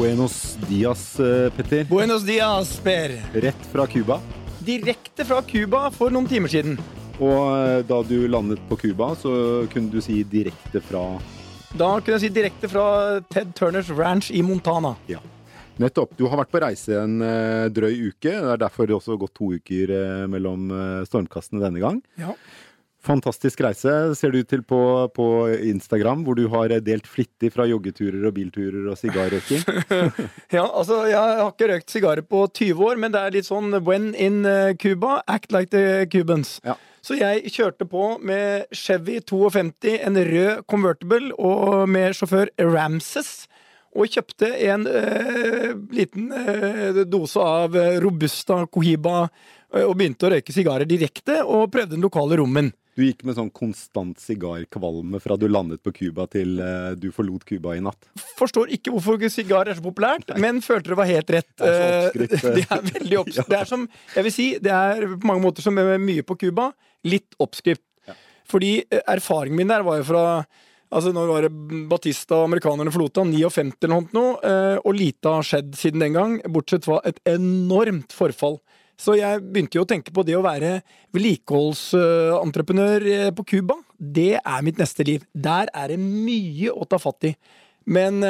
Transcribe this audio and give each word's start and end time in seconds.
Buenos 0.00 0.56
dias, 0.68 1.20
eh, 1.20 1.50
Petter. 1.56 1.84
Buenos 1.84 2.24
dias, 2.24 2.80
Per. 2.80 3.10
Rett 3.34 3.66
fra 3.72 3.86
Cuba. 3.86 4.20
Direkte 4.58 5.24
fra 5.24 5.42
Cuba 5.42 5.90
for 5.90 6.08
noen 6.08 6.24
timer 6.24 6.48
siden. 6.48 6.78
Og 7.18 7.42
eh, 7.52 7.82
da 7.84 7.98
du 8.08 8.14
landet 8.32 8.62
på 8.70 8.78
Cuba, 8.80 9.10
så 9.12 9.34
kunne 9.68 9.92
du 9.92 10.00
si 10.00 10.22
direkte 10.24 10.80
fra 10.80 11.02
Da 11.76 11.90
kunne 11.98 12.16
jeg 12.16 12.22
si 12.22 12.30
direkte 12.32 12.70
fra 12.72 12.86
Ted 13.28 13.52
Turners 13.58 13.92
ranch 13.92 14.30
i 14.32 14.40
Montana. 14.40 14.94
Ja. 15.10 15.20
Nettopp. 15.76 16.16
Du 16.16 16.24
har 16.32 16.40
vært 16.40 16.54
på 16.56 16.64
reise 16.64 16.96
en 17.02 17.20
eh, 17.20 17.68
drøy 17.68 17.92
uke. 18.08 18.32
Det 18.32 18.54
er 18.56 18.64
derfor 18.64 18.88
det 18.88 18.96
også 18.96 19.20
gått 19.20 19.36
to 19.36 19.52
uker 19.60 19.92
mellom 20.32 20.72
stormkastene 21.12 21.60
denne 21.60 21.84
gang. 21.84 22.00
Ja. 22.16 22.32
Fantastisk 23.00 23.62
reise 23.64 23.92
ser 24.18 24.32
det 24.34 24.42
ut 24.42 24.48
til 24.52 24.62
på, 24.68 24.78
på 25.16 25.26
Instagram, 25.70 26.20
hvor 26.26 26.36
du 26.36 26.44
har 26.52 26.74
delt 26.84 27.06
flittig 27.08 27.48
fra 27.54 27.64
joggeturer 27.64 28.26
og 28.28 28.34
bilturer 28.36 28.90
og 28.92 28.98
sigarrøyking. 29.00 29.62
Ja, 30.56 30.66
altså, 30.66 31.06
Jeg 31.08 31.16
har 31.16 31.46
ikke 31.46 31.68
røykt 31.70 31.92
sigarer 31.92 32.26
på 32.26 32.42
20 32.52 32.84
år, 32.84 32.98
men 33.00 33.14
det 33.14 33.22
er 33.22 33.32
litt 33.32 33.48
sånn 33.48 33.72
when 33.86 34.10
in 34.12 34.44
eh, 34.44 34.74
Cuba, 34.76 35.22
act 35.30 35.54
like 35.54 35.72
the 35.72 36.04
Cubans. 36.12 36.58
Ja. 36.66 36.74
Så 37.00 37.16
jeg 37.16 37.48
kjørte 37.54 37.86
på 37.88 38.18
med 38.20 38.68
Chevy 38.76 39.20
52, 39.24 39.94
en 40.04 40.20
rød 40.28 40.66
convertible, 40.68 41.30
og 41.40 41.88
med 41.88 42.18
sjåfør 42.18 42.52
Ramses. 42.60 43.46
Og 43.96 44.12
kjøpte 44.12 44.50
en 44.68 44.84
eh, 44.86 45.72
liten 45.96 46.28
eh, 46.36 47.00
dose 47.08 47.40
av 47.40 47.78
Robusta 48.04 48.66
Cohiba 48.68 49.24
og 49.70 49.96
begynte 49.96 50.26
å 50.26 50.34
røyke 50.34 50.52
sigarer 50.52 50.88
direkte, 50.88 51.40
og 51.46 51.70
prøvde 51.72 51.94
den 51.94 52.04
lokale 52.04 52.38
rommen. 52.42 52.72
Du 53.00 53.06
gikk 53.06 53.22
med 53.24 53.38
sånn 53.38 53.48
konstant 53.48 54.20
sigarkvalme 54.20 55.22
fra 55.24 55.38
du 55.40 55.46
landet 55.48 55.80
på 55.80 55.92
Cuba 55.96 56.26
til 56.28 56.58
uh, 56.60 56.92
du 57.00 57.08
forlot 57.16 57.46
Cuba 57.48 57.72
i 57.78 57.80
natt. 57.80 58.10
Forstår 58.36 58.74
ikke 58.76 58.92
hvorfor 58.92 59.22
sigar 59.32 59.70
er 59.70 59.78
så 59.78 59.84
populært, 59.84 60.34
men 60.36 60.60
følte 60.60 60.92
det 60.92 60.98
var 61.00 61.08
helt 61.08 61.32
rett. 61.32 61.48
Det 61.56 61.70
er 61.70 62.10
oppskrytt, 62.10 62.34
Eh, 62.40 62.56
Det 62.58 62.66
er 62.66 62.82
veldig 62.90 63.20
oppskrytt. 63.22 63.48
Det 63.54 63.60
er 63.60 63.70
som, 63.70 63.86
jeg 64.14 64.26
vil 64.26 64.34
si, 64.34 64.48
det 64.60 64.74
er 64.74 65.06
på 65.14 65.30
mange 65.30 65.44
måter 65.46 65.64
som 65.64 65.76
med 65.76 65.96
mye 66.04 66.26
på 66.26 66.36
Cuba, 66.44 66.70
litt 67.08 67.38
oppskrift. 67.40 67.86
Fordi 68.50 68.74
eh, 68.82 69.04
erfaringen 69.08 69.62
min 69.62 69.72
der 69.72 69.86
var 69.86 70.02
jo 70.02 70.10
fra 70.12 70.24
Altså, 70.90 71.12
Når 71.14 71.28
var 71.30 71.44
det 71.46 71.50
Batista 71.86 72.34
og 72.40 72.48
amerikanerne 72.48 72.90
forlot 72.90 73.20
han? 73.20 73.30
59 73.30 73.86
eller 73.86 74.08
noe, 74.10 74.32
eh, 74.42 74.78
og 74.82 74.96
lite 74.98 75.30
har 75.36 75.46
skjedd 75.46 75.76
siden 75.78 76.02
den 76.02 76.16
gang, 76.16 76.32
bortsett 76.50 76.88
fra 76.88 76.98
et 77.06 77.20
enormt 77.30 78.10
forfall. 78.10 78.58
Så 79.00 79.16
jeg 79.16 79.40
begynte 79.40 79.78
jo 79.78 79.86
å 79.86 79.88
tenke 79.88 80.12
på 80.12 80.24
det 80.28 80.36
å 80.36 80.44
være 80.44 80.80
vedlikeholdsentreprenør 81.16 83.06
eh, 83.08 83.28
på 83.36 83.46
Cuba. 83.54 83.78
Det 83.96 84.34
er 84.38 84.64
mitt 84.66 84.80
neste 84.80 85.06
liv. 85.08 85.24
Der 85.32 85.72
er 85.72 85.94
det 85.94 86.00
mye 86.00 86.74
å 86.74 86.84
ta 86.88 87.00
fatt 87.00 87.30
i. 87.30 87.34
Men 87.88 88.20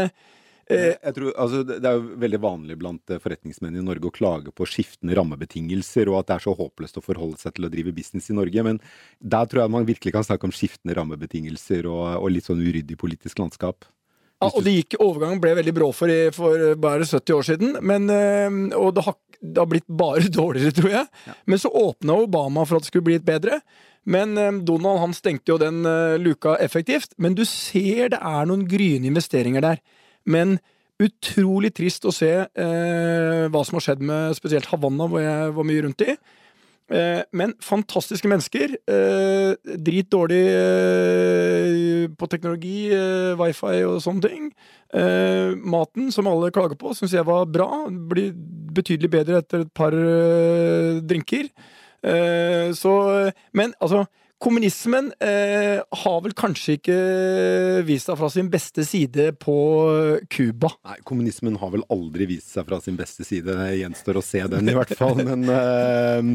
eh, 0.71 1.11
tror, 1.17 1.33
altså, 1.35 1.65
det 1.67 1.81
det 1.83 1.91
er 1.91 1.99
jo 1.99 2.19
veldig 2.23 2.41
vanlig 2.43 2.79
blant 2.79 3.11
eh, 3.11 3.19
forretningsmenn 3.23 3.81
i 3.81 3.85
Norge 3.85 4.07
å 4.07 4.15
klage 4.15 4.55
på 4.55 4.69
skiftende 4.69 5.17
rammebetingelser, 5.19 6.11
og 6.13 6.21
at 6.21 6.31
det 6.31 6.37
er 6.39 6.47
så 6.47 6.55
håpløst 6.59 7.01
å 7.01 7.05
forholde 7.05 7.41
seg 7.43 7.57
til 7.57 7.67
å 7.67 7.73
drive 7.73 7.95
business 7.97 8.31
i 8.31 8.37
Norge. 8.39 8.67
Men 8.67 8.79
der 9.19 9.51
tror 9.51 9.65
jeg 9.65 9.75
man 9.75 9.89
virkelig 9.89 10.15
kan 10.15 10.27
snakke 10.27 10.47
om 10.47 10.55
skiftende 10.55 10.95
rammebetingelser 11.01 11.91
og, 11.91 12.05
og 12.21 12.31
litt 12.37 12.47
sånn 12.47 12.63
uryddig 12.63 12.99
politisk 13.01 13.43
landskap. 13.43 13.91
Ja, 14.41 14.49
og 14.49 14.65
det 14.65 14.73
gikk, 14.73 14.97
overgangen 15.05 15.41
ble 15.43 15.53
veldig 15.59 15.75
brå 15.77 15.91
for, 15.93 16.13
for 16.33 16.73
bare 16.81 17.05
70 17.05 17.37
år 17.37 17.47
siden. 17.51 17.77
Men, 17.85 18.09
eh, 18.09 18.57
og 18.79 18.95
det 18.97 19.05
har, 19.05 19.17
det 19.41 19.61
har 19.61 19.69
blitt 19.69 19.89
bare 19.89 20.33
dårligere, 20.41 20.75
tror 20.77 20.95
jeg. 20.95 21.37
Men 21.45 21.61
så 21.61 21.73
åpna 21.83 22.17
Obama 22.25 22.65
for 22.65 22.79
at 22.79 22.87
det 22.87 22.93
skulle 22.93 23.09
bli 23.11 23.19
litt 23.19 23.29
bedre. 23.29 23.61
Men 24.09 24.37
eh, 24.41 24.53
Donald 24.65 25.03
han 25.03 25.17
stengte 25.17 25.53
jo 25.53 25.61
den 25.61 25.85
eh, 25.85 26.17
luka 26.21 26.57
effektivt. 26.57 27.13
Men 27.21 27.37
du 27.37 27.45
ser 27.49 28.15
det 28.15 28.21
er 28.21 28.49
noen 28.49 28.67
gryende 28.71 29.11
investeringer 29.13 29.65
der. 29.67 29.83
Men 30.25 30.59
utrolig 31.01 31.73
trist 31.77 32.05
å 32.09 32.13
se 32.13 32.33
eh, 32.45 33.45
hva 33.49 33.65
som 33.65 33.79
har 33.79 33.87
skjedd 33.87 34.05
med 34.05 34.37
spesielt 34.37 34.69
Havanna, 34.73 35.09
hvor 35.09 35.25
jeg 35.25 35.57
var 35.57 35.69
mye 35.69 35.85
rundt 35.85 36.05
i. 36.05 36.17
Eh, 36.91 37.23
men 37.33 37.55
fantastiske 37.63 38.29
mennesker. 38.29 38.75
Eh, 38.91 39.77
drit 39.79 40.11
dårlig 40.11 40.43
eh, 40.51 42.07
på 42.19 42.29
teknologi, 42.31 42.91
wifi 43.39 43.83
og 43.87 44.01
sånne 44.05 44.27
ting. 44.27 44.51
Maten, 44.91 46.09
som 46.11 46.27
alle 46.27 46.49
klager 46.51 46.75
på, 46.75 46.91
syns 46.99 47.15
jeg 47.15 47.27
var 47.29 47.45
bra. 47.47 47.69
Blir 48.11 48.33
betydelig 48.75 49.11
bedre 49.13 49.39
etter 49.39 49.63
et 49.63 49.71
par 49.71 49.95
drinker. 51.07 51.47
Så 52.75 52.95
Men 53.55 53.75
altså, 53.79 54.07
kommunismen 54.41 55.11
eh, 55.21 55.81
har 56.03 56.21
vel 56.25 56.35
kanskje 56.37 56.79
ikke 56.79 56.97
vist 57.87 58.09
seg 58.09 58.17
fra 58.21 58.31
sin 58.33 58.49
beste 58.53 58.85
side 58.89 59.27
på 59.41 59.57
Cuba. 60.33 60.71
Nei, 60.89 60.97
kommunismen 61.07 61.59
har 61.61 61.73
vel 61.75 61.85
aldri 61.93 62.29
vist 62.31 62.55
seg 62.55 62.67
fra 62.69 62.81
sin 62.83 62.97
beste 62.99 63.27
side. 63.27 63.53
Det 63.59 63.79
gjenstår 63.83 64.21
å 64.21 64.25
se 64.25 64.43
den, 64.51 64.71
i 64.73 64.77
hvert 64.77 64.95
fall. 64.97 65.21
Men 65.29 65.45
eh, 65.53 66.31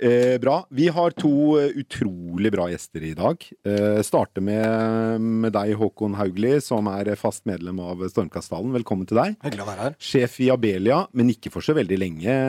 eh, 0.00 0.36
bra. 0.42 0.62
Vi 0.72 0.88
har 0.94 1.16
to 1.20 1.34
eh, 1.60 1.76
utrolig 1.82 2.52
bra 2.54 2.70
gjester 2.72 3.04
i 3.10 3.14
dag. 3.18 3.44
Eh, 3.68 4.00
starter 4.06 4.44
med, 4.44 5.20
med 5.44 5.54
deg, 5.56 5.74
Håkon 5.80 6.16
Haugli, 6.20 6.56
som 6.64 6.88
er 6.92 7.12
fast 7.20 7.44
medlem 7.50 7.82
av 7.84 8.06
Stormkasttalen. 8.08 8.72
Velkommen 8.80 9.08
til 9.10 9.20
deg. 9.20 9.36
Hyggelig 9.44 9.66
å 9.66 9.70
være 9.70 9.88
her. 9.88 9.98
Sjef 10.00 10.40
i 10.40 10.48
Abelia, 10.54 11.04
men 11.12 11.34
ikke 11.34 11.52
for 11.52 11.64
så 11.64 11.76
veldig 11.76 12.00
lenge, 12.00 12.40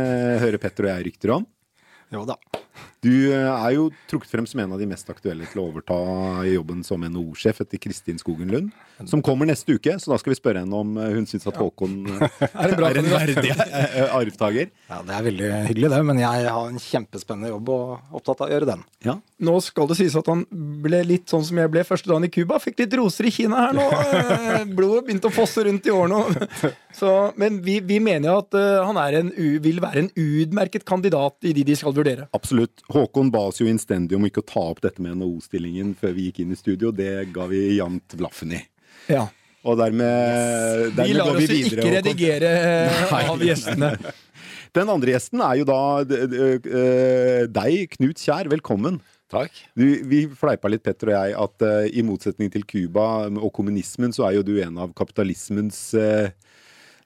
hører 0.41 0.61
Petter 0.61 0.87
og 0.87 0.95
jeg 0.95 1.11
rykter 1.11 1.35
om. 1.41 1.49
Jo 2.11 2.25
da. 2.27 2.39
Du 3.01 3.09
eh, 3.33 3.47
er 3.49 3.71
jo 3.73 3.87
trukket 4.05 4.29
frem 4.29 4.45
som 4.45 4.59
en 4.61 4.75
av 4.75 4.81
de 4.81 4.85
mest 4.85 5.07
aktuelle 5.09 5.47
til 5.49 5.63
å 5.63 5.63
overta 5.71 5.95
jobben 6.45 6.83
som 6.85 7.01
NHO-sjef 7.01 7.63
etter 7.63 7.79
Kristin 7.81 8.19
Skogen 8.21 8.51
Lund, 8.53 8.67
som 9.09 9.23
kommer 9.25 9.47
neste 9.49 9.73
uke. 9.73 9.95
Så 9.97 10.11
da 10.11 10.19
skal 10.21 10.35
vi 10.35 10.37
spørre 10.37 10.61
henne 10.61 10.77
om 10.77 10.91
eh, 11.01 11.15
hun 11.15 11.25
syns 11.25 11.47
at 11.49 11.57
Håkon 11.57 11.95
eh, 12.13 12.43
Er 12.51 12.75
en 12.75 12.77
bra 12.77 12.91
er 12.91 12.99
en 13.01 13.09
verdig 13.09 13.55
arvtaker. 14.05 14.69
Ja, 14.85 14.99
Det 15.07 15.15
er 15.17 15.25
veldig 15.31 15.49
hyggelig, 15.71 15.89
det. 15.95 16.01
Men 16.11 16.21
jeg 16.21 16.45
har 16.53 16.69
en 16.69 16.77
kjempespennende 16.83 17.49
jobb 17.55 17.71
og 17.73 18.19
opptatt 18.19 18.43
av 18.45 18.51
å 18.51 18.53
gjøre 18.53 18.69
den. 18.69 18.85
Ja. 19.07 19.17
Nå 19.49 19.55
skal 19.65 19.89
det 19.89 19.97
sies 19.97 20.19
at 20.21 20.29
han 20.29 20.45
ble 20.85 21.01
litt 21.09 21.33
sånn 21.33 21.47
som 21.47 21.57
jeg 21.57 21.73
ble 21.73 21.81
første 21.87 22.11
dagen 22.11 22.29
i 22.29 22.31
Cuba. 22.37 22.61
Fikk 22.61 22.83
litt 22.83 22.93
roser 23.01 23.31
i 23.31 23.33
Kina 23.33 23.65
her 23.65 23.75
nå. 23.79 23.87
Blodet 24.77 25.07
begynte 25.09 25.31
å 25.31 25.33
fosse 25.33 25.65
rundt 25.65 25.89
i 25.89 25.95
årene. 25.95 26.21
Så, 27.01 27.09
men 27.39 27.63
vi, 27.65 27.79
vi 27.81 27.97
mener 28.03 28.29
jo 28.29 28.37
at 28.43 28.61
han 28.85 29.01
er 29.01 29.21
en, 29.23 29.33
vil 29.63 29.81
være 29.81 30.05
en 30.05 30.13
utmerket 30.13 30.85
kandidat 30.85 31.49
i 31.49 31.55
de 31.57 31.65
de 31.65 31.77
skal 31.79 31.95
vurdere. 31.95 32.29
Absolutt. 32.37 32.83
Håkon 32.95 33.31
ba 33.33 33.45
oss 33.49 33.61
jo 33.61 33.67
innstendig 33.69 34.17
om 34.17 34.25
ikke 34.27 34.43
å 34.43 34.47
ta 34.47 34.63
opp 34.73 34.81
dette 34.83 35.03
med 35.03 35.17
NHO-stillingen 35.19 35.93
før 35.99 36.15
vi 36.17 36.29
gikk 36.29 36.41
inn 36.43 36.55
i 36.55 36.59
studio. 36.59 36.91
Det 36.95 37.29
ga 37.35 37.47
vi 37.51 37.63
jevnt 37.77 38.17
blaffen 38.19 38.57
i. 38.57 38.61
Ja. 39.11 39.27
Og 39.61 39.77
dermed, 39.77 40.89
Vi 40.89 40.97
dermed 40.97 41.17
lar 41.19 41.31
går 41.31 41.37
oss 41.37 41.41
vi 41.41 41.61
jo 41.61 41.67
oss 41.67 41.73
ikke 41.77 41.95
redigere 41.99 42.51
eh, 42.57 43.01
Nei. 43.13 43.23
av 43.29 43.45
gjestene. 43.45 43.91
Den 44.73 44.91
andre 44.93 45.15
gjesten 45.15 45.43
er 45.43 45.57
jo 45.59 45.65
da 45.67 45.81
eh, 46.01 47.47
deg, 47.51 47.97
Knut 47.97 48.23
Kjær. 48.23 48.49
Velkommen. 48.51 49.01
Takk. 49.31 49.55
Du, 49.77 49.85
vi 50.11 50.25
fleipa 50.35 50.69
litt, 50.71 50.83
Petter 50.83 51.11
og 51.11 51.15
jeg, 51.15 51.35
at 51.39 51.63
uh, 51.63 51.85
i 51.87 52.03
motsetning 52.03 52.51
til 52.51 52.65
Cuba 52.67 53.29
og 53.29 53.51
kommunismen, 53.55 54.11
så 54.15 54.27
er 54.27 54.39
jo 54.39 54.43
du 54.43 54.57
en 54.59 54.81
av 54.83 54.91
kapitalismens 54.97 55.79
eh, 55.95 56.33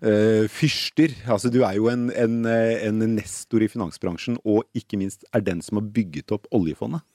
eh, 0.01 0.45
fyrster. 0.51 1.13
Altså, 1.27 1.51
du 1.53 1.61
er 1.63 1.77
jo 1.77 1.89
en, 1.91 2.07
en, 2.11 2.39
eh, 2.49 2.87
en 2.87 3.03
nestor 3.15 3.63
i 3.65 3.69
finansbransjen, 3.71 4.39
og 4.43 4.65
ikke 4.77 4.99
minst 5.01 5.27
er 5.31 5.43
den 5.45 5.61
som 5.65 5.79
har 5.79 5.87
bygget 5.95 6.33
opp 6.35 6.49
oljefondet. 6.55 7.05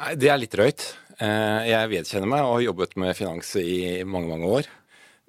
Nei, 0.00 0.14
det 0.16 0.30
er 0.32 0.40
litt 0.40 0.56
drøyt. 0.56 0.84
Uh, 1.20 1.60
Jeg 1.68 1.90
vedkjenner 1.92 2.30
meg 2.30 2.44
og 2.46 2.54
har 2.54 2.66
jobbet 2.70 2.94
med 2.96 3.16
finans 3.18 3.54
i 3.60 4.02
mange, 4.08 4.30
mange 4.32 4.48
år. 4.48 4.68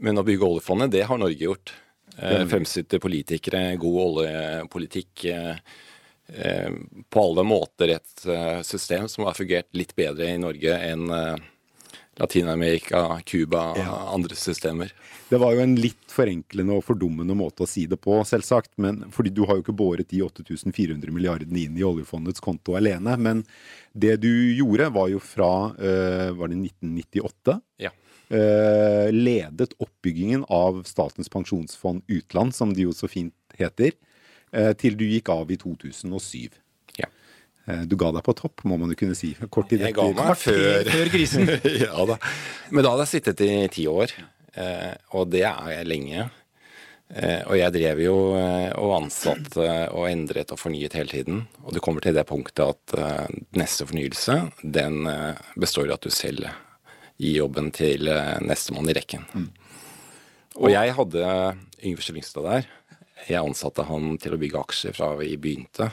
Men 0.02 0.18
å 0.18 0.26
bygge 0.26 0.48
oljefondet, 0.48 0.94
det 0.94 1.06
har 1.10 1.20
Norge 1.20 1.44
gjort. 1.44 1.74
Uh, 2.16 2.46
Fremsynte 2.48 3.00
politikere, 3.04 3.76
god 3.80 4.00
oljepolitikk. 4.06 5.26
eh, 5.28 5.58
På 7.12 7.26
alle 7.28 7.44
måter 7.44 7.92
et 7.98 8.22
system 8.64 9.10
som 9.12 9.26
har 9.28 9.36
fungert 9.36 9.68
litt 9.76 9.92
bedre 9.98 10.30
i 10.32 10.40
Norge 10.40 10.78
enn 10.88 11.10
Latin-Amerika, 12.20 13.22
Cuba, 13.26 13.62
andre 14.14 14.36
systemer. 14.36 14.92
Det 15.30 15.38
var 15.40 15.56
jo 15.56 15.64
en 15.64 15.78
litt 15.80 16.12
forenklende 16.12 16.76
og 16.76 16.84
fordummende 16.84 17.36
måte 17.40 17.64
å 17.64 17.70
si 17.70 17.86
det 17.88 18.02
på, 18.04 18.18
selvsagt. 18.28 18.74
Men, 18.84 19.06
fordi 19.16 19.32
du 19.32 19.46
har 19.48 19.58
jo 19.58 19.64
ikke 19.64 19.78
båret 19.80 20.10
de 20.12 20.20
8400 20.26 21.08
milliardene 21.16 21.64
inn 21.64 21.80
i 21.80 21.86
oljefondets 21.88 22.44
konto 22.44 22.76
alene. 22.76 23.16
Men 23.16 23.46
det 23.94 24.18
du 24.26 24.32
gjorde, 24.58 24.90
var 24.92 25.08
jo 25.14 25.22
fra 25.24 25.52
eh, 25.80 26.30
Var 26.36 26.52
det 26.52 26.60
1998? 26.60 27.58
Ja. 27.88 27.94
eh, 28.28 29.08
ledet 29.16 29.76
oppbyggingen 29.80 30.44
av 30.52 30.84
Statens 30.88 31.32
pensjonsfond 31.32 32.04
utland, 32.12 32.56
som 32.56 32.76
det 32.76 32.90
jo 32.90 32.96
så 32.96 33.08
fint 33.12 33.36
heter, 33.56 33.96
eh, 34.52 34.74
til 34.76 35.00
du 35.00 35.08
gikk 35.08 35.32
av 35.32 35.52
i 35.52 35.60
2007. 35.60 36.61
Eh, 37.70 37.84
du 37.86 37.96
ga 38.00 38.10
deg 38.16 38.24
på 38.26 38.34
topp, 38.38 38.64
må 38.66 38.78
man 38.82 38.92
jo 38.94 38.98
kunne 39.00 39.16
si. 39.18 39.34
Kort 39.54 39.70
tid 39.70 39.84
Jeg 39.86 39.94
ga 39.98 40.08
etter. 40.10 40.18
meg 40.26 40.38
før 40.40 40.92
Før 40.92 41.12
krisen. 41.14 41.50
ja 41.86 42.06
da. 42.10 42.18
Men 42.72 42.86
da 42.86 42.94
hadde 42.94 43.06
jeg 43.08 43.14
sittet 43.18 43.44
i 43.46 43.52
ti 43.74 43.88
år, 43.92 44.14
eh, 44.58 44.94
og 45.18 45.30
det 45.34 45.44
er 45.50 45.84
lenge. 45.88 46.30
Eh, 47.12 47.42
og 47.44 47.58
jeg 47.60 47.76
drev 47.76 48.00
jo 48.06 48.16
og 48.32 48.92
ansatte 48.96 49.66
og 49.92 50.06
endret 50.08 50.54
og 50.56 50.60
fornyet 50.62 50.96
hele 50.96 51.12
tiden. 51.12 51.42
Og 51.66 51.76
du 51.76 51.82
kommer 51.84 52.04
til 52.04 52.16
det 52.16 52.24
punktet 52.30 52.64
at 52.64 52.96
neste 53.60 53.86
fornyelse, 53.90 54.38
den 54.64 55.04
består 55.60 55.92
i 55.92 55.96
at 55.98 56.08
du 56.08 56.14
selv 56.14 56.48
gir 57.22 57.42
jobben 57.44 57.68
til 57.76 58.08
nestemann 58.48 58.88
i 58.90 58.96
rekken. 58.96 59.28
Og 60.56 60.72
jeg 60.72 60.96
hadde 60.96 61.26
Yngve 61.84 62.06
Skjellingstad 62.06 62.48
der. 62.48 62.70
Jeg 63.28 63.44
ansatte 63.44 63.84
han 63.92 64.16
til 64.18 64.34
å 64.34 64.40
bygge 64.42 64.64
aksjer 64.64 64.96
fra 64.96 65.12
vi 65.20 65.36
begynte. 65.36 65.92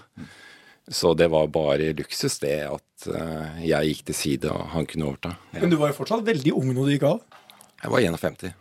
Så 0.90 1.12
det 1.14 1.28
var 1.32 1.50
bare 1.52 1.92
luksus, 1.96 2.38
det 2.40 2.56
at 2.68 3.08
eh, 3.12 3.64
jeg 3.68 3.92
gikk 3.92 4.04
til 4.08 4.16
side 4.16 4.52
og 4.52 4.70
han 4.72 4.88
kunne 4.88 5.10
overta. 5.10 5.34
Men 5.52 5.72
du 5.72 5.76
var 5.80 5.92
jo 5.92 5.98
fortsatt 6.00 6.24
veldig 6.26 6.54
ung 6.56 6.72
når 6.72 6.88
du 6.88 6.94
gikk 6.94 7.06
av. 7.10 7.20
Jeg 7.82 7.92
var 7.92 8.04
51. 8.04 8.54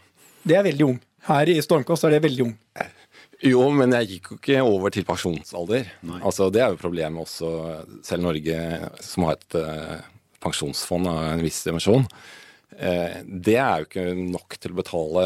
Det 0.47 0.57
er 0.57 0.65
veldig 0.68 0.88
ung. 0.88 0.97
Her 1.27 1.50
i 1.51 1.57
Stormkast 1.63 2.07
er 2.07 2.15
det 2.15 2.24
veldig 2.27 2.45
ung. 2.45 2.56
Jo, 3.45 3.68
men 3.74 3.94
jeg 4.00 4.09
gikk 4.15 4.31
jo 4.31 4.38
ikke 4.39 4.62
over 4.65 4.94
til 4.94 5.06
pensjonsalder. 5.06 5.89
Altså, 6.19 6.50
Det 6.53 6.62
er 6.63 6.74
jo 6.74 6.81
problemet 6.81 7.21
også, 7.21 7.50
selv 8.06 8.25
Norge 8.25 8.57
som 9.06 9.27
har 9.27 9.38
et 9.38 9.57
uh, 9.59 9.97
pensjonsfond 10.41 11.09
av 11.12 11.19
en 11.35 11.44
viss 11.45 11.59
dimensjon. 11.68 12.07
Uh, 12.77 13.24
det 13.25 13.56
er 13.57 13.81
jo 13.81 13.88
ikke 13.88 14.06
nok 14.19 14.57
til 14.62 14.74
å 14.74 14.77
betale 14.77 15.24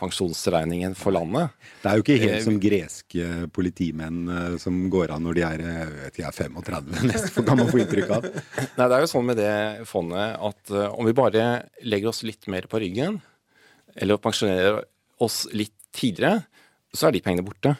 pensjonsregningen 0.00 0.96
for 0.96 1.12
landet. 1.16 1.52
Det 1.82 1.90
er 1.90 2.00
jo 2.00 2.04
ikke 2.06 2.16
helt 2.22 2.36
Eh, 2.38 2.44
som 2.46 2.56
greske 2.62 3.28
politimenn 3.54 4.22
uh, 4.30 4.56
som 4.62 4.78
går 4.92 5.12
av 5.12 5.20
når 5.20 5.36
de 5.36 5.44
er, 5.50 5.64
vet, 5.98 6.16
de 6.16 6.24
er 6.24 6.38
35, 6.38 6.96
nesten, 7.10 7.44
kan 7.44 7.60
man 7.60 7.68
få 7.68 7.82
inntrykk 7.84 8.16
av. 8.16 8.30
Nei, 8.30 8.88
det 8.88 8.96
er 8.96 9.04
jo 9.04 9.12
sånn 9.12 9.28
med 9.28 9.40
det 9.42 9.54
fondet 9.90 10.40
at 10.48 10.74
om 10.88 11.04
vi 11.04 11.16
bare 11.16 11.46
legger 11.84 12.14
oss 12.14 12.24
litt 12.24 12.48
mer 12.52 12.70
på 12.70 12.80
ryggen, 12.82 13.20
eller 13.94 14.18
pensjonerer 14.22 14.82
oss 15.22 15.44
litt 15.54 15.76
tidligere, 15.94 16.42
så 16.94 17.08
er 17.08 17.16
de 17.16 17.22
pengene 17.24 17.46
borte. 17.46 17.76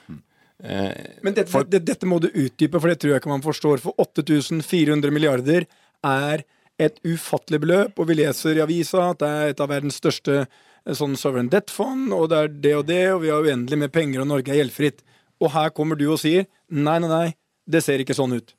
Eh, 0.62 0.92
Men 1.22 1.36
dette, 1.36 1.50
for, 1.52 1.66
dette 1.66 2.08
må 2.08 2.20
du 2.22 2.30
utdype, 2.30 2.80
for 2.80 2.90
det 2.90 3.00
tror 3.02 3.14
jeg 3.14 3.22
ikke 3.22 3.32
man 3.32 3.44
forstår. 3.44 3.82
For 3.82 3.96
8400 4.00 5.14
milliarder 5.14 5.68
er 6.04 6.44
et 6.80 6.96
ufattelig 7.06 7.60
beløp, 7.62 7.98
og 7.98 8.08
vi 8.08 8.18
leser 8.18 8.58
i 8.58 8.62
avisa 8.64 9.10
at 9.12 9.20
det 9.22 9.30
er 9.30 9.52
et 9.52 9.62
av 9.62 9.70
verdens 9.70 10.00
største 10.00 10.40
eh, 10.42 10.94
sånn 10.96 11.14
sovereign 11.18 11.50
debt-fond, 11.52 12.10
og 12.16 12.28
det 12.32 12.40
er 12.40 12.56
det 12.66 12.74
og 12.80 12.86
det, 12.90 13.04
og 13.12 13.22
vi 13.22 13.30
har 13.32 13.46
uendelig 13.46 13.80
med 13.84 13.94
penger, 13.94 14.24
og 14.24 14.30
Norge 14.32 14.52
er 14.52 14.62
gjeldfritt. 14.62 15.04
Og 15.42 15.52
her 15.54 15.70
kommer 15.74 15.98
du 15.98 16.06
og 16.08 16.20
sier 16.22 16.48
nei, 16.70 16.98
nei, 17.02 17.10
nei, 17.10 17.28
det 17.66 17.84
ser 17.84 18.02
ikke 18.02 18.16
sånn 18.16 18.36
ut. 18.38 18.54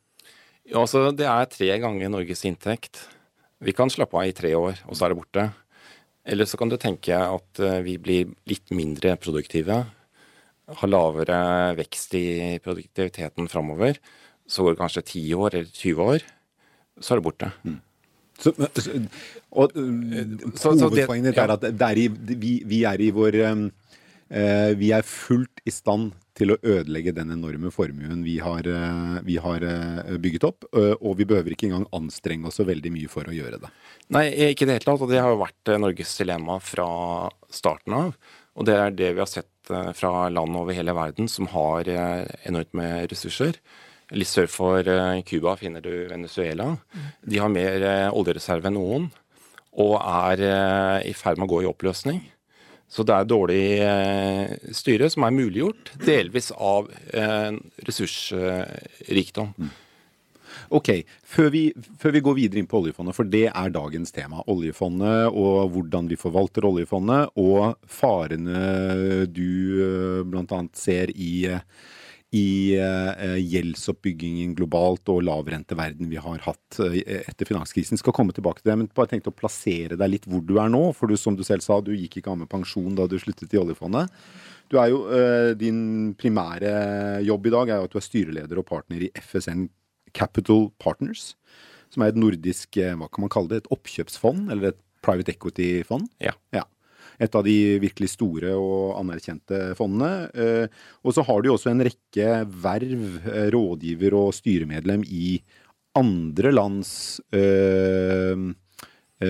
ja, 0.65 0.79
altså, 0.81 1.09
det 1.11 1.27
er 1.29 1.51
tre 1.51 1.75
ganger 1.81 2.11
Norges 2.11 2.45
inntekt. 2.47 3.03
Vi 3.63 3.73
kan 3.75 3.91
slappe 3.91 4.17
av 4.19 4.27
i 4.27 4.35
tre 4.35 4.51
år, 4.57 4.81
og 4.87 4.95
så 4.95 5.05
er 5.05 5.13
det 5.13 5.19
borte. 5.19 5.45
Eller 6.25 6.47
så 6.49 6.57
kan 6.57 6.71
du 6.71 6.77
tenke 6.81 7.15
at 7.15 7.61
eh, 7.61 7.81
vi 7.85 7.99
blir 8.01 8.31
litt 8.49 8.71
mindre 8.73 9.13
produktive, 9.21 9.83
har 10.65 10.89
lavere 10.89 11.39
vekst 11.77 12.15
i 12.17 12.27
produktiviteten 12.63 13.49
framover. 13.51 13.99
Så 14.49 14.65
går 14.65 14.73
det 14.73 14.81
kanskje 14.81 15.03
10 15.05 15.35
år 15.37 15.57
eller 15.57 15.69
20 15.69 16.09
år, 16.15 16.25
så 17.01 17.13
er 17.13 17.19
det 17.19 17.25
borte. 17.25 17.51
Så, 17.61 17.75
så, 18.39 18.51
og 19.55 19.71
uh, 19.75 20.51
så- 20.55 20.73
så 20.75 20.89
det- 20.89 21.05
hovedpoenget 21.05 21.31
ditt 21.33 21.37
er 21.45 21.51
at 21.55 21.61
det 21.61 21.81
er 21.89 21.97
i, 22.03 22.07
vi, 22.09 22.53
vi 22.65 22.83
er 22.85 23.01
i 23.01 23.11
vår 23.15 23.37
um, 23.51 23.65
eh, 24.29 24.73
Vi 24.75 24.91
er 24.91 25.03
fullt 25.07 25.61
i 25.65 25.71
stand 25.71 26.13
til 26.35 26.51
å 26.51 26.57
ødelegge 26.59 27.13
den 27.15 27.29
enorme 27.31 27.71
formuen 27.71 28.23
vi 28.25 28.37
har, 28.43 28.67
uh, 28.67 29.21
vi 29.23 29.37
har 29.39 29.63
uh, 29.63 30.17
bygget 30.19 30.43
opp, 30.43 30.65
eh, 30.75 30.91
og 30.99 31.15
vi 31.21 31.23
behøver 31.29 31.53
ikke 31.55 31.69
engang 31.69 31.85
anstrenge 31.95 32.49
oss 32.49 32.57
så 32.59 32.65
veldig 32.67 32.91
mye 32.91 33.07
for 33.07 33.23
å 33.23 33.31
gjøre 33.31 33.61
det. 33.61 33.69
Nei, 34.11 34.25
ikke 34.51 34.65
i 34.65 34.67
det 34.67 34.75
hele 34.81 34.89
tatt. 34.89 35.01
Og 35.05 35.09
det 35.13 35.21
har 35.23 35.31
jo 35.31 35.39
vært 35.45 35.71
eh, 35.71 35.79
Norges 35.79 36.11
dilemma 36.19 36.57
fra 36.59 37.29
starten 37.49 37.95
av. 37.95 38.17
Og 38.59 38.67
det 38.67 38.75
er 38.75 38.91
det 38.99 39.13
vi 39.15 39.23
har 39.23 39.31
sett 39.31 39.71
eh, 39.71 39.93
fra 39.95 40.27
land 40.27 40.59
over 40.59 40.75
hele 40.75 40.91
verden 40.97 41.31
som 41.31 41.47
har 41.55 41.87
eh, 41.87 42.27
enormt 42.51 42.73
med 42.75 43.07
ressurser. 43.15 43.55
Litt 44.13 44.29
sør 44.29 44.49
for 44.51 44.85
eh, 44.85 45.23
Cuba 45.25 45.55
finner 45.57 45.81
du 45.81 46.05
Venezuela. 46.11 46.75
De 47.25 47.39
har 47.41 47.49
mer 47.49 47.81
eh, 47.81 48.13
oljereserve 48.13 48.69
enn 48.69 48.77
noen, 48.77 49.07
og 49.81 49.95
er 49.97 50.43
eh, 50.45 51.09
i 51.09 51.13
ferd 51.17 51.41
med 51.41 51.47
å 51.47 51.53
gå 51.55 51.63
i 51.63 51.69
oppløsning. 51.71 52.21
Så 52.85 53.01
det 53.01 53.15
er 53.15 53.25
dårlig 53.25 53.63
styre 54.77 55.07
som 55.09 55.23
er 55.25 55.33
muliggjort, 55.33 55.89
delvis 56.05 56.51
av 56.53 56.85
ressursrikdom. 57.81 59.55
Ok, 60.69 60.91
før 61.25 61.49
vi, 61.51 61.63
før 61.99 62.13
vi 62.13 62.21
går 62.27 62.37
videre 62.37 62.61
inn 62.61 62.69
på 62.69 62.83
oljefondet, 62.83 63.17
for 63.17 63.25
det 63.25 63.47
er 63.49 63.73
dagens 63.73 64.13
tema. 64.13 64.45
Oljefondet 64.53 65.33
og 65.33 65.73
hvordan 65.73 66.05
vi 66.13 66.19
forvalter 66.21 66.69
oljefondet, 66.69 67.33
og 67.41 67.73
farene 67.89 69.25
du 69.33 70.21
bl.a. 70.29 70.61
ser 70.77 71.09
i, 71.17 71.49
i 72.35 72.75
eh, 72.75 73.37
gjeldsoppbyggingen 73.39 74.55
globalt 74.57 75.07
og 75.13 75.21
lavrenteverden 75.23 76.09
vi 76.11 76.19
har 76.19 76.41
hatt 76.43 76.79
eh, 76.83 77.21
etter 77.21 77.47
finanskrisen. 77.47 77.99
Skal 78.01 78.15
komme 78.15 78.35
tilbake 78.35 78.59
til 78.59 78.71
det, 78.71 78.77
men 78.81 78.89
bare 78.97 79.13
tenkte 79.13 79.31
å 79.31 79.37
plassere 79.37 79.95
deg 79.99 80.11
litt 80.11 80.27
hvor 80.27 80.43
du 80.43 80.57
er 80.59 80.71
nå. 80.73 80.89
For 80.97 81.11
du, 81.11 81.15
som 81.19 81.37
du 81.37 81.45
selv 81.47 81.63
sa, 81.63 81.79
du 81.79 81.93
gikk 81.95 82.19
ikke 82.19 82.33
av 82.33 82.41
med 82.41 82.51
pensjon 82.51 82.97
da 82.97 83.07
du 83.07 83.15
sluttet 83.21 83.55
i 83.55 83.61
oljefondet. 83.61 84.11
Du 84.71 84.79
er 84.81 84.91
jo, 84.91 85.05
eh, 85.13 85.53
Din 85.59 86.13
primære 86.19 87.23
jobb 87.23 87.47
i 87.47 87.55
dag 87.55 87.69
er 87.71 87.79
jo 87.79 87.87
at 87.87 87.95
du 87.95 87.99
er 88.01 88.09
styreleder 88.09 88.61
og 88.61 88.67
partner 88.67 89.07
i 89.07 89.11
FSN 89.15 89.69
Capital 90.15 90.69
Partners, 90.79 91.33
som 91.93 92.03
er 92.03 92.11
et 92.11 92.19
nordisk 92.19 92.77
eh, 92.81 92.95
hva 92.97 93.07
kan 93.11 93.23
man 93.23 93.31
kalle 93.31 93.51
det, 93.51 93.63
et 93.63 93.73
oppkjøpsfond, 93.75 94.49
eller 94.51 94.73
et 94.73 94.81
private 95.05 95.35
equity-fond. 95.35 96.09
Ja. 96.23 96.33
Ja. 96.55 96.65
Et 97.21 97.35
av 97.35 97.43
de 97.45 97.55
virkelig 97.83 98.11
store 98.15 98.53
og 98.59 98.97
anerkjente 98.99 99.73
fondene. 99.79 100.27
Eh, 100.35 100.67
Og 101.05 101.13
så 101.15 101.23
har 101.23 101.41
du 101.41 101.49
jo 101.49 101.55
også 101.55 101.71
en 101.71 101.83
rekke 101.85 102.29
verv, 102.49 103.05
eh, 103.31 103.49
rådgiver 103.53 104.13
og 104.13 104.33
styremedlem 104.33 105.05
i 105.07 105.39
andre 105.95 106.51
lands 106.51 107.21
eh, 107.31 108.35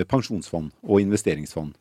pensjonsfond 0.09 0.71
og 0.83 1.01
investeringsfond. 1.01 1.75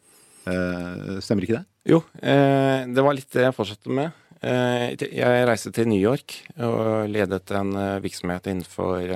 Stemmer 1.25 1.47
ikke 1.47 1.57
det? 1.57 1.65
Jo, 1.89 2.03
det 2.21 3.01
var 3.01 3.17
litt 3.17 3.33
det 3.33 3.47
jeg 3.47 3.57
fortsatte 3.57 3.89
med. 3.89 4.13
Jeg 4.45 5.47
reiste 5.49 5.73
til 5.73 5.89
New 5.89 5.97
York 5.97 6.35
og 6.61 7.09
ledet 7.09 7.49
en 7.57 7.73
virksomhet 8.05 8.51
innenfor 8.53 9.09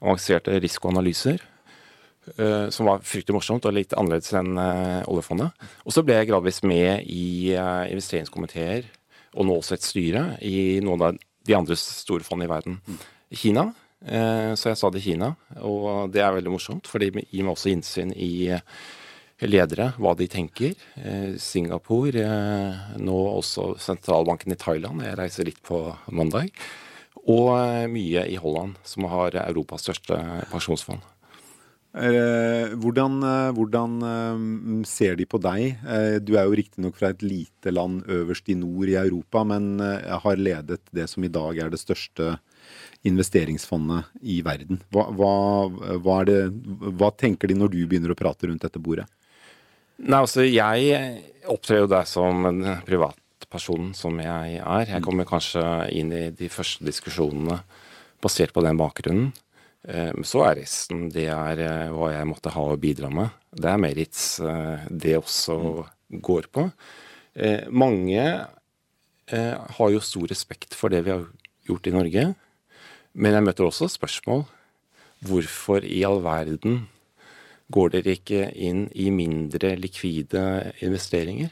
avanserte 0.00 0.56
risikoanalyser. 0.56 1.44
Eh, 2.38 2.68
som 2.74 2.88
var 2.88 3.04
fryktelig 3.04 3.36
morsomt 3.36 3.66
og 3.68 3.74
litt 3.76 3.94
annerledes 3.96 4.32
enn 4.38 4.58
eh, 4.60 5.06
oljefondet. 5.10 5.64
Og 5.84 5.94
så 5.94 6.04
ble 6.06 6.18
jeg 6.18 6.30
gradvis 6.30 6.62
med 6.66 7.06
i 7.10 7.52
eh, 7.54 7.86
investeringskomiteer, 7.92 8.88
og 9.34 9.48
nå 9.48 9.56
også 9.58 9.76
et 9.76 9.86
styre, 9.86 10.24
i 10.46 10.80
noen 10.84 11.08
av 11.08 11.18
de 11.18 11.56
andre 11.56 11.76
store 11.78 12.24
fondene 12.26 12.48
i 12.48 12.52
verden. 12.52 12.78
Kina. 13.34 13.66
eh, 14.06 14.52
så 14.54 14.70
jeg 14.70 14.80
sa 14.80 14.90
det 14.94 15.02
Kina, 15.04 15.34
og 15.60 16.12
det 16.14 16.22
er 16.22 16.36
veldig 16.36 16.54
morsomt, 16.54 16.88
for 16.90 17.02
det 17.02 17.12
gir 17.12 17.44
meg 17.44 17.54
også 17.56 17.72
innsyn 17.72 18.14
i 18.14 18.48
ledere, 19.44 19.90
hva 19.98 20.14
de 20.16 20.28
tenker. 20.30 20.76
Singapore, 21.42 22.22
nå 23.02 23.16
også 23.34 23.74
sentralbanken 23.82 24.54
i 24.54 24.56
Thailand. 24.56 25.02
Jeg 25.04 25.18
reiser 25.18 25.48
litt 25.50 25.58
på 25.66 25.82
mandag. 26.14 26.54
Og 27.24 27.50
mye 27.90 28.22
i 28.30 28.38
Holland, 28.40 28.78
som 28.86 29.08
har 29.10 29.36
Europas 29.42 29.84
største 29.84 30.16
pensjonsfond. 30.52 31.02
Eh, 31.94 32.72
hvordan 32.82 33.20
eh, 33.22 33.50
hvordan 33.54 33.92
eh, 34.02 34.40
ser 34.88 35.14
de 35.14 35.26
på 35.30 35.38
deg? 35.38 35.78
Du 36.26 36.34
er 36.34 36.48
jo 36.48 36.56
riktignok 36.58 36.98
fra 36.98 37.12
et 37.14 37.22
lite 37.22 37.70
land 37.70 38.02
øverst 38.10 38.50
i 38.50 38.56
nord 38.58 38.90
i 38.90 38.98
Europa, 38.98 39.44
men 39.46 39.78
har 39.78 40.40
ledet 40.40 40.82
det 40.90 41.06
som 41.10 41.24
i 41.24 41.30
dag 41.30 41.58
er 41.58 41.70
det 41.70 41.78
største 41.78 42.34
investeringsfondet 43.06 44.10
i 44.22 44.40
verden. 44.42 44.80
Hva, 44.90 45.06
hva, 45.14 45.34
hva, 46.02 46.18
det, 46.26 46.40
hva 46.98 47.12
tenker 47.14 47.50
de 47.50 47.58
når 47.60 47.74
du 47.74 47.82
begynner 47.86 48.14
å 48.14 48.18
prate 48.18 48.48
rundt 48.48 48.64
dette 48.64 48.82
bordet? 48.82 49.06
Nei, 50.02 50.18
altså 50.18 50.42
jeg 50.42 51.20
opptrer 51.46 51.84
jo 51.84 51.90
deg 51.92 52.08
som 52.10 52.48
en 52.48 52.62
privatperson 52.88 53.92
som 53.94 54.18
jeg 54.18 54.58
er. 54.58 54.86
Jeg 54.88 55.04
kommer 55.04 55.28
kanskje 55.28 55.62
inn 55.94 56.10
i 56.16 56.26
de 56.34 56.50
første 56.50 56.82
diskusjonene 56.88 57.60
basert 58.24 58.56
på 58.56 58.64
den 58.64 58.80
bakgrunnen. 58.80 59.30
Eh, 59.84 60.12
Så 60.22 60.44
er 60.46 60.60
resten 60.62 61.08
det 61.12 61.28
er 61.28 61.60
eh, 61.60 61.92
hva 61.92 62.12
jeg 62.14 62.28
måtte 62.28 62.52
ha 62.54 62.64
å 62.72 62.80
bidra 62.80 63.10
med. 63.12 63.32
Det 63.52 63.68
er 63.70 63.80
merits 63.80 64.40
eh, 64.40 64.86
det 64.90 65.16
også 65.20 65.58
går 66.24 66.50
på. 66.52 66.68
Mange 67.74 68.24
har 69.74 69.88
jo 69.90 70.00
stor 70.04 70.28
respekt 70.30 70.76
for 70.78 70.92
det 70.92 71.00
vi 71.02 71.10
har 71.10 71.24
gjort 71.66 71.88
i 71.90 71.92
Norge. 71.96 72.22
Men 73.18 73.34
jeg 73.34 73.42
møter 73.42 73.66
også 73.66 73.88
spørsmål. 73.90 74.44
Hvorfor 75.26 75.82
i 75.82 76.04
all 76.06 76.20
verden 76.22 76.84
går 77.74 77.96
dere 77.96 78.14
ikke 78.14 78.52
inn 78.54 78.84
i 78.94 79.08
mindre 79.10 79.72
likvide 79.80 80.44
investeringer? 80.84 81.50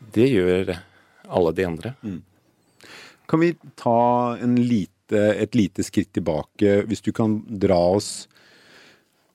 Det 0.00 0.30
gjør 0.30 0.72
alle 1.28 1.52
de 1.58 1.68
andre. 1.68 1.92
Kan 3.28 3.44
vi 3.44 3.52
ta 3.76 4.38
en 4.40 4.56
lite, 4.56 4.88
et 5.18 5.56
lite 5.58 5.84
skritt 5.86 6.12
tilbake, 6.16 6.82
hvis 6.88 7.04
du 7.04 7.12
kan 7.16 7.40
dra 7.46 7.78
oss 7.96 8.28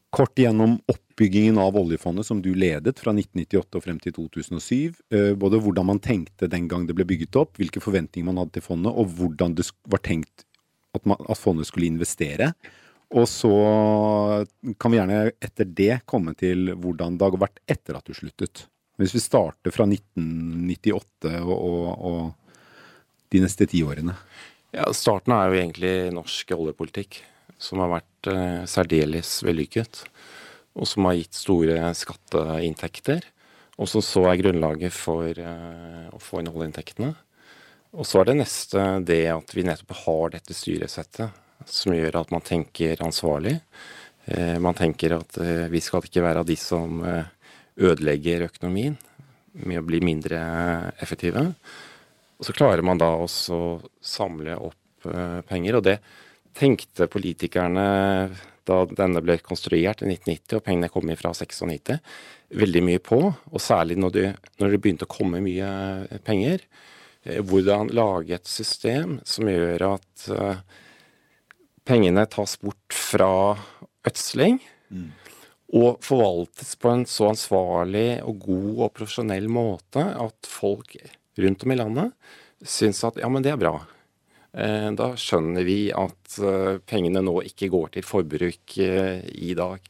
kort 0.10 0.40
gjennom 0.40 0.78
oppbyggingen 0.88 1.58
av 1.62 1.78
oljefondet 1.78 2.26
som 2.26 2.40
du 2.42 2.54
ledet 2.56 3.00
fra 3.02 3.12
1998 3.14 3.78
og 3.78 3.84
frem 3.84 4.00
til 4.02 4.16
2007. 4.16 4.96
eh, 5.14 5.34
Både 5.36 5.60
hvordan 5.62 5.90
man 5.90 6.00
tenkte 6.04 6.50
den 6.50 6.68
gang 6.72 6.88
det 6.88 6.96
ble 6.98 7.06
bygget 7.08 7.36
opp, 7.40 7.58
hvilke 7.60 7.84
forventninger 7.84 8.26
man 8.26 8.40
hadde 8.42 8.58
til 8.58 8.66
fondet, 8.66 8.94
og 8.96 9.12
hvordan 9.20 9.58
det 9.58 9.68
var 9.92 10.02
tenkt 10.06 10.46
at, 10.96 11.04
man, 11.06 11.20
at 11.28 11.38
fondet 11.38 11.68
skulle 11.70 11.90
investere. 11.92 12.54
Og 13.16 13.28
så 13.30 13.52
kan 14.80 14.92
vi 14.92 15.00
gjerne 15.00 15.20
etter 15.44 15.68
det 15.68 16.02
komme 16.10 16.34
til 16.40 16.74
hvordan 16.76 17.20
det 17.20 17.28
har 17.28 17.40
vært 17.40 17.62
etter 17.70 18.00
at 18.00 18.08
du 18.08 18.16
sluttet. 18.18 18.66
Hvis 18.98 19.14
vi 19.14 19.22
starter 19.22 19.72
fra 19.72 19.86
1998 19.86 21.38
og, 21.44 21.56
og, 21.56 21.88
og 22.10 23.32
de 23.32 23.44
neste 23.44 23.68
ti 23.70 23.84
årene. 23.86 24.16
Ja, 24.78 24.92
Starten 24.94 25.34
er 25.34 25.50
jo 25.50 25.58
egentlig 25.58 25.94
norsk 26.14 26.52
oljepolitikk, 26.54 27.24
som 27.58 27.82
har 27.82 27.96
vært 27.96 28.30
eh, 28.30 28.60
særdeles 28.70 29.40
vellykket. 29.42 30.04
Og 30.78 30.86
som 30.86 31.08
har 31.10 31.18
gitt 31.18 31.34
store 31.34 31.90
skatteinntekter. 31.98 33.26
Og 33.82 33.90
som 33.90 34.04
så 34.06 34.28
er 34.30 34.38
grunnlaget 34.44 34.94
for 34.94 35.34
eh, 35.34 36.06
å 36.14 36.22
få 36.22 36.44
inn 36.44 36.52
oljeinntektene. 36.52 37.16
Og 37.98 38.06
så 38.06 38.22
er 38.22 38.30
det 38.30 38.38
neste 38.44 38.86
det 39.08 39.24
at 39.34 39.56
vi 39.58 39.66
nettopp 39.66 39.96
har 40.04 40.36
dette 40.36 40.54
styresettet 40.54 41.34
som 41.66 41.96
gjør 41.96 42.20
at 42.22 42.32
man 42.36 42.46
tenker 42.46 43.02
ansvarlig. 43.02 43.58
Eh, 44.30 44.58
man 44.62 44.78
tenker 44.78 45.18
at 45.18 45.42
eh, 45.42 45.66
vi 45.74 45.82
skal 45.82 46.06
ikke 46.06 46.22
være 46.22 46.46
av 46.46 46.50
de 46.50 46.58
som 46.62 47.02
eh, 47.02 47.34
ødelegger 47.82 48.46
økonomien 48.52 48.98
med 49.58 49.82
å 49.82 49.88
bli 49.90 50.04
mindre 50.06 50.38
effektive. 51.02 51.50
Og 52.38 52.46
så 52.46 52.54
klarer 52.54 52.86
man 52.86 53.00
da 53.02 53.10
også 53.18 53.58
å 53.58 53.72
samle 54.04 54.58
opp 54.62 55.08
uh, 55.10 55.42
penger. 55.48 55.80
Og 55.80 55.86
det 55.88 55.98
tenkte 56.58 57.10
politikerne 57.12 57.88
da 58.68 58.82
denne 58.90 59.22
ble 59.24 59.38
konstruert 59.40 60.02
i 60.04 60.10
1990 60.10 60.58
og 60.58 60.66
pengene 60.66 60.90
kom 60.92 61.12
fra 61.16 61.32
96, 61.38 61.94
veldig 62.62 62.84
mye 62.84 63.04
på. 63.04 63.22
Og 63.52 63.64
særlig 63.64 63.98
når 64.02 64.16
det, 64.16 64.28
når 64.62 64.74
det 64.74 64.82
begynte 64.84 65.08
å 65.08 65.14
komme 65.18 65.42
mye 65.44 66.20
penger. 66.28 66.66
Uh, 67.26 67.40
hvordan 67.48 67.94
lage 67.96 68.38
et 68.38 68.50
system 68.50 69.20
som 69.28 69.50
gjør 69.50 69.90
at 69.94 70.28
pengene 71.88 72.26
tas 72.30 72.58
bort 72.60 72.94
fra 72.94 73.56
ødsling. 74.08 74.60
Mm 74.92 75.10
og 75.76 76.00
forvaltes 76.06 76.76
på 76.80 76.92
en 76.94 77.06
så 77.10 77.32
ansvarlig 77.34 78.22
og 78.24 78.40
god 78.46 78.84
og 78.86 78.94
profesjonell 78.96 79.50
måte 79.52 80.04
at 80.16 80.48
folk 80.48 80.96
rundt 81.42 81.64
om 81.64 81.74
i 81.74 81.80
landet 81.80 82.36
syns 82.66 83.04
at 83.06 83.20
ja, 83.22 83.30
men 83.30 83.46
det 83.46 83.54
er 83.54 83.62
bra. 83.62 83.76
Eh, 84.58 84.90
da 84.98 85.12
skjønner 85.20 85.66
vi 85.68 85.90
at 85.94 86.38
eh, 86.42 86.80
pengene 86.88 87.22
nå 87.26 87.40
ikke 87.46 87.70
går 87.74 87.92
til 87.98 88.08
forbruk 88.08 88.78
eh, 88.82 89.22
i 89.38 89.54
dag. 89.58 89.84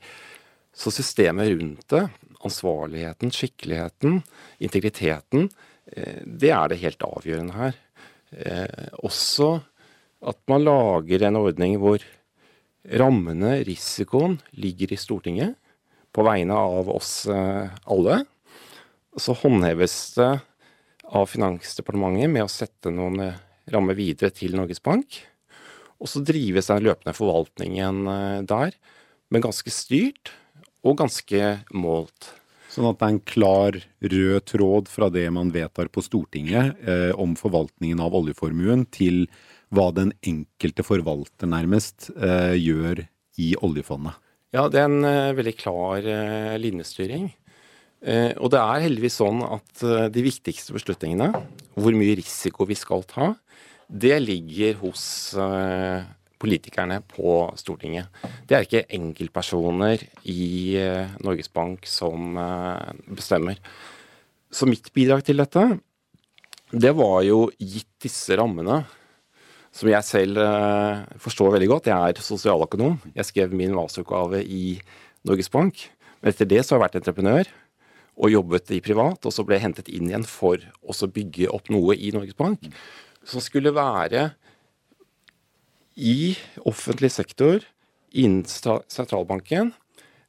Så 0.78 0.94
systemet 0.94 1.54
rundt 1.54 1.88
det, 1.94 2.04
ansvarligheten, 2.46 3.32
skikkeligheten, 3.34 4.22
integriteten, 4.62 5.50
det 5.88 6.52
er 6.52 6.68
det 6.70 6.82
helt 6.82 7.02
avgjørende 7.08 7.56
her. 7.56 7.78
Også 9.08 9.48
at 10.20 10.38
man 10.52 10.66
lager 10.68 11.24
en 11.26 11.40
ordning 11.40 11.78
hvor 11.82 12.04
rammene, 13.02 13.56
risikoen, 13.66 14.36
ligger 14.52 14.94
i 14.94 15.00
Stortinget 15.00 15.56
på 16.14 16.28
vegne 16.28 16.60
av 16.60 16.92
oss 16.94 17.14
alle. 17.32 18.20
Så 19.18 19.34
håndheves 19.42 19.98
det 20.20 20.30
av 21.16 21.30
Finansdepartementet 21.32 22.32
med 22.32 22.46
å 22.46 22.52
sette 22.52 22.92
noen 22.94 23.22
eh, 23.24 23.40
rammer 23.72 23.98
videre 23.98 24.32
til 24.36 24.58
Norges 24.58 24.84
Bank. 24.84 25.22
Og 25.98 26.12
så 26.12 26.22
drives 26.26 26.70
den 26.70 26.86
løpende 26.88 27.16
forvaltningen 27.18 28.04
eh, 28.12 28.42
der, 28.50 28.76
men 29.32 29.44
ganske 29.44 29.72
styrt 29.74 30.34
og 30.86 31.00
ganske 31.02 31.58
målt. 31.76 32.32
Sånn 32.72 32.90
at 32.90 33.00
det 33.00 33.08
er 33.08 33.16
en 33.16 33.26
klar 33.26 33.78
rød 34.14 34.48
tråd 34.52 34.90
fra 34.92 35.10
det 35.10 35.26
man 35.34 35.50
vedtar 35.56 35.90
på 35.90 36.04
Stortinget 36.06 36.78
eh, 36.86 37.12
om 37.18 37.34
forvaltningen 37.40 38.02
av 38.04 38.16
oljeformuen, 38.18 38.86
til 38.94 39.26
hva 39.74 39.90
den 39.96 40.14
enkelte 40.24 40.86
forvalter 40.86 41.50
nærmest 41.50 42.12
eh, 42.14 42.54
gjør 42.60 43.02
i 43.42 43.54
oljefondet. 43.64 44.16
Ja, 44.56 44.68
det 44.72 44.80
er 44.80 44.88
en 44.88 45.04
eh, 45.08 45.36
veldig 45.36 45.54
klar 45.60 46.06
uh, 46.06 46.56
linjestyring. 46.62 47.28
Uh, 48.06 48.34
og 48.38 48.52
det 48.54 48.62
er 48.62 48.84
heldigvis 48.86 49.18
sånn 49.20 49.42
at 49.46 49.84
de 50.14 50.24
viktigste 50.26 50.76
beslutningene, 50.76 51.32
hvor 51.78 51.98
mye 51.98 52.18
risiko 52.20 52.68
vi 52.70 52.78
skal 52.78 53.06
ta, 53.10 53.32
det 53.88 54.18
ligger 54.20 54.76
hos 54.82 55.02
politikerne 56.38 56.98
på 57.08 57.38
Stortinget. 57.56 58.10
Det 58.44 58.58
er 58.58 58.66
ikke 58.66 58.82
enkeltpersoner 58.98 60.04
i 60.28 60.76
Norges 61.24 61.48
Bank 61.48 61.88
som 61.88 62.36
bestemmer. 63.08 63.62
Så 64.52 64.68
mitt 64.68 64.92
bidrag 64.92 65.24
til 65.24 65.40
dette, 65.40 65.64
det 66.76 66.92
var 67.00 67.22
jo 67.24 67.46
gitt 67.56 67.94
disse 68.04 68.36
rammene 68.36 68.82
som 69.78 69.92
jeg 69.92 70.04
selv 70.04 70.42
forstår 71.24 71.56
veldig 71.56 71.70
godt. 71.72 71.88
Jeg 71.92 72.12
er 72.18 72.28
sosialøkonom. 72.28 73.00
Jeg 73.16 73.30
skrev 73.30 73.56
min 73.56 73.76
masteroppgave 73.78 74.44
i 74.44 74.82
Norges 75.28 75.52
Bank. 75.54 75.88
Men 76.20 76.34
etter 76.34 76.50
det 76.50 76.64
så 76.66 76.76
har 76.76 76.82
jeg 76.82 76.88
vært 76.90 77.00
entreprenør 77.02 77.56
og 78.18 78.32
jobbet 78.34 78.72
i 78.74 78.82
privat, 78.82 79.26
og 79.26 79.34
så 79.34 79.46
ble 79.46 79.58
jeg 79.58 79.68
hentet 79.68 79.92
inn 79.94 80.10
igjen 80.10 80.26
for 80.26 80.58
å 80.82 81.10
bygge 81.14 81.52
opp 81.54 81.70
noe 81.74 81.96
i 81.96 82.10
Norges 82.16 82.38
Bank 82.38 82.66
som 83.28 83.44
skulle 83.44 83.74
være 83.76 84.30
i 85.98 86.38
offentlig 86.70 87.10
sektor, 87.12 87.64
innen 88.18 88.46
sentralbanken, 88.48 89.74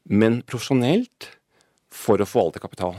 men 0.09 0.41
profesjonelt 0.49 1.29
for 1.93 2.21
å 2.21 2.29
forvalte 2.29 2.63
kapital. 2.63 2.97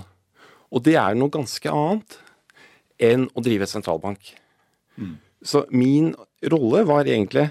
Og 0.70 0.86
det 0.86 0.96
er 1.02 1.18
noe 1.18 1.34
ganske 1.34 1.74
annet 1.74 2.20
enn 3.02 3.28
å 3.34 3.44
drive 3.44 3.66
et 3.66 3.74
sentralbank. 3.74 4.34
Mm. 5.00 5.18
Så 5.42 5.64
min 5.72 6.14
rolle 6.52 6.84
var 6.88 7.10
egentlig, 7.10 7.50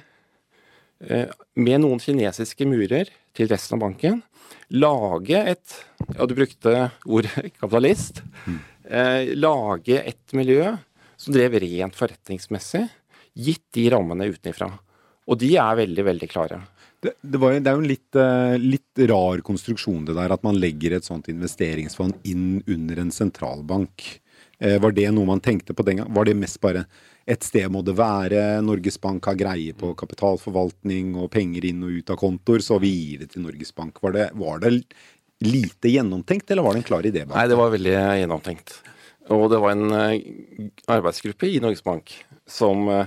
eh, 1.00 1.28
med 1.57 1.80
noen 1.83 2.00
kinesiske 2.00 2.66
murer 2.66 3.11
til 3.38 3.50
resten 3.50 3.78
av 3.78 3.87
banken, 3.87 4.23
lage 4.75 5.38
et 5.54 5.78
Ja, 6.16 6.26
du 6.26 6.35
brukte 6.35 6.90
ordet 7.07 7.52
kapitalist. 7.61 8.23
Mm. 8.49 8.61
lage 9.37 9.99
et 10.00 10.33
miljø 10.33 10.73
som 11.18 11.35
drev 11.35 11.59
rent 11.61 11.97
forretningsmessig, 11.99 12.87
gitt 13.35 13.66
de 13.76 13.88
rammene 13.92 14.30
utenfra. 14.33 14.71
Og 15.28 15.38
de 15.42 15.50
er 15.61 15.80
veldig, 15.83 16.04
veldig 16.07 16.28
klare. 16.30 16.62
Det, 16.99 17.12
det, 17.21 17.38
var, 17.38 17.59
det, 17.59 17.68
er 17.68 17.76
jo 17.76 17.83
en 17.83 17.90
litt, 17.90 18.16
uh, 18.18 18.54
litt, 18.59 19.02
rar 19.11 19.42
konstruksjon 19.47 20.07
det 20.09 20.16
der, 20.16 20.33
at 20.35 20.47
man 20.47 20.59
legger 20.59 20.97
et 20.97 21.07
sånt 21.07 21.28
investeringsfond 21.30 22.16
inn 22.26 22.62
under 22.66 23.04
en 23.04 23.12
sentralbank. 23.14 24.07
Uh, 24.59 24.78
var 24.83 24.97
det 24.97 25.07
noe 25.14 25.28
man 25.28 25.42
tenkte 25.45 25.76
på 25.76 25.87
den 25.87 26.00
gang? 26.00 26.11
Var 26.14 26.30
det 26.30 26.38
mest 26.40 26.59
bare 26.64 26.87
et 27.28 27.44
sted 27.44 27.68
må 27.73 27.82
det 27.85 27.94
være. 27.99 28.40
Norges 28.64 28.97
Bank 29.02 29.28
har 29.28 29.37
greie 29.37 29.75
på 29.76 29.92
kapitalforvaltning 30.00 31.12
og 31.20 31.28
penger 31.35 31.66
inn 31.68 31.85
og 31.85 32.00
ut 32.00 32.12
av 32.14 32.18
kontoer, 32.20 32.64
så 32.64 32.78
vi 32.80 32.92
gir 32.94 33.25
det 33.25 33.32
til 33.35 33.44
Norges 33.44 33.75
Bank. 33.76 34.00
Var 34.04 34.14
det, 34.16 34.26
var 34.40 34.62
det 34.64 34.73
lite 35.44 35.92
gjennomtenkt, 35.92 36.49
eller 36.50 36.64
var 36.64 36.75
det 36.75 36.82
en 36.82 36.88
klar 36.88 37.08
idé? 37.08 37.26
Bak? 37.26 37.37
Nei, 37.37 37.49
det 37.50 37.58
var 37.61 37.75
veldig 37.75 37.94
gjennomtenkt. 38.23 38.75
Og 39.37 39.44
det 39.52 39.61
var 39.61 39.75
en 39.75 39.92
uh, 39.92 40.68
arbeidsgruppe 40.88 41.50
i 41.50 41.61
Norges 41.61 41.85
Bank 41.85 42.14
som 42.49 42.88
uh, 42.88 43.04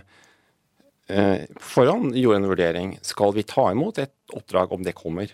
på 1.09 1.65
forhånd 1.73 2.13
gjorde 2.15 2.37
en 2.39 2.51
vurdering. 2.51 2.91
Skal 3.03 3.33
vi 3.35 3.43
ta 3.43 3.71
imot 3.73 3.97
et 3.99 4.13
oppdrag 4.31 4.71
om 4.71 4.85
det 4.85 4.93
kommer? 4.95 5.33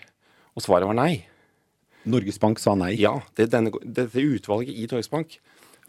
Og 0.56 0.64
svaret 0.64 0.88
var 0.88 0.96
nei. 0.96 1.20
Norges 2.08 2.40
Bank 2.40 2.58
sa 2.58 2.72
nei? 2.74 2.94
Ja. 2.98 3.18
Det, 3.36 3.50
denne, 3.52 3.70
dette 3.84 4.24
utvalget 4.24 4.74
i 4.74 4.88
Norges 4.90 5.12
Bank 5.12 5.36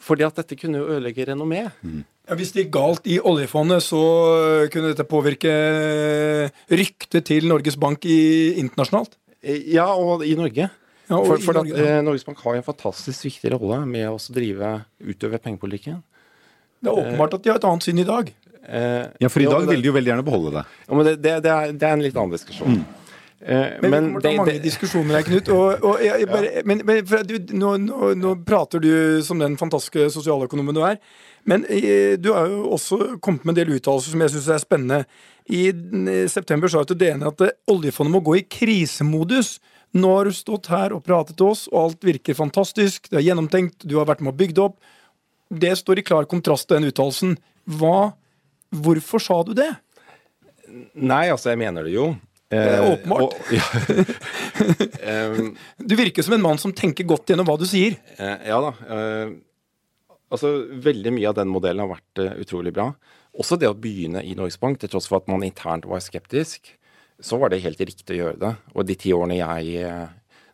fordi 0.04 0.26
at 0.28 0.40
dette 0.40 0.58
kunne 0.60 0.82
jo 0.82 0.90
ødelegge 0.96 1.28
renommé. 1.30 1.66
Mm. 1.84 2.04
Ja, 2.30 2.38
hvis 2.38 2.54
det 2.54 2.66
gikk 2.66 2.76
galt 2.76 3.08
i 3.10 3.18
oljefondet, 3.20 3.84
så 3.84 4.02
kunne 4.72 4.92
dette 4.92 5.08
påvirke 5.10 5.54
ryktet 6.70 7.26
til 7.30 7.50
Norges 7.50 7.80
Bank 7.82 8.06
i, 8.06 8.20
internasjonalt? 8.62 9.18
Eh, 9.42 9.72
ja, 9.74 9.88
og 9.96 10.26
i 10.26 10.36
Norge. 10.38 10.70
Ja, 11.10 11.18
og 11.18 11.26
for, 11.26 11.42
for 11.42 11.58
i 11.58 11.64
Norge, 11.64 11.74
at, 11.74 11.88
eh, 11.98 12.04
Norges 12.06 12.28
Bank 12.28 12.44
har 12.44 12.56
jo 12.56 12.62
en 12.62 12.68
fantastisk 12.68 13.26
viktig 13.32 13.56
rolle 13.56 13.82
med 13.90 14.12
å 14.12 14.20
drive 14.34 14.76
utøve 15.02 15.42
pengepolitikken. 15.42 16.04
Det 16.80 16.92
er 16.92 17.02
åpenbart 17.02 17.36
at 17.36 17.44
de 17.44 17.52
har 17.52 17.60
et 17.60 17.68
annet 17.68 17.88
syn 17.90 18.04
i 18.04 18.08
dag. 18.08 18.30
Eh, 18.70 19.06
ja, 19.24 19.32
for 19.32 19.42
i 19.42 19.50
dag 19.50 19.66
vil 19.68 19.82
de 19.82 19.90
jo 19.90 19.96
veldig 19.96 20.14
gjerne 20.14 20.26
beholde 20.28 20.54
det. 20.60 20.66
Ja, 20.86 20.94
men 20.94 21.08
det, 21.08 21.16
det, 21.24 21.36
det, 21.46 21.56
er, 21.56 21.74
det 21.74 21.88
er, 21.88 21.98
en 21.98 22.06
litt 22.06 22.20
annen 22.20 22.36
diskusjon. 22.38 22.78
Mm. 22.78 22.99
Eh, 23.42 23.80
men, 23.82 23.92
men, 23.92 24.08
det, 24.20 24.34
å 24.34 24.42
mange 24.42 24.52
det, 24.52 24.62
diskusjoner 24.66 25.20
her, 25.20 25.26
Knut. 25.28 25.50
Og, 25.56 25.86
og 25.88 26.04
jeg, 26.04 26.26
jeg 26.26 26.30
bare, 26.30 26.52
ja. 26.60 26.64
Men, 26.68 26.84
men 26.88 27.08
du, 27.28 27.36
nå, 27.56 27.74
nå, 27.86 28.12
nå, 28.20 28.36
prater 28.48 28.84
du 28.84 28.92
som 29.26 29.40
den 29.40 29.56
fantastiske 29.60 30.10
sosialøkonomen 30.18 30.76
du 30.76 30.84
er. 30.84 31.00
Men 31.48 31.64
eh, 31.72 32.18
du 32.20 32.34
har 32.36 32.52
jo 32.52 32.66
også 32.76 33.16
kommet 33.24 33.48
med 33.48 33.56
en 33.56 33.62
del 33.62 33.76
uttalelser 33.78 34.16
som 34.16 34.26
jeg 34.26 34.36
syns 34.36 34.52
er 34.56 34.64
spennende. 34.64 35.02
I 35.50 35.72
september 36.30 36.70
sa 36.70 36.84
du 36.84 36.92
til 36.92 37.02
DN 37.06 37.26
at 37.32 37.42
eh, 37.48 37.56
oljefondet 37.72 38.18
må 38.18 38.24
gå 38.26 38.40
i 38.42 38.46
krisemodus. 38.46 39.58
Nå 39.98 40.12
har 40.18 40.28
du 40.28 40.36
stått 40.36 40.70
her 40.70 40.94
og 40.94 41.06
pratet 41.08 41.40
til 41.40 41.50
oss, 41.50 41.66
og 41.72 41.80
alt 41.82 42.06
virker 42.06 42.38
fantastisk. 42.38 43.08
Det 43.10 43.22
er 43.22 43.30
gjennomtenkt, 43.32 43.88
du 43.88 43.98
har 43.98 44.10
vært 44.10 44.22
med 44.22 44.36
og 44.36 44.42
bygd 44.42 44.66
opp. 44.68 44.80
Det 45.50 45.72
står 45.80 46.02
i 46.02 46.06
klar 46.06 46.28
kontrast 46.30 46.68
til 46.70 46.78
den 46.78 46.92
uttalelsen. 46.92 47.40
Hvorfor 48.70 49.24
sa 49.24 49.40
du 49.48 49.56
det? 49.58 49.72
Nei, 50.94 51.26
altså, 51.32 51.50
jeg 51.50 51.64
mener 51.64 51.88
det 51.88 51.96
jo. 51.96 52.12
Er 52.50 52.80
eh, 52.80 52.92
åpenbart. 52.94 53.36
ja. 53.52 53.66
du 55.78 55.96
virker 55.96 56.26
som 56.26 56.34
en 56.34 56.42
mann 56.42 56.58
som 56.62 56.74
tenker 56.74 57.06
godt 57.10 57.30
gjennom 57.30 57.46
hva 57.50 57.58
du 57.62 57.66
sier. 57.70 58.00
Eh, 58.18 58.48
ja 58.50 58.58
da. 58.64 58.72
Eh, 58.96 59.36
altså, 60.34 60.54
Veldig 60.90 61.14
mye 61.14 61.30
av 61.30 61.38
den 61.38 61.52
modellen 61.54 61.86
har 61.86 61.94
vært 61.94 62.42
utrolig 62.42 62.74
bra. 62.74 62.90
Også 63.40 63.60
det 63.62 63.70
å 63.70 63.78
begynne 63.78 64.24
i 64.26 64.34
Norges 64.38 64.58
Bank, 64.62 64.80
til 64.82 64.90
tross 64.92 65.08
for 65.10 65.22
at 65.22 65.30
man 65.30 65.46
internt 65.46 65.86
var 65.90 66.02
skeptisk, 66.02 66.74
så 67.22 67.38
var 67.38 67.52
det 67.52 67.62
helt 67.62 67.82
riktig 67.84 68.16
å 68.16 68.22
gjøre 68.24 68.42
det. 68.42 68.56
Og 68.74 68.88
de 68.88 68.98
ti 68.98 69.14
årene 69.14 69.38
jeg 69.38 70.10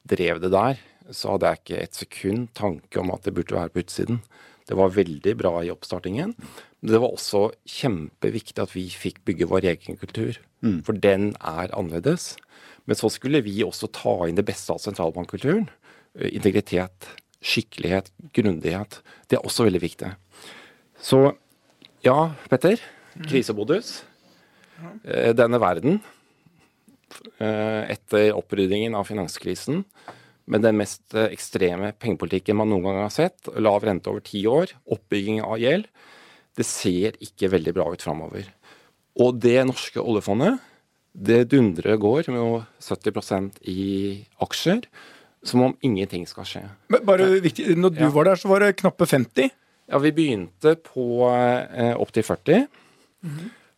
drev 0.06 0.42
det 0.44 0.52
der, 0.54 0.82
så 1.14 1.36
hadde 1.36 1.52
jeg 1.52 1.62
ikke 1.62 1.82
et 1.82 1.98
sekund 1.98 2.48
tanke 2.58 3.00
om 3.02 3.14
at 3.14 3.24
det 3.25 3.34
burde 3.38 3.56
være 3.56 3.72
på 3.72 3.86
utsiden. 3.86 4.20
Det 4.65 4.77
var 4.77 4.93
veldig 4.95 5.36
bra 5.38 5.53
i 5.63 5.72
oppstartingen. 5.74 6.34
Men 6.81 6.91
det 6.93 7.01
var 7.01 7.13
også 7.13 7.51
kjempeviktig 7.69 8.63
at 8.63 8.74
vi 8.74 8.88
fikk 8.89 9.22
bygge 9.27 9.50
vår 9.51 9.67
egen 9.75 10.00
kultur. 10.01 10.39
For 10.86 10.98
den 10.98 11.36
er 11.38 11.74
annerledes. 11.77 12.34
Men 12.89 12.98
så 12.98 13.10
skulle 13.13 13.43
vi 13.45 13.60
også 13.65 13.89
ta 13.93 14.15
inn 14.29 14.38
det 14.38 14.45
beste 14.48 14.74
av 14.74 14.81
sentralbankkulturen. 14.81 15.67
Eh, 16.17 16.34
Integritet, 16.38 17.07
skikkelighet, 17.45 18.12
grundighet. 18.34 19.00
Det 19.29 19.38
er 19.38 19.45
også 19.45 19.67
veldig 19.67 19.81
viktig. 19.84 20.12
Så 21.01 21.22
ja, 22.05 22.34
Petter. 22.50 22.81
Krisemodus. 23.25 24.03
Eh, 25.03 25.34
Denne 25.38 25.62
verden, 25.62 26.01
eh, 27.39 27.81
etter 27.95 28.34
oppryddingen 28.36 28.95
av 28.98 29.07
finanskrisen, 29.10 29.84
med 30.48 30.62
den 30.62 30.78
mest 30.78 31.16
eh, 31.18 31.32
ekstreme 31.34 31.94
pengepolitikken 32.02 32.58
man 32.60 32.70
noen 32.70 32.86
gang 32.90 33.00
har 33.04 33.14
sett, 33.14 33.48
lav 33.58 33.84
rente 33.86 34.12
over 34.12 34.22
ti 34.25 34.44
år, 34.50 34.74
oppbygging 34.94 35.42
av 35.46 35.58
gjeld, 35.62 35.88
det 36.56 36.66
ser 36.70 37.18
ikke 37.24 37.50
veldig 37.52 37.74
bra 37.75 37.88
ut 37.92 38.04
framover. 38.06 38.48
Og 39.20 39.40
det 39.44 39.58
norske 39.68 40.00
oljefondet, 40.04 40.60
det 41.16 41.46
dundrer 41.52 41.98
går 42.00 42.28
med 42.36 42.66
70% 42.84 43.62
i 43.72 44.25
aksjer, 44.44 44.86
som 45.46 45.62
om 45.62 45.75
ingenting 45.86 46.25
skal 46.28 46.48
skje. 46.50 46.64
Men 46.92 47.04
bare 47.08 47.28
viktig, 47.44 47.70
når 47.78 47.94
du 47.96 48.02
Ja. 48.04 48.10
var 48.12 48.25
der, 48.25 48.36
så 48.36 48.48
var 48.50 48.60
det 48.60 48.75
knappe 48.78 49.06
50. 49.08 49.52
Ja, 49.88 50.00
vi 50.02 50.12
begynte 50.12 50.75
på 50.82 51.30
eh, 51.30 51.94
opp 51.96 52.12
til 52.12 52.24
40. 52.24 52.68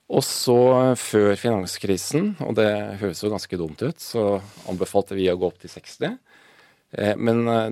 Og 0.08 0.24
så, 0.24 0.56
før 0.96 1.36
finanskrisen, 1.36 2.38
og 2.40 2.56
det 2.56 2.70
høres 3.02 3.20
jo 3.24 3.30
ganske 3.34 3.58
dumt 3.60 3.82
ut, 3.84 4.00
så 4.00 4.40
anbefalte 4.72 5.16
vi 5.18 5.28
å 5.28 5.36
gå 5.38 5.50
opp 5.50 5.60
til 5.60 5.70
60. 5.74 6.16
Eh, 6.96 7.15
men 7.20 7.44
eh, 7.51 7.70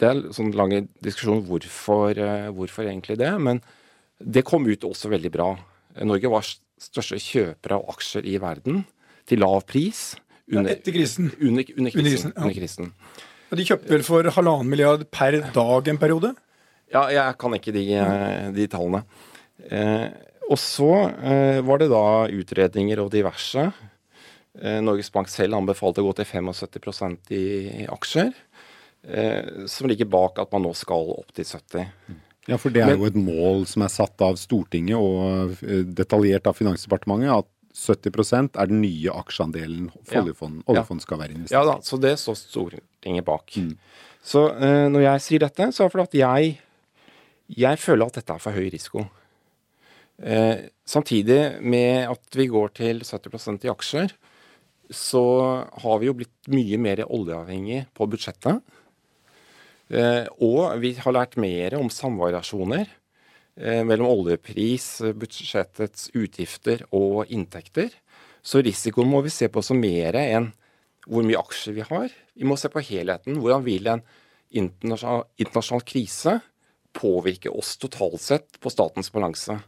det 0.00 0.08
er 0.10 0.22
sånn 0.36 0.52
lang 0.56 0.74
diskusjon 1.04 1.44
hvorfor, 1.46 2.18
eh, 2.18 2.48
hvorfor 2.54 2.88
egentlig 2.88 3.18
det. 3.20 3.32
Men 3.38 3.62
det 4.18 4.46
kom 4.48 4.66
ut 4.66 4.86
også 4.86 5.10
veldig 5.12 5.32
bra. 5.34 5.50
Norge 6.06 6.32
var 6.32 6.46
største 6.46 7.20
kjøper 7.22 7.76
av 7.78 7.86
aksjer 7.94 8.26
i 8.28 8.36
verden 8.42 8.84
til 9.28 9.40
lav 9.42 9.62
pris. 9.68 10.14
Under, 10.52 10.74
Etter 10.76 10.94
krisen. 10.94 11.30
under, 11.40 11.64
under 11.76 11.94
krisen. 11.94 12.10
krisen, 12.10 12.34
ja. 12.34 12.42
Under 12.42 12.58
krisen. 12.58 12.92
De 13.56 13.64
kjøpte 13.66 13.92
vel 13.94 14.04
for 14.06 14.26
halvannen 14.34 14.68
milliard 14.70 15.06
per 15.14 15.38
dag 15.54 15.88
en 15.88 15.98
periode? 16.02 16.32
Ja, 16.92 17.06
jeg 17.10 17.38
kan 17.38 17.54
ikke 17.56 17.74
de, 17.74 17.84
de 18.54 18.66
tallene. 18.70 19.02
Eh, 19.70 20.06
og 20.46 20.58
så 20.60 20.90
eh, 21.10 21.60
var 21.66 21.80
det 21.82 21.90
da 21.90 22.06
utredninger 22.30 23.02
og 23.02 23.10
diverse. 23.14 23.66
Eh, 24.60 24.78
Norges 24.84 25.10
Bank 25.14 25.30
selv 25.30 25.58
anbefalte 25.58 26.02
å 26.02 26.08
gå 26.08 26.14
til 26.20 26.28
75 26.30 27.16
i, 27.34 27.44
i 27.82 27.88
aksjer. 27.90 28.30
Eh, 29.06 29.66
som 29.70 29.86
ligger 29.86 30.08
bak 30.10 30.38
at 30.42 30.50
man 30.52 30.64
nå 30.66 30.72
skal 30.74 31.12
opp 31.14 31.28
til 31.36 31.44
70. 31.46 31.86
Ja, 32.48 32.56
for 32.58 32.70
det 32.70 32.82
er 32.82 32.86
Men- 32.92 32.98
jo 32.98 33.06
et 33.06 33.14
mål 33.14 33.66
som 33.66 33.82
er 33.82 33.88
satt 33.88 34.20
av 34.22 34.34
Stortinget 34.36 34.96
og 34.98 35.52
eh, 35.62 35.82
detaljert 35.84 36.46
av 36.46 36.54
Finansdepartementet, 36.58 37.30
at 37.38 37.46
70% 37.76 38.56
er 38.56 38.66
den 38.66 38.80
nye 38.80 39.10
aksjeandelen 39.12 39.90
Ja. 40.10 40.22
oljefond, 40.22 40.62
oljefond 40.66 41.00
skal 41.02 41.18
være 41.18 41.34
investert. 41.36 41.52
Ja 41.52 41.64
da, 41.64 41.78
så 41.82 42.00
det 42.00 42.16
står 42.18 42.34
Stortinget 42.40 43.24
bak. 43.24 43.50
Så 44.24 44.48
eh, 44.56 44.88
når 44.88 45.02
jeg 45.02 45.20
sier 45.20 45.38
dette, 45.40 45.68
så 45.72 45.84
er 45.84 45.88
det 45.88 45.92
fordi 45.92 46.02
at 46.02 46.18
jeg, 46.42 46.58
jeg 47.56 47.78
føler 47.78 48.06
at 48.06 48.14
dette 48.14 48.32
er 48.34 48.38
for 48.42 48.52
høy 48.52 48.70
risiko. 48.72 49.06
Eh, 50.22 50.68
samtidig 50.86 51.60
med 51.62 52.08
at 52.10 52.22
vi 52.34 52.46
går 52.48 52.72
til 52.74 53.00
70% 53.04 53.64
i 53.66 53.68
aksjer, 53.70 54.10
så 54.90 55.22
har 55.82 55.98
vi 56.00 56.06
jo 56.06 56.14
blitt 56.14 56.48
mye 56.48 56.78
mer 56.78 57.02
oljeavhengig 57.06 57.86
på 57.94 58.06
budsjettet. 58.08 58.62
Eh, 59.86 60.26
og 60.42 60.80
vi 60.82 60.94
har 60.98 61.14
lært 61.14 61.36
mer 61.38 61.76
om 61.78 61.90
samvariasjoner 61.92 62.88
eh, 62.88 63.82
mellom 63.86 64.08
oljepris, 64.10 64.88
budsjettets 65.14 66.10
utgifter 66.18 66.82
og 66.90 67.30
inntekter. 67.30 67.92
Så 68.42 68.62
risikoen 68.66 69.10
må 69.10 69.22
vi 69.26 69.34
se 69.34 69.48
på 69.50 69.62
som 69.62 69.78
mer 69.78 70.18
enn 70.18 70.50
hvor 71.06 71.22
mye 71.26 71.38
aksjer 71.38 71.76
vi 71.76 71.86
har. 71.86 72.10
Vi 72.34 72.46
må 72.48 72.58
se 72.58 72.70
på 72.70 72.82
helheten. 72.82 73.38
Hvordan 73.38 73.62
vil 73.66 73.86
en 73.90 74.02
internasjonal, 74.50 75.26
internasjonal 75.38 75.86
krise 75.86 76.36
påvirke 76.96 77.52
oss 77.52 77.76
totalt 77.78 78.22
sett 78.22 78.58
på 78.62 78.72
statens 78.74 79.12
balanse? 79.14 79.60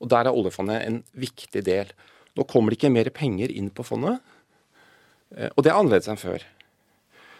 Og 0.00 0.08
Der 0.12 0.28
er 0.28 0.36
oljefondet 0.36 0.84
en 0.84 1.02
viktig 1.16 1.64
del. 1.64 1.92
Nå 2.36 2.44
kommer 2.48 2.72
det 2.72 2.80
ikke 2.80 2.92
mer 2.92 3.12
penger 3.12 3.52
inn 3.52 3.68
på 3.72 3.84
fondet, 3.84 4.20
eh, 5.36 5.48
og 5.52 5.64
det 5.64 5.72
er 5.72 5.76
annerledes 5.76 6.08
enn 6.12 6.20
før. 6.20 6.44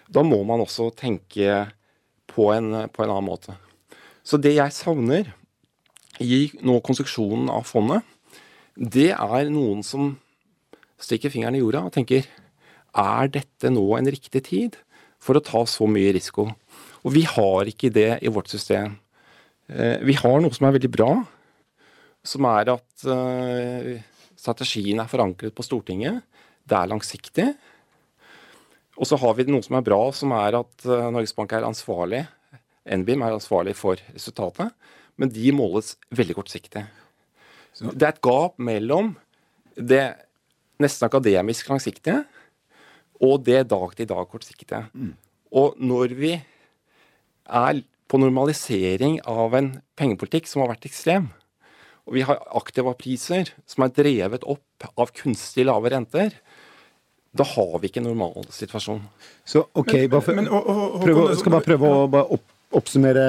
Da 0.09 0.22
må 0.25 0.42
man 0.44 0.62
også 0.64 0.90
tenke 0.96 1.66
på 2.31 2.51
en, 2.55 2.87
på 2.93 3.05
en 3.05 3.12
annen 3.12 3.29
måte. 3.29 3.57
Så 4.27 4.39
det 4.43 4.57
jeg 4.57 4.75
savner 4.75 5.31
i 6.23 6.47
nå 6.65 6.79
konstruksjonen 6.85 7.51
av 7.53 7.67
fondet, 7.69 8.03
det 8.77 9.12
er 9.15 9.53
noen 9.53 9.83
som 9.87 10.15
stikker 11.01 11.33
fingeren 11.33 11.57
i 11.57 11.62
jorda 11.62 11.85
og 11.87 11.95
tenker 11.95 12.27
er 12.97 13.31
dette 13.33 13.71
nå 13.73 13.85
en 13.99 14.09
riktig 14.09 14.43
tid 14.49 14.77
for 15.23 15.37
å 15.37 15.45
ta 15.45 15.62
så 15.69 15.89
mye 15.89 16.15
risiko? 16.17 16.49
Og 17.05 17.15
vi 17.15 17.23
har 17.29 17.69
ikke 17.71 17.93
det 17.93 18.19
i 18.25 18.33
vårt 18.33 18.51
system. 18.51 18.97
Eh, 19.69 19.99
Vi 20.03 20.17
har 20.19 20.41
noe 20.41 20.55
som 20.55 20.67
er 20.67 20.77
veldig 20.77 20.91
bra, 20.91 21.11
som 22.27 22.49
er 22.51 22.73
at 22.75 23.07
eh, 23.07 24.03
strategien 24.37 25.01
er 25.01 25.11
forankret 25.11 25.55
på 25.55 25.65
Stortinget. 25.65 26.23
Det 26.67 26.77
er 26.77 26.91
langsiktig. 26.91 27.49
Og 28.96 29.09
så 29.09 29.18
har 29.20 29.37
vi 29.37 29.46
noe 29.48 29.64
som 29.64 29.76
er 29.76 29.85
bra, 29.85 30.00
som 30.16 30.32
er 30.37 30.56
at 30.59 30.87
eh, 30.88 31.09
Norges 31.12 31.35
Bank 31.37 31.52
er 31.52 31.66
ansvarlig. 31.68 32.24
NBIM 32.87 33.24
er 33.26 33.35
ansvarlig 33.35 33.74
for 33.76 34.00
resultatet, 34.14 34.70
men 35.18 35.32
de 35.32 35.50
måles 35.54 35.96
veldig 36.14 36.37
kortsiktig. 36.38 36.85
Det 37.76 38.04
er 38.06 38.12
et 38.12 38.22
gap 38.24 38.56
mellom 38.62 39.14
det 39.76 40.04
nesten 40.80 41.09
akademisk 41.09 41.68
langsiktige 41.68 42.22
og 43.24 43.42
det 43.44 43.64
dag-til-dag 43.68 44.28
kortsiktige. 44.30 44.85
Og 45.52 45.76
når 45.80 46.14
vi 46.16 46.32
er 46.37 47.82
på 48.06 48.20
normalisering 48.20 49.18
av 49.26 49.56
en 49.59 49.72
pengepolitikk 49.98 50.48
som 50.48 50.62
har 50.62 50.74
vært 50.74 50.87
ekstrem, 50.88 51.28
og 52.06 52.14
vi 52.14 52.22
har 52.22 52.38
aktiva 52.54 52.94
priser 52.94 53.50
som 53.66 53.82
er 53.85 53.94
drevet 53.96 54.46
opp 54.46 54.87
av 54.94 55.11
kunstig 55.16 55.66
lave 55.66 55.90
renter, 55.90 56.37
da 57.37 57.44
har 57.53 57.79
vi 57.83 57.88
ikke 57.90 58.01
en 58.03 58.09
normal 58.11 58.46
situasjon. 58.55 59.01
Så 59.46 59.62
ok, 59.77 59.92
bare 60.12 60.22
for, 60.25 60.35
men, 60.38 60.49
og- 60.49 60.66
og- 60.72 61.01
prøv, 61.05 61.16
å- 61.16 61.27
Håkon, 61.29 61.40
skal 61.40 61.53
bare 61.57 61.66
prøve 61.66 61.90
å 61.92 62.07
bare 62.11 62.31
opp, 62.37 62.46
oppsummere 62.77 63.27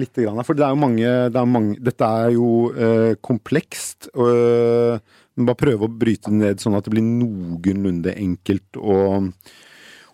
litt. 0.00 0.14
For 0.46 0.54
det 0.56 0.64
er 0.64 0.72
jo 0.72 0.80
mange, 0.80 1.10
det 1.30 1.36
er 1.40 1.46
mange 1.46 1.76
Dette 1.84 2.06
er 2.24 2.30
jo 2.34 2.48
eh, 2.72 3.14
komplekst. 3.22 4.08
Og, 4.14 5.00
men 5.36 5.46
bare 5.50 5.60
prøve 5.60 5.84
å 5.86 5.92
bryte 5.92 6.30
det 6.32 6.38
ned 6.40 6.62
sånn 6.62 6.76
at 6.78 6.86
det 6.86 6.94
blir 6.94 7.04
noenlunde 7.04 8.14
enkelt 8.16 8.78
å, 8.80 8.96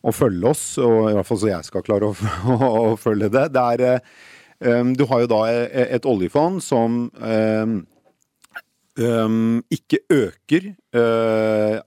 å 0.03 0.13
følge 0.17 0.51
oss. 0.51 0.65
Og 0.83 1.11
i 1.11 1.15
hvert 1.15 1.29
fall 1.29 1.41
så 1.45 1.53
jeg 1.53 1.69
skal 1.69 1.87
klare 1.87 2.11
å, 2.11 2.15
å, 2.91 2.97
følge 3.01 3.31
det. 3.33 3.47
det 3.55 3.65
er, 3.77 3.87
eh, 3.95 4.81
um, 4.81 4.93
du 4.99 5.07
har 5.09 5.23
jo 5.25 5.31
da 5.31 5.43
et, 5.53 5.95
et 6.01 6.09
oljefond 6.11 6.61
som 6.65 7.07
um, 8.99 9.63
ikke 9.73 10.03
øker 10.13 10.73
uh, 10.97 11.79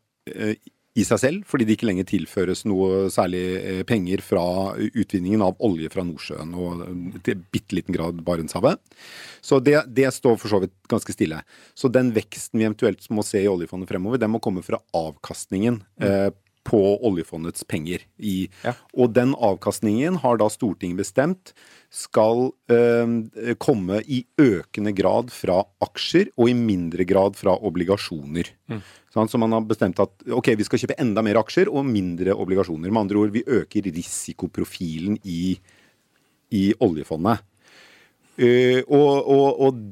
i 0.94 1.04
seg 1.08 1.22
selv, 1.22 1.46
fordi 1.50 1.66
det 1.66 1.78
ikke 1.78 1.88
lenger 1.90 2.06
tilføres 2.10 2.64
noe 2.70 3.08
særlig 3.14 3.42
eh, 3.58 3.82
penger 3.90 4.22
fra 4.22 4.44
utvinningen 4.78 5.42
av 5.42 5.58
olje 5.66 5.90
fra 5.94 6.06
Nordsjøen 6.06 6.54
og 6.54 6.84
eh, 6.86 7.18
til 7.26 7.42
bitte 7.54 7.80
liten 7.80 7.96
grad 7.96 8.22
Barentshavet. 8.26 8.78
Så 9.42 9.58
det, 9.64 9.80
det 9.90 10.12
står 10.14 10.38
for 10.38 10.54
så 10.54 10.62
vidt 10.62 10.76
ganske 10.92 11.16
stille. 11.16 11.42
Så 11.74 11.90
den 11.90 12.14
veksten 12.14 12.62
vi 12.62 12.68
eventuelt 12.70 13.10
må 13.10 13.26
se 13.26 13.42
i 13.42 13.50
oljefondet 13.50 13.90
fremover, 13.90 14.22
den 14.22 14.36
må 14.36 14.42
komme 14.44 14.62
fra 14.66 14.82
avkastningen 14.94 15.82
eh, 16.04 16.30
på 16.64 16.82
oljefondets 17.04 17.66
penger. 17.68 18.06
I, 18.18 18.50
Ja. 18.64 18.74
Og 18.94 19.14
den 19.18 19.34
avkastningen 19.36 20.22
har 20.22 20.38
da 20.40 20.48
Stortinget 20.52 21.02
bestemt 21.02 21.54
skal 21.94 22.52
eh, 22.72 23.56
komme 23.60 24.00
i 24.08 24.24
økende 24.40 24.94
grad 24.96 25.34
fra 25.34 25.64
aksjer 25.84 26.32
og 26.38 26.50
i 26.50 26.56
mindre 26.58 27.04
grad 27.06 27.36
fra 27.36 27.58
obligasjoner. 27.58 28.54
Sånn, 29.14 29.30
så 29.30 29.38
man 29.38 29.54
har 29.54 29.66
bestemt 29.70 30.00
at 30.02 30.24
ok, 30.26 30.56
vi 30.58 30.66
skal 30.66 30.82
kjøpe 30.82 30.98
enda 31.02 31.22
mer 31.26 31.38
aksjer 31.44 31.70
og 31.70 31.86
mindre 31.86 32.34
obligasjoner. 32.34 32.90
Med 32.90 33.04
andre 33.06 33.20
ord, 33.22 33.34
vi 33.36 33.44
øker 33.46 33.86
risikoprofilen 33.94 35.20
i, 35.22 35.54
i 36.58 36.64
oljefondet. 36.82 37.44
Uh, 38.34 38.82
og 38.90 39.30
og, 39.30 39.60
og 39.68 39.84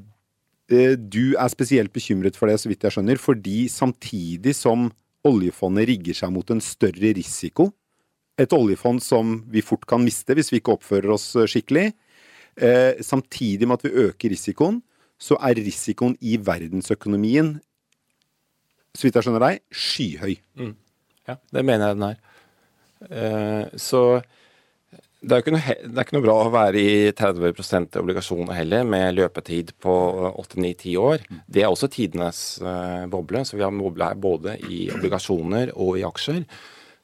uh, 0.73 0.95
du 0.97 1.35
er 1.37 1.53
spesielt 1.53 1.93
bekymret 1.93 2.39
for 2.39 2.49
det, 2.49 2.57
så 2.57 2.71
vidt 2.71 2.87
jeg 2.87 2.95
skjønner, 2.95 3.21
fordi 3.21 3.67
samtidig 3.69 4.55
som 4.57 4.89
oljefondet 5.27 5.85
rigger 5.91 6.17
seg 6.17 6.33
mot 6.33 6.49
en 6.49 6.63
større 6.65 7.13
risiko, 7.13 7.69
et 8.41 8.53
oljefond 8.57 9.03
som 9.05 9.35
vi 9.53 9.61
fort 9.61 9.85
kan 9.85 10.01
miste 10.01 10.33
hvis 10.33 10.49
vi 10.49 10.57
ikke 10.61 10.73
oppfører 10.73 11.13
oss 11.13 11.27
eh, 11.35 11.45
skikkelig, 11.45 11.91
uh, 12.57 12.97
samtidig 13.05 13.69
med 13.69 13.77
at 13.77 13.85
vi 13.85 14.07
øker 14.07 14.33
risikoen, 14.33 14.81
så 15.21 15.37
er 15.45 15.61
risikoen 15.61 16.15
i 16.25 16.39
verdensøkonomien, 16.41 17.59
så 18.95 19.07
vidt 19.07 19.17
jeg 19.17 19.27
skjønner 19.27 19.45
deg, 19.45 19.63
skyhøy. 19.71 20.35
Ja, 21.29 21.37
det 21.53 21.63
mener 21.67 21.91
jeg 21.91 21.99
den 21.99 22.07
er. 22.09 22.21
Uh, 23.01 23.79
så 23.79 24.21
Det 25.21 25.37
er, 25.37 25.51
noe, 25.53 25.61
det 25.61 25.93
er, 25.93 26.01
ikke 26.01 26.15
noe, 26.15 26.25
bra 26.25 26.35
å 26.41 26.49
være 26.49 26.81
i 26.81 26.93
30% 27.13 27.99
obligasjoner 28.01 28.55
heller, 28.57 28.87
med 28.89 29.19
løpetid 29.19 29.75
på 29.77 29.93
8-9-10 30.31 30.95
år. 30.97 31.25
Det 31.45 31.61
er 31.61 31.69
også 31.69 31.91
tidenes 31.93 32.39
uh, 32.65 33.05
boble, 33.05 33.43
så 33.45 33.59
vi 33.59 33.61
har 33.61 33.75
boble 33.75 34.07
her 34.09 34.17
både 34.17 34.55
i 34.65 34.87
obligasjoner 34.95 35.75
og 35.75 35.99
i 36.01 36.05
aksjer. 36.07 36.41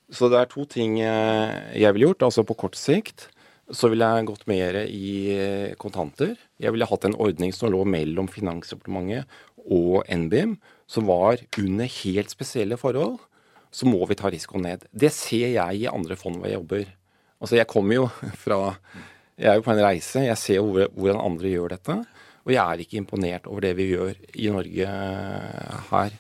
Så 0.10 0.32
det 0.34 0.39
er 0.39 0.50
to 0.50 0.65
ting 0.65 0.97
uh, 0.97 1.54
jeg 1.78 1.93
ville 1.93 2.10
gjort. 2.10 2.26
Altså 2.32 2.45
på 2.47 2.58
kort 2.58 2.80
sikt 2.80 3.28
så 3.76 3.91
ville 3.91 4.08
jeg 4.08 4.28
gått 4.30 4.47
mer 4.50 4.80
i 4.88 5.76
kontanter. 5.78 6.34
Jeg 6.58 6.73
ville 6.73 6.88
hatt 6.89 7.06
en 7.06 7.17
ordning 7.19 7.52
som 7.54 7.69
lå 7.69 7.84
mellom 7.86 8.30
Finansdepartementet 8.32 9.28
og 9.67 10.08
NBIM, 10.08 10.56
som 10.88 11.08
var 11.10 11.43
under 11.60 11.91
helt 12.02 12.32
spesielle 12.34 12.80
forhold. 12.80 13.19
Så 13.71 13.88
må 13.89 14.00
vi 14.08 14.15
ta 14.17 14.32
risikoen 14.32 14.63
ned. 14.65 14.86
Det 14.91 15.12
ser 15.13 15.52
jeg 15.52 15.82
i 15.84 15.89
andre 15.91 16.15
fond 16.19 16.39
hvor 16.39 16.50
jeg 16.50 16.58
jobber. 16.58 16.88
Altså, 17.43 17.58
jeg 17.60 17.69
kommer 17.69 18.00
jo 18.00 18.08
fra 18.43 18.60
Jeg 19.38 19.52
er 19.52 19.60
jo 19.60 19.65
på 19.67 19.73
en 19.76 19.84
reise. 19.84 20.23
Jeg 20.26 20.41
ser 20.41 20.62
jo 20.62 20.71
hvordan 20.71 21.21
andre 21.21 21.52
gjør 21.52 21.76
dette. 21.76 21.97
Og 22.47 22.54
jeg 22.56 22.63
er 22.63 22.82
ikke 22.82 22.97
imponert 22.97 23.47
over 23.52 23.65
det 23.67 23.76
vi 23.78 23.91
gjør 23.91 24.15
i 24.34 24.47
Norge 24.50 24.91
her. 25.91 26.15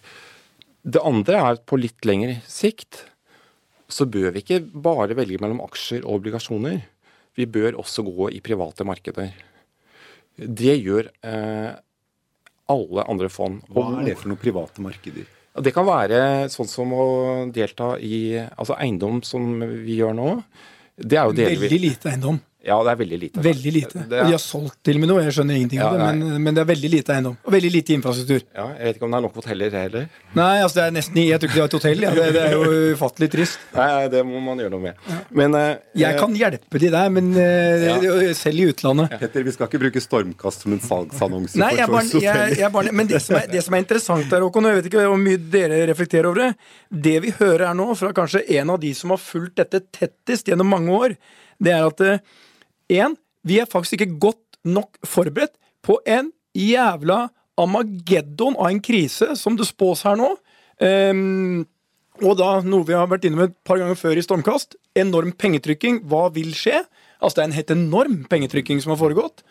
Det 0.83 1.01
andre 1.03 1.39
er 1.39 1.53
at 1.55 1.63
på 1.67 1.79
litt 1.79 2.05
lengre 2.05 2.37
sikt 2.47 3.05
så 3.87 4.05
bør 4.11 4.33
vi 4.35 4.43
ikke 4.43 4.59
bare 4.83 5.15
velge 5.15 5.39
mellom 5.39 5.63
aksjer 5.63 6.03
og 6.03 6.19
obligasjoner. 6.19 6.81
Vi 7.39 7.47
bør 7.47 7.79
også 7.79 8.03
gå 8.03 8.29
i 8.35 8.43
private 8.43 8.83
markeder. 8.87 9.31
Det 10.37 10.75
gjør 10.83 11.07
eh, 11.25 11.71
alle 12.71 13.05
andre 13.07 13.29
fond. 13.31 13.61
Hva 13.71 13.89
er 13.99 14.11
det 14.11 14.17
for 14.19 14.31
noen 14.31 14.41
private 14.41 14.83
markeder? 14.83 15.27
Det 15.57 15.73
kan 15.73 15.87
være 15.87 16.19
sånn 16.53 16.69
som 16.69 16.91
å 16.93 17.05
delta 17.53 17.95
i 17.97 18.37
altså 18.37 18.75
eiendom, 18.77 19.23
som 19.25 19.55
vi 19.85 19.97
gjør 19.97 20.13
nå. 20.17 20.27
Det 20.97 21.17
er 21.17 21.29
jo 21.29 21.37
delvis 21.37 21.63
Veldig 21.65 21.79
lite 21.81 22.11
eiendom. 22.11 22.37
Ja, 22.65 22.75
det 22.83 22.89
er 22.89 22.97
veldig 22.99 23.17
lite. 23.21 23.41
Veldig 23.43 23.71
lite. 23.71 23.99
Det 24.09 24.17
er... 24.17 24.23
Og 24.23 24.31
de 24.31 24.33
har 24.33 24.41
solgt 24.41 24.79
til 24.83 24.97
og 24.97 25.01
med 25.03 25.11
noe, 25.11 25.21
jeg 25.27 25.35
skjønner 25.37 25.55
ingenting 25.59 25.79
ja, 25.79 25.87
av 25.87 25.99
det, 26.01 26.07
men, 26.09 26.41
men, 26.41 26.55
det 26.57 26.63
er 26.63 26.67
veldig 26.71 26.89
lite 26.89 27.13
eiendom. 27.13 27.35
Og 27.45 27.53
veldig 27.53 27.69
lite 27.71 27.93
infrastruktur. 27.93 28.41
Ja, 28.57 28.65
Jeg 28.73 28.87
vet 28.87 28.97
ikke 28.97 29.05
om 29.05 29.13
det 29.13 29.19
er 29.19 29.23
nok 29.27 29.37
hoteller 29.37 29.75
heller. 29.77 30.07
Nei, 30.35 30.47
altså 30.63 30.79
det 30.79 30.85
er 30.87 30.95
nesten 30.95 31.19
Jeg 31.21 31.39
tror 31.39 31.51
ikke 31.51 31.57
de 31.57 31.61
har 31.61 31.69
et 31.69 31.75
hotell, 31.77 32.01
ja. 32.03 32.13
det, 32.17 32.25
det, 32.33 32.45
er 32.47 32.55
jo 32.57 32.95
ufattelig 32.97 33.29
trist. 33.35 33.67
Nei, 33.77 33.87
det 34.11 34.23
må 34.25 34.41
man 34.43 34.63
gjøre 34.63 34.73
noe 34.73 34.83
med. 34.87 35.03
Ja. 35.05 35.17
Men 35.41 35.57
uh, 35.59 35.67
Jeg 36.01 36.17
kan 36.17 36.33
hjelpe 36.39 36.81
de 36.81 36.89
der, 36.97 37.13
men 37.13 37.29
uh, 37.37 37.85
ja. 37.85 38.17
selv 38.39 38.63
i 38.63 38.65
utlandet. 38.73 39.13
Petter, 39.21 39.45
vi 39.45 39.53
skal 39.55 39.69
ikke 39.69 39.81
bruke 39.85 40.03
stormkast 40.03 40.65
som 40.65 40.75
en 40.75 40.81
salgsannonse. 40.83 41.61
Nei, 41.61 41.69
jeg 41.77 41.93
bare, 41.93 42.23
jeg, 42.25 42.57
jeg 42.63 42.71
bare, 42.73 42.95
men 42.99 43.11
det 43.13 43.21
som, 43.23 43.37
er, 43.37 43.47
det 43.53 43.61
som, 43.63 43.77
er, 43.77 43.85
interessant 43.85 44.27
der, 44.33 44.43
Håkon, 44.43 44.67
jeg 44.73 44.81
vet 44.81 44.89
ikke 44.89 45.05
hvor 45.05 45.21
mye 45.21 45.39
dere 45.53 45.85
reflekterer 45.87 46.27
over 46.31 46.41
det 46.41 46.51
Det 47.05 47.15
vi 47.23 47.31
hører 47.37 47.69
her 47.69 47.77
nå, 47.77 47.93
fra 48.01 48.11
kanskje 48.17 48.43
en 48.57 48.75
av 48.75 48.81
de 48.81 48.91
som 48.97 49.13
har 49.13 49.21
fulgt 49.21 49.61
dette 49.61 49.85
tettest 49.93 50.49
gjennom 50.49 50.67
mange 50.73 50.99
år, 51.05 51.15
det 51.63 51.71
er 51.77 51.85
at 51.87 52.03
én, 52.91 53.15
vi 53.47 53.59
er 53.61 53.69
faktisk 53.69 53.97
ikke 53.97 54.19
godt 54.19 54.59
nok 54.67 54.97
forberedt 55.07 55.55
på 55.85 55.99
en 56.07 56.31
jævla 56.57 57.27
amageddon 57.57 58.57
av 58.57 58.69
en 58.71 58.83
krise 58.83 59.33
som 59.39 59.57
det 59.57 59.67
spås 59.69 60.03
her 60.05 60.17
nå. 60.19 60.33
Um, 60.77 61.65
og 62.25 62.37
da 62.39 62.57
noe 62.65 62.85
vi 62.85 62.95
har 62.97 63.09
vært 63.09 63.27
inne 63.29 63.39
med 63.39 63.51
et 63.51 63.57
par 63.65 63.79
ganger 63.81 63.97
før 63.97 64.17
i 64.17 64.25
Stormkast. 64.25 64.77
Enorm 64.97 65.33
pengetrykking. 65.37 66.01
Hva 66.09 66.27
vil 66.33 66.53
skje? 66.57 66.81
Altså 67.21 67.39
Det 67.39 67.43
er 67.43 67.49
en 67.49 67.57
helt 67.57 67.73
enorm 67.73 68.17
pengetrykking 68.29 68.81
som 68.81 68.93
har 68.93 69.01
foregått. 69.01 69.43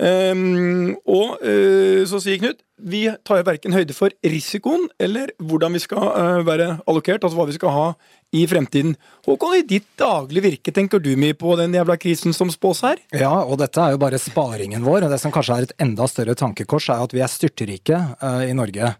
Um, 0.00 0.96
og 1.04 1.42
uh, 1.42 2.02
så 2.08 2.22
sier 2.22 2.40
Knut 2.40 2.62
vi 2.82 3.04
tar 3.26 3.40
jo 3.40 3.48
verken 3.48 3.74
høyde 3.76 3.96
for 3.96 4.14
risikoen 4.24 4.88
eller 5.00 5.32
hvordan 5.38 5.76
vi 5.76 5.82
skal 5.82 6.06
uh, 6.10 6.46
være 6.46 6.78
allokert, 6.86 7.24
altså 7.24 7.38
hva 7.38 7.48
vi 7.50 7.58
skal 7.58 7.74
ha 7.76 7.86
i 8.30 8.44
fremtiden. 8.46 8.94
Håkon, 9.26 9.56
i 9.58 9.64
ditt 9.66 9.88
daglige 9.98 10.44
virke 10.44 10.72
tenker 10.74 11.02
du 11.02 11.10
mye 11.18 11.34
på 11.38 11.56
den 11.58 11.74
jævla 11.74 11.96
krisen 11.98 12.34
som 12.34 12.50
spås 12.52 12.82
her? 12.86 13.00
Ja, 13.10 13.32
og 13.42 13.58
dette 13.58 13.82
er 13.82 13.94
jo 13.94 14.00
bare 14.02 14.20
sparingen 14.22 14.84
vår. 14.86 15.06
Og 15.06 15.12
det 15.12 15.18
som 15.22 15.34
kanskje 15.34 15.56
er 15.56 15.66
et 15.66 15.74
enda 15.82 16.06
større 16.10 16.36
tankekors, 16.38 16.86
er 16.94 17.02
at 17.02 17.14
vi 17.14 17.24
er 17.24 17.32
styrterike 17.32 17.98
uh, 18.22 18.44
i 18.46 18.54
Norge. 18.54 18.92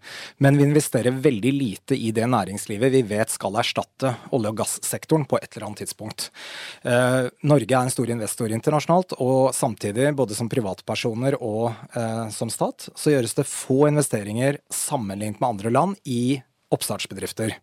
Men 0.43 0.59
vi 0.59 0.67
investerer 0.67 1.15
veldig 1.15 1.53
lite 1.55 1.99
i 1.99 2.11
det 2.17 2.27
næringslivet 2.31 2.95
vi 2.97 3.05
vet 3.13 3.31
skal 3.31 3.61
erstatte 3.63 4.17
olje- 4.35 4.51
og 4.51 4.59
gassektoren 4.65 5.29
på 5.31 5.39
et 5.39 5.49
eller 5.55 5.69
annet 5.69 5.85
tidspunkt. 5.85 6.27
Uh, 6.83 7.31
Norge 7.47 7.71
er 7.71 7.87
en 7.87 7.95
stor 7.95 8.11
investor 8.11 8.51
internasjonalt, 8.51 9.15
og 9.23 9.55
samtidig, 9.55 10.11
både 10.19 10.35
som 10.35 10.51
privatpersoner 10.51 11.37
og 11.39 11.71
som 12.35 12.51
stat, 12.53 12.89
så 12.99 13.13
gjøres 13.13 13.35
det 13.37 13.45
få 13.49 13.70
investeringer 13.89 14.59
sammenlignet 14.75 15.41
med 15.41 15.49
andre 15.49 15.71
land 15.71 15.97
i 16.05 16.41
oppstartsbedrifter. 16.71 17.57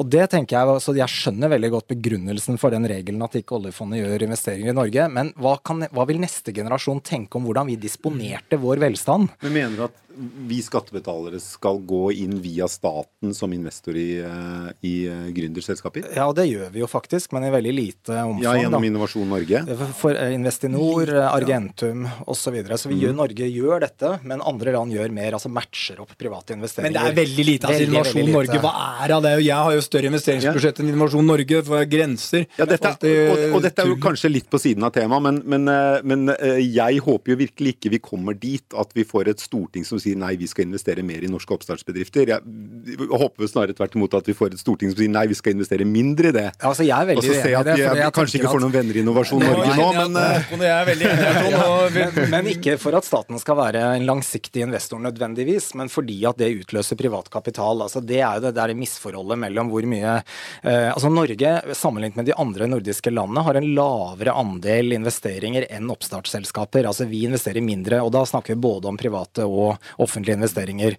Og 0.00 0.08
det 0.10 0.26
tenker 0.32 0.56
Jeg 0.58 0.82
så 0.82 0.94
jeg 0.96 1.10
skjønner 1.10 1.52
veldig 1.52 1.70
godt 1.76 1.90
begrunnelsen 1.92 2.58
for 2.60 2.74
den 2.74 2.86
regelen 2.90 3.22
at 3.26 3.36
ikke 3.38 3.58
oljefondet 3.58 4.02
gjør 4.02 4.26
investeringer 4.26 4.72
i 4.72 4.76
Norge. 4.76 5.08
Men 5.12 5.32
hva, 5.40 5.56
kan, 5.62 5.84
hva 5.94 6.06
vil 6.08 6.22
neste 6.22 6.54
generasjon 6.54 7.02
tenke 7.04 7.38
om 7.38 7.46
hvordan 7.48 7.70
vi 7.70 7.78
disponerte 7.80 8.58
vår 8.60 8.82
velstand? 8.88 9.30
Men 9.44 9.54
Mener 9.54 9.78
du 9.78 9.86
at 9.86 10.00
vi 10.48 10.60
skattebetalere 10.62 11.40
skal 11.42 11.80
gå 11.86 12.12
inn 12.22 12.36
via 12.42 12.68
staten 12.70 13.34
som 13.34 13.52
investor 13.52 13.96
i, 13.98 14.20
eh, 14.22 14.68
i 14.86 14.94
eh, 15.10 15.26
gründerselskaper? 15.34 16.06
Ja, 16.14 16.28
det 16.36 16.46
gjør 16.48 16.70
vi 16.74 16.82
jo 16.82 16.88
faktisk, 16.90 17.32
men 17.34 17.46
i 17.48 17.50
veldig 17.54 17.74
lite 17.74 18.18
omfang. 18.22 18.44
Ja, 18.44 18.54
Gjennom 18.58 18.84
da. 18.84 18.90
Innovasjon 18.90 19.30
Norge? 19.30 19.62
For 19.98 20.14
eh, 20.14 20.34
Investinor, 20.36 21.10
Argentum 21.30 22.06
osv. 22.26 22.44
Så, 22.44 22.52
videre. 22.52 22.76
så 22.78 22.90
vi 22.90 22.98
gjør, 23.00 23.14
mm. 23.14 23.20
Norge 23.22 23.46
gjør 23.48 23.80
dette, 23.86 24.10
men 24.28 24.42
andre 24.44 24.74
land 24.76 24.92
gjør 24.92 25.14
mer. 25.16 25.34
Altså 25.38 25.48
matcher 25.48 26.02
opp 26.04 26.12
private 26.20 26.52
investeringer. 26.58 26.92
Men 26.92 26.98
det 26.98 27.10
er 27.10 27.18
veldig 27.22 27.46
lite. 27.48 27.70
altså 27.70 27.86
Innovasjon 27.88 28.20
veldig 28.20 28.36
Norge, 28.36 28.60
hva 28.62 28.74
er 29.04 29.16
av 29.16 29.24
det? 29.24 29.34
Jeg 29.46 29.68
har 29.68 29.78
jo 29.78 29.83
større 29.86 30.10
investeringsbudsjett 30.10 30.80
enn 30.82 30.92
Innovasjon 30.92 31.28
Norge, 31.28 31.62
for 31.66 31.88
grenser. 31.90 32.46
Ja, 32.58 32.66
dette, 32.68 32.94
og, 32.94 33.44
og, 33.50 33.60
dette 33.64 33.84
er 33.84 33.92
jo 33.92 33.98
kanskje 34.02 34.32
litt 34.32 34.48
på 34.50 34.60
siden 34.62 34.86
av 34.86 34.94
temaet, 34.94 35.24
men, 35.24 35.40
men, 35.44 35.70
men 36.04 36.34
jeg 36.60 37.02
håper 37.04 37.34
jo 37.34 37.38
virkelig 37.44 37.76
ikke 37.76 37.94
vi 37.94 38.02
kommer 38.02 38.36
dit 38.38 38.78
at 38.78 38.92
vi 38.96 39.04
får 39.06 39.32
et 39.34 39.42
storting 39.42 39.86
som 39.86 40.00
sier 40.02 40.18
nei, 40.18 40.34
vi 40.40 40.48
skal 40.50 40.66
investere 40.66 41.04
mer 41.06 41.24
i 41.24 41.30
norske 41.30 41.54
oppstartsbedrifter. 41.54 42.34
Jeg 42.34 43.08
håper 43.10 43.50
snarere 43.50 43.76
tvert 43.76 43.96
imot 43.98 44.16
at 44.18 44.28
vi 44.28 44.36
får 44.36 44.54
et 44.54 44.62
storting 44.62 44.92
som 44.92 45.00
sier 45.00 45.12
nei, 45.12 45.26
vi 45.30 45.38
skal 45.38 45.56
investere 45.56 45.86
mindre 45.88 46.30
i 46.30 46.36
det. 46.36 46.46
Altså, 46.64 46.86
jeg 46.86 46.96
er 46.96 47.10
veldig 47.12 47.22
og 47.22 47.28
så 47.28 47.38
ser 47.38 47.52
jeg 47.52 47.60
at 47.60 47.70
vi 47.70 47.84
jeg, 47.84 48.00
jeg 48.02 48.16
kanskje 48.18 48.40
ikke 48.40 48.52
får 48.54 48.64
noen 48.64 48.74
venner 48.74 48.98
i 48.98 49.02
Innovasjon 49.04 49.44
Norge 49.44 49.76
nå, 49.78 49.88
men 49.98 50.12
men, 51.94 52.20
men 52.32 52.50
ikke 52.54 52.76
for 52.80 52.96
at 52.98 53.06
staten 53.06 53.38
skal 53.40 53.58
være 53.58 53.82
en 53.98 54.06
langsiktig 54.08 54.64
investor 54.66 55.00
nødvendigvis, 55.02 55.72
men 55.78 55.90
fordi 55.92 56.20
at 56.28 56.40
det 56.40 56.52
utløser 56.62 56.98
privat 56.98 57.30
kapital. 57.32 57.84
Altså, 57.84 58.02
det 58.04 58.20
er 58.20 58.38
jo 58.38 58.46
det 58.46 58.54
der 58.56 58.74
misforholdet 58.78 59.40
mellom 59.46 59.72
hvor 59.74 59.88
mye 59.90 60.16
eh, 60.16 60.90
Altså 60.94 61.10
Norge, 61.12 61.52
sammenlignet 61.74 62.18
med 62.18 62.28
de 62.28 62.36
andre 62.38 62.68
nordiske 62.70 63.12
landene, 63.12 63.44
har 63.46 63.58
en 63.58 63.68
lavere 63.76 64.34
andel 64.38 64.94
investeringer 64.96 65.66
enn 65.68 65.90
oppstartsselskaper. 65.92 66.86
Altså 66.88 67.08
Vi 67.10 67.24
investerer 67.28 67.64
mindre, 67.64 68.00
og 68.04 68.12
da 68.14 68.24
snakker 68.28 68.54
vi 68.54 68.64
både 68.64 68.90
om 68.90 68.98
private 69.00 69.46
og 69.48 69.76
offentlige 70.02 70.38
investeringer. 70.38 70.98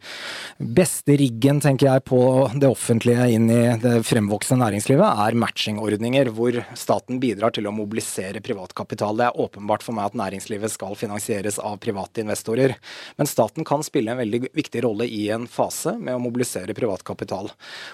Beste 0.59 1.17
riggen, 1.19 1.61
tenker 1.63 1.89
jeg, 1.89 2.05
på 2.09 2.21
det 2.53 2.69
offentlige 2.69 3.29
inn 3.35 3.49
i 3.51 3.61
det 3.81 3.97
fremvoksende 4.07 4.65
næringslivet, 4.65 5.23
er 5.25 5.39
matchingordninger, 5.39 6.31
hvor 6.35 6.59
staten 6.77 7.19
bidrar 7.23 7.55
til 7.55 7.69
å 7.69 7.75
mobilisere 7.75 8.43
privat 8.45 8.75
kapital. 8.77 9.17
Det 9.17 9.29
er 9.29 9.41
åpenbart 9.45 9.85
for 9.85 9.97
meg 9.97 10.11
at 10.11 10.19
næringslivet 10.19 10.73
skal 10.73 10.97
finansieres 10.99 11.59
av 11.61 11.77
private 11.83 12.23
investorer. 12.25 12.75
Men 13.19 13.29
staten 13.29 13.67
kan 13.67 13.83
spille 13.85 14.13
en 14.13 14.21
veldig 14.21 14.51
viktig 14.55 14.83
rolle 14.85 15.07
i 15.07 15.27
en 15.33 15.47
fase 15.51 15.95
med 15.99 16.15
å 16.15 16.21
mobilisere 16.21 16.75
privat 16.77 17.03
kapital. 17.07 17.51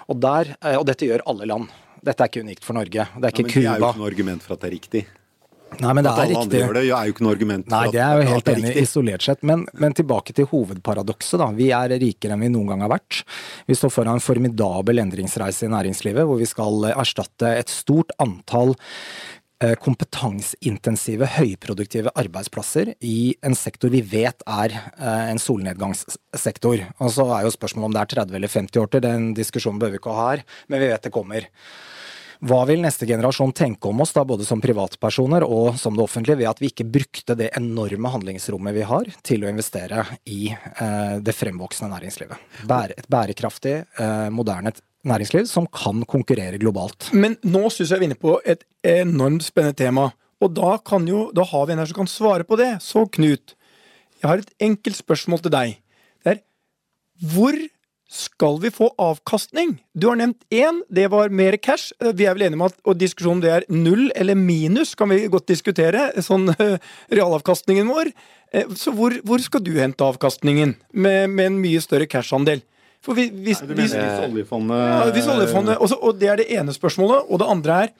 Og, 0.07 0.19
der, 0.21 0.55
eh, 0.61 0.70
og 0.79 0.85
dette 0.89 1.07
gjør 1.07 1.25
alle 1.31 1.47
land. 1.49 1.71
Dette 2.01 2.23
er 2.23 2.31
ikke 2.31 2.45
unikt 2.45 2.65
for 2.65 2.77
Norge. 2.77 3.07
Det 3.13 3.27
er 3.27 3.33
ikke 3.33 3.49
Cuba. 3.49 3.63
Ja, 3.63 3.75
men 3.77 3.81
det 3.81 3.81
er 3.81 3.89
jo 3.89 3.91
ikke 3.91 4.03
noe 4.03 4.11
argument 4.13 4.45
for 4.45 4.55
at 4.55 4.63
det 4.63 4.71
er 4.71 4.75
riktig. 4.79 5.03
Nei, 5.79 5.91
men 5.95 6.03
det 6.03 6.11
er 6.11 6.29
riktig. 6.33 6.59
Gjør 6.59 6.75
det, 6.75 6.81
er 6.91 7.07
jo 7.07 7.13
ikke 7.13 7.23
noe 7.23 7.33
argument. 7.37 7.69
Nei, 7.71 7.85
det 7.93 8.01
er 8.03 8.19
jo 8.19 8.27
helt 8.27 8.49
enig 8.51 8.73
isolert 8.81 9.23
sett. 9.23 9.39
Men, 9.47 9.63
men, 9.79 9.95
tilbake 9.95 10.35
til 10.35 10.49
hovedparadokset. 10.51 11.37
da. 11.39 11.47
Vi 11.55 11.69
er 11.75 11.95
rikere 12.01 12.35
enn 12.35 12.43
vi 12.43 12.51
noen 12.51 12.73
gang 12.73 12.83
har 12.83 12.91
vært. 12.91 13.21
Vi 13.69 13.77
står 13.77 13.93
foran 13.93 14.19
en 14.19 14.23
formidabel 14.23 14.99
endringsreise 15.05 15.69
i 15.69 15.71
næringslivet, 15.71 16.27
hvor 16.27 16.41
vi 16.41 16.49
skal 16.49 16.91
erstatte 16.91 17.53
et 17.61 17.71
stort 17.71 18.11
antall 18.21 18.73
eh, 18.75 18.81
kompetanseintensive, 19.81 21.27
høyproduktive 21.37 22.13
arbeidsplasser 22.17 22.95
i 23.05 23.35
en 23.45 23.55
sektor 23.57 23.93
vi 23.93 24.01
vet 24.01 24.41
er 24.49 24.73
eh, 24.73 25.31
en 25.31 25.41
solnedgangssektor. 25.41 26.85
Og 26.99 27.13
så 27.13 27.27
er 27.35 27.45
jo 27.45 27.53
spørsmålet 27.53 27.91
om 27.91 27.95
det 27.95 28.03
er 28.03 28.13
30 28.15 28.39
eller 28.39 28.55
50 28.55 28.81
år 28.81 28.91
til, 28.91 29.05
den 29.05 29.31
diskusjonen 29.37 29.81
bør 29.81 29.93
vi 29.93 30.01
ikke 30.01 30.17
ha 30.17 30.29
her, 30.31 30.45
men 30.67 30.81
vi 30.81 30.91
vet 30.91 31.05
det 31.05 31.13
kommer. 31.13 31.49
Hva 32.41 32.63
vil 32.65 32.81
neste 32.81 33.05
generasjon 33.05 33.51
tenke 33.53 33.85
om 33.85 34.01
oss, 34.01 34.15
da, 34.15 34.23
både 34.25 34.47
som 34.47 34.61
privatpersoner 34.63 35.43
og 35.45 35.75
som 35.77 35.93
det 35.93 36.01
offentlige, 36.01 36.39
ved 36.39 36.49
at 36.49 36.61
vi 36.61 36.71
ikke 36.71 36.87
brukte 36.89 37.35
det 37.37 37.51
enorme 37.57 38.09
handlingsrommet 38.09 38.73
vi 38.73 38.87
har 38.89 39.11
til 39.21 39.45
å 39.45 39.51
investere 39.51 40.07
i 40.25 40.47
eh, 40.49 41.19
det 41.21 41.35
fremvoksende 41.37 41.91
næringslivet? 41.93 42.47
Bære, 42.65 42.97
et 42.97 43.11
bærekraftig, 43.13 43.75
eh, 43.85 44.31
moderne 44.33 44.73
næringsliv 45.07 45.47
som 45.49 45.67
kan 45.67 46.03
konkurrere 46.09 46.59
globalt. 46.61 47.09
Men 47.13 47.37
nå 47.43 47.67
syns 47.73 47.93
jeg 47.93 48.01
vi 48.01 48.07
er 48.07 48.11
inne 48.11 48.19
på 48.21 48.37
et 48.45 48.65
enormt 48.85 49.45
spennende 49.45 49.77
tema. 49.77 50.11
Og 50.41 50.53
da, 50.57 50.77
jo, 51.05 51.27
da 51.35 51.45
har 51.45 51.67
vi 51.67 51.75
en 51.75 51.81
her 51.81 51.89
som 51.89 52.01
kan 52.01 52.09
svare 52.09 52.45
på 52.47 52.57
det. 52.59 52.71
Så 52.81 53.05
Knut, 53.13 53.55
jeg 54.21 54.29
har 54.29 54.41
et 54.41 54.55
enkelt 54.61 54.97
spørsmål 54.97 55.45
til 55.45 55.53
deg. 55.53 55.77
Det 56.21 56.35
er 56.35 56.41
hvor 57.33 57.57
skal 58.11 58.57
vi 58.59 58.71
få 58.73 58.89
avkastning? 58.99 59.77
Du 59.95 60.09
har 60.09 60.17
nevnt 60.19 60.41
én, 60.51 60.81
det 60.91 61.07
var 61.13 61.31
mer 61.31 61.55
cash. 61.63 61.93
Vi 62.01 62.25
er 62.27 62.35
vel 62.35 62.49
enige 62.49 62.59
om 62.59 62.65
at 62.67 62.75
og 62.83 62.97
diskusjonen 62.99 63.39
om 63.39 63.43
det 63.45 63.53
er 63.53 63.67
null 63.71 64.09
eller 64.19 64.35
minus, 64.35 64.95
kan 64.99 65.09
vi 65.13 65.29
godt 65.31 65.47
diskutere. 65.53 66.09
Sånn 66.19 66.49
realavkastningen 67.17 67.87
vår. 67.87 68.11
Så 68.75 68.91
hvor, 68.97 69.15
hvor 69.23 69.39
skal 69.39 69.63
du 69.63 69.71
hente 69.77 70.03
avkastningen 70.03 70.75
med, 70.91 71.31
med 71.31 71.53
en 71.53 71.61
mye 71.63 71.79
større 71.83 72.09
cash-andel? 72.11 72.65
For 73.01 73.17
vi, 73.17 73.27
hvis, 73.33 73.63
Nei, 73.65 73.75
hvis, 73.79 73.95
hvis 73.97 74.23
oljefondet 74.27 74.79
ja, 74.85 75.03
hvis 75.15 75.29
oljefondet, 75.33 75.79
også, 75.81 75.97
Og 76.05 76.17
det 76.21 76.29
er 76.29 76.41
det 76.43 76.47
ene 76.53 76.73
spørsmålet. 76.75 77.29
Og 77.33 77.41
det 77.41 77.49
andre 77.49 77.83
er 77.83 77.93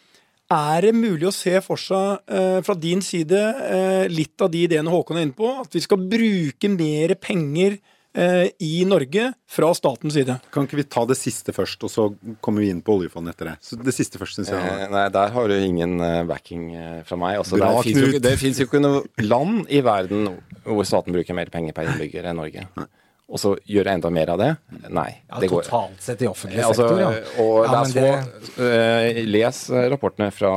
er 0.52 0.84
det 0.84 0.92
mulig 0.98 1.30
å 1.30 1.34
se 1.34 1.54
for 1.64 1.80
seg 1.80 2.28
eh, 2.28 2.60
fra 2.66 2.76
din 2.76 3.00
side 3.06 3.40
eh, 3.40 4.12
litt 4.12 4.42
av 4.44 4.52
de 4.52 4.66
ideene 4.66 4.92
Håkon 4.92 5.20
er 5.20 5.28
inne 5.28 5.38
på? 5.38 5.48
At 5.64 5.72
vi 5.76 5.84
skal 5.84 6.02
bruke 6.12 6.72
mer 6.74 7.14
penger 7.24 7.78
eh, 8.18 8.50
i 8.60 8.84
Norge 8.88 9.30
fra 9.48 9.72
statens 9.78 10.18
side? 10.18 10.38
Kan 10.52 10.68
ikke 10.68 10.82
vi 10.82 10.88
ta 10.92 11.06
det 11.08 11.18
siste 11.20 11.56
først, 11.56 11.88
og 11.88 11.94
så 11.94 12.08
kommer 12.44 12.66
vi 12.66 12.72
inn 12.74 12.84
på 12.84 12.98
oljefondet 13.00 13.38
etter 13.38 13.54
det? 13.54 13.58
Så 13.64 13.80
det 13.80 13.96
siste 13.96 14.20
først, 14.20 14.42
syns 14.42 14.52
jeg. 14.52 14.76
Eh, 14.76 14.88
nei, 14.92 15.06
der 15.16 15.36
har 15.36 15.52
du 15.52 15.56
ingen 15.56 16.00
uh, 16.04 16.22
backing 16.28 16.68
uh, 16.76 16.98
fra 17.08 17.20
meg. 17.22 17.40
Altså, 17.42 17.62
Bra, 17.62 17.72
det 17.80 18.36
fins 18.42 18.60
jo, 18.60 18.68
jo, 18.68 18.72
ikke 18.72 18.84
noe 18.84 19.06
land 19.24 19.72
i 19.72 19.84
verden 19.86 20.34
hvor 20.66 20.84
staten 20.88 21.16
bruker 21.16 21.38
mer 21.38 21.54
penger 21.54 21.78
per 21.78 21.94
innbygger 21.94 22.28
enn 22.28 22.44
Norge. 22.44 22.68
Nei 22.76 22.90
og 23.32 23.40
så 23.40 23.54
gjøre 23.64 23.96
enda 23.96 24.12
mer 24.12 24.34
av 24.34 24.42
det? 24.42 24.50
Nei. 24.92 25.08
Ja, 25.30 25.40
det 25.40 25.50
går 25.52 25.64
Totalt 25.68 26.04
sett 26.04 26.22
i 26.26 26.28
offentlig 26.28 26.64
altså, 26.66 26.84
sektor, 26.84 27.00
ja. 27.00 27.12
Og 27.44 27.58
ja, 27.64 27.82
det 27.88 28.04
er 28.04 28.28
det... 28.28 28.60
uh, 28.60 29.22
les 29.32 29.64
rapportene 29.94 30.28
fra 30.36 30.54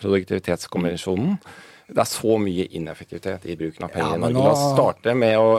Produktivitetskommisjonen. 0.00 1.36
Det 1.90 2.00
er 2.00 2.08
så 2.08 2.38
mye 2.40 2.64
ineffektivitet 2.78 3.44
i 3.44 3.58
bruken 3.60 3.84
av 3.84 3.92
penger 3.92 4.16
i 4.16 4.22
Norge. 4.22 4.36
Nå... 4.38 4.44
La 4.46 4.54
oss 4.54 4.64
starte 4.72 5.16
med 5.18 5.36
å 5.36 5.50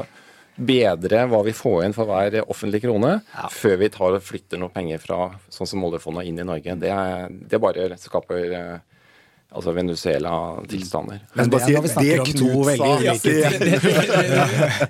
bedre 0.56 1.26
hva 1.30 1.44
vi 1.46 1.54
får 1.54 1.84
inn 1.86 1.94
for 1.94 2.10
hver 2.10 2.40
offentlig 2.48 2.82
krone, 2.86 3.20
ja. 3.36 3.48
før 3.52 3.78
vi 3.84 3.92
tar 3.94 4.18
og 4.18 4.24
flytter 4.24 4.62
noe 4.62 4.74
penger 4.74 5.02
fra 5.04 5.20
sånn 5.52 5.70
som 5.70 5.84
oljefondet 5.86 6.30
inn 6.30 6.40
i 6.42 6.48
Norge. 6.48 6.78
Det, 6.82 6.94
det 7.52 7.62
bare 7.62 7.90
skaper 8.02 8.56
uh, 8.56 8.95
Altså 9.56 9.72
Venezuela-tilstander. 9.72 11.20
Men 11.34 11.50
det, 11.50 11.60
det, 11.68 11.82
det 11.96 12.16
Knut 12.28 12.66
det 12.66 12.82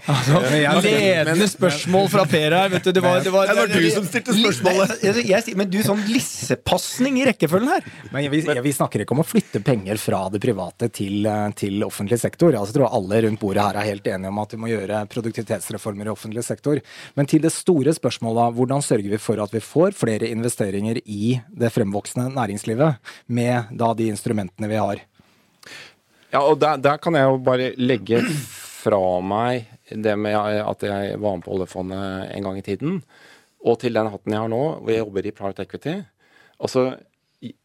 altså, 0.08 0.82
Ledende 0.86 1.48
spørsmål 1.52 2.08
fra 2.10 2.24
Per 2.30 2.56
her. 2.56 2.72
Vet 2.72 2.88
du, 2.88 2.92
det 2.96 3.04
var, 3.04 3.20
det 3.22 3.34
var, 3.34 3.52
det 3.52 3.56
var 3.60 3.70
du 3.70 3.90
som 3.94 4.08
stilte 4.08 4.34
spørsmålet. 4.34 5.04
Jeg, 5.06 5.26
jeg, 5.30 5.56
men 5.60 5.70
du, 5.70 5.78
sånn 5.86 6.02
lissepasning 6.10 7.20
i 7.22 7.28
rekkefølgen 7.30 7.70
her. 7.76 7.86
Men 8.16 8.30
vi, 8.34 8.42
vi, 8.42 8.74
snakker 8.74 9.04
ikke 9.04 9.14
om 9.18 9.22
å 9.22 9.28
flytte 9.28 9.62
penger 9.66 10.02
fra 10.02 10.24
det 10.34 10.42
private 10.42 10.90
til, 10.98 11.30
til 11.60 11.86
offentlig 11.86 12.18
sektor. 12.24 12.56
Altså, 12.56 12.74
jeg 12.74 12.80
tror 12.80 12.98
alle 12.98 13.22
rundt 13.28 13.44
bordet 13.44 13.68
her 13.68 13.82
er 13.84 13.90
helt 13.92 14.10
enige 14.16 14.34
om 14.34 14.42
at 14.42 14.58
vi 14.58 14.62
må 14.64 14.72
gjøre 14.72 15.04
produktivitetsreformer 15.14 16.10
i 16.10 16.14
offentlig 16.16 16.46
sektor. 16.48 16.82
Men 17.20 17.30
til 17.30 17.46
det 17.46 17.54
store 17.54 17.94
spørsmålet, 18.00 18.58
hvordan 18.58 18.82
sørger 18.88 19.14
vi 19.14 19.22
for 19.22 19.46
at 19.46 19.54
vi 19.54 19.62
får 19.62 19.94
flere 20.00 20.32
investeringer 20.34 21.04
i 21.06 21.36
det 21.54 21.70
fremvoksende 21.76 22.32
næringslivet 22.34 23.14
med 23.30 23.76
da 23.78 23.94
de 23.94 24.10
instrumentene 24.10 24.55
mulighetene 24.56 24.70
vi 24.70 24.80
har. 24.80 25.02
Ja, 26.32 26.42
og 26.42 26.60
der, 26.60 26.78
der, 26.78 26.98
kan 26.98 27.16
jeg 27.16 27.24
jo 27.24 27.38
bare 27.38 27.76
legge 27.78 28.22
fra 28.84 29.22
meg 29.22 29.68
det 29.90 30.18
med 30.18 30.36
at 30.36 30.84
jeg 30.84 31.20
var 31.20 31.36
med 31.36 31.44
på 31.44 31.52
oljefondet 31.52 32.32
en 32.36 32.44
gang 32.44 32.58
i 32.58 32.62
tiden, 32.62 33.04
og 33.66 33.80
til 33.80 33.94
den 33.94 34.12
hatten 34.12 34.32
jeg 34.32 34.42
har 34.42 34.50
nå, 34.50 34.80
hvor 34.82 34.92
jeg 34.92 35.00
jobber 35.00 35.26
i 35.26 35.32
private 35.32 35.64
equity. 35.64 36.04
Altså, 36.60 36.98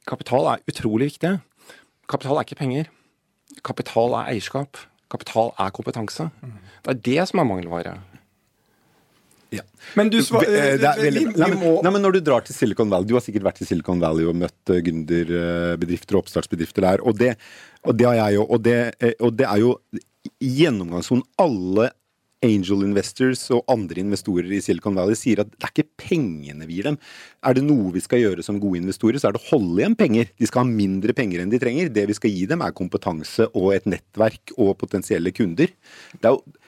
kapital 0.07 0.47
er 0.47 0.63
utrolig 0.69 1.11
viktig. 1.11 1.39
Kapital 2.09 2.37
er 2.37 2.47
ikke 2.47 2.57
penger. 2.59 2.89
Kapital 3.65 4.15
er 4.15 4.31
eierskap. 4.31 4.79
Kapital 5.11 5.53
er 5.59 5.71
kompetanse. 5.75 6.31
Det 6.85 6.95
er 6.95 7.03
det 7.05 7.29
som 7.29 7.43
er 7.43 7.49
mangelvare. 7.49 7.99
Ja. 9.51 9.65
Men 9.99 10.11
du 10.13 10.21
svar, 10.23 10.47
eh, 10.47 10.79
men 11.83 12.03
når 12.05 12.19
du 12.19 12.21
drar 12.23 12.45
til 12.47 12.55
Silicon 12.55 12.91
Valley 12.93 13.09
Du 13.11 13.17
har 13.17 13.25
sikkert 13.25 13.49
vært 13.49 13.63
i 13.65 13.67
Silicon 13.67 13.99
Valley 14.03 14.29
og 14.31 14.37
møtt 14.39 14.71
uh, 14.71 14.79
gründerbedrifter 14.79 16.15
og 16.15 16.25
oppstartsbedrifter 16.25 16.87
der. 16.87 17.03
Og 17.03 17.19
det, 17.19 17.33
og 17.83 17.97
det 17.99 18.07
har 18.07 18.19
jeg 18.21 18.39
jo. 18.39 18.45
Og 18.47 18.63
det, 18.63 18.79
eh, 19.03 19.17
og 19.19 19.35
det 19.39 19.49
er 19.49 19.65
jo 19.65 19.73
gjennomgangssonen. 20.39 21.27
Alle 21.43 21.91
angel 22.47 22.87
investors 22.87 23.43
og 23.53 23.67
andre 23.69 24.01
investorer 24.01 24.49
i 24.55 24.63
Silicon 24.65 24.97
Valley 24.97 25.19
sier 25.19 25.43
at 25.43 25.51
det 25.51 25.67
er 25.67 25.75
ikke 25.75 26.07
pengene 26.07 26.69
vi 26.69 26.79
gir 26.79 26.89
dem. 26.89 27.01
Er 27.45 27.57
det 27.57 27.67
noe 27.67 27.91
vi 27.93 28.03
skal 28.05 28.23
gjøre 28.23 28.45
som 28.47 28.61
gode 28.63 28.81
investorer, 28.81 29.21
så 29.21 29.29
er 29.29 29.37
det 29.37 29.43
å 29.43 29.51
holde 29.51 29.83
igjen 29.83 29.99
penger. 29.99 30.31
De 30.41 30.49
skal 30.49 30.65
ha 30.65 30.71
mindre 30.71 31.17
penger 31.17 31.43
enn 31.43 31.53
de 31.53 31.61
trenger. 31.61 31.93
Det 31.93 32.07
vi 32.09 32.17
skal 32.17 32.33
gi 32.33 32.47
dem, 32.51 32.65
er 32.65 32.77
kompetanse 32.77 33.51
og 33.51 33.75
et 33.75 33.91
nettverk 33.91 34.55
og 34.57 34.77
potensielle 34.81 35.35
kunder. 35.37 35.75
Det 36.17 36.31
er 36.31 36.39
jo 36.39 36.61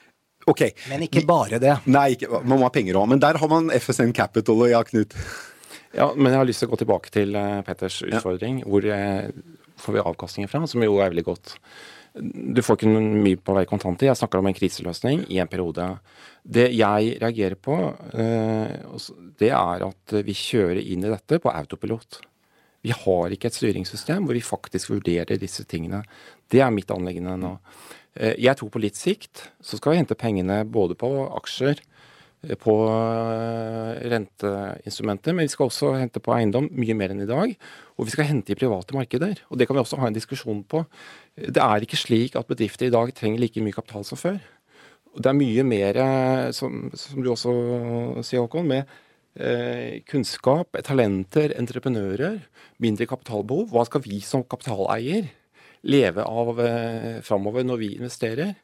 Ok. 0.49 0.65
Men 0.89 1.05
ikke 1.05 1.23
bare 1.27 1.59
det. 1.61 1.77
Nei, 1.89 2.13
ikke, 2.17 2.29
man 2.41 2.59
må 2.59 2.67
ha 2.67 2.73
penger 2.73 2.99
òg. 2.99 3.09
Men 3.13 3.23
der 3.23 3.39
har 3.39 3.51
man 3.51 3.71
FSN 3.73 4.13
Capital 4.15 4.65
og 4.65 4.71
ja, 4.71 4.83
Knut. 4.87 5.15
Ja, 5.93 6.09
men 6.17 6.33
jeg 6.33 6.41
har 6.41 6.49
lyst 6.49 6.63
til 6.63 6.69
å 6.69 6.73
gå 6.73 6.81
tilbake 6.81 7.13
til 7.13 7.35
uh, 7.37 7.61
Petters 7.65 8.01
utfordring. 8.05 8.63
Ja. 8.63 8.69
Hvor 8.69 8.87
uh, 8.89 9.59
får 9.83 9.97
vi 9.97 10.03
avkastningen 10.03 10.51
fra? 10.51 10.63
Som 10.69 10.85
jo 10.85 10.97
er 10.97 11.13
veldig 11.13 11.25
godt. 11.27 11.55
Du 12.13 12.61
får 12.61 12.77
ikke 12.77 12.91
mye 12.93 13.39
på 13.41 13.55
vei 13.57 13.65
kontanter. 13.69 14.09
Jeg 14.09 14.19
snakker 14.19 14.41
om 14.41 14.49
en 14.49 14.57
kriseløsning 14.57 15.23
i 15.33 15.39
en 15.41 15.49
periode. 15.49 15.87
Det 16.43 16.67
jeg 16.73 17.15
reagerer 17.21 17.57
på, 17.57 17.79
uh, 17.93 19.09
det 19.41 19.53
er 19.53 19.87
at 19.87 20.17
vi 20.25 20.37
kjører 20.37 20.81
inn 20.81 21.05
i 21.05 21.13
dette 21.13 21.41
på 21.41 21.53
autopilot. 21.53 22.21
Vi 22.83 22.91
har 22.91 23.31
ikke 23.31 23.47
et 23.47 23.55
styringssystem 23.55 24.25
hvor 24.27 24.35
vi 24.35 24.43
faktisk 24.43 24.91
vurderer 24.91 25.39
disse 25.39 25.63
tingene. 25.69 26.03
Det 26.51 26.59
er 26.63 26.73
mitt 26.73 26.91
anliggende 26.91 27.37
nå. 27.39 27.55
Eh, 28.19 28.35
jeg 28.43 28.59
tror 28.59 28.71
på 28.73 28.81
litt 28.83 28.99
sikt 28.99 29.47
så 29.63 29.79
skal 29.79 29.93
vi 29.93 30.01
hente 30.01 30.19
pengene 30.19 30.61
både 30.69 30.97
på 30.99 31.09
aksjer, 31.39 31.79
eh, 32.43 32.57
på 32.59 32.75
eh, 32.91 34.03
renteinstrumenter, 34.13 35.33
men 35.33 35.47
vi 35.47 35.53
skal 35.53 35.69
også 35.69 35.93
hente 35.97 36.21
på 36.23 36.35
eiendom 36.35 36.67
mye 36.75 36.97
mer 36.97 37.13
enn 37.15 37.23
i 37.23 37.29
dag. 37.29 37.55
Og 37.97 38.09
vi 38.09 38.15
skal 38.15 38.27
hente 38.29 38.53
i 38.53 38.59
private 38.59 38.97
markeder. 38.97 39.39
Og 39.49 39.57
det 39.57 39.69
kan 39.69 39.77
vi 39.77 39.83
også 39.85 40.01
ha 40.01 40.09
en 40.09 40.17
diskusjon 40.17 40.65
på. 40.67 40.83
Det 41.37 41.63
er 41.63 41.85
ikke 41.85 42.01
slik 42.01 42.35
at 42.35 42.49
bedrifter 42.49 42.89
i 42.89 42.93
dag 42.93 43.15
trenger 43.15 43.41
like 43.41 43.63
mye 43.63 43.75
kapital 43.75 44.03
som 44.05 44.19
før. 44.19 44.41
Det 45.13 45.29
er 45.29 45.37
mye 45.37 45.63
mer, 45.63 45.97
som, 46.57 46.87
som 46.97 47.21
du 47.21 47.29
også 47.29 47.51
sier, 48.25 48.41
Håkon, 48.41 48.65
med 48.65 48.89
eh, 49.35 50.01
kunnskap, 50.09 50.75
talenter, 50.85 51.53
entreprenører, 51.57 52.41
mindre 52.83 53.07
kapitalbehov. 53.09 53.71
Hva 53.73 53.85
skal 53.87 54.03
vi 54.05 54.19
som 54.25 54.45
kapitaleier 54.45 55.31
leve 55.83 56.23
av 56.23 56.59
eh, 56.63 57.19
framover 57.25 57.65
når 57.67 57.81
vi 57.81 57.89
investerer. 57.97 58.55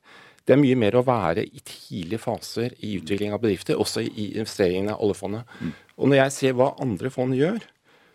Det 0.45 0.55
er 0.55 0.61
mye 0.61 0.77
mer 0.79 0.97
å 0.97 1.05
være 1.05 1.43
i 1.45 1.61
tidlige 1.61 2.21
faser 2.23 2.73
i 2.85 2.95
utvikling 2.97 3.35
av 3.35 3.41
bedrifter, 3.43 3.77
også 3.77 4.01
i 4.05 4.31
investeringene 4.39 4.95
av 4.95 5.03
oljefondet. 5.05 5.51
Mm. 5.59 5.73
Og 5.99 6.09
når 6.09 6.21
jeg 6.23 6.35
ser 6.37 6.55
hva 6.57 6.71
andre 6.81 7.11
fond 7.13 7.35
gjør, 7.37 7.59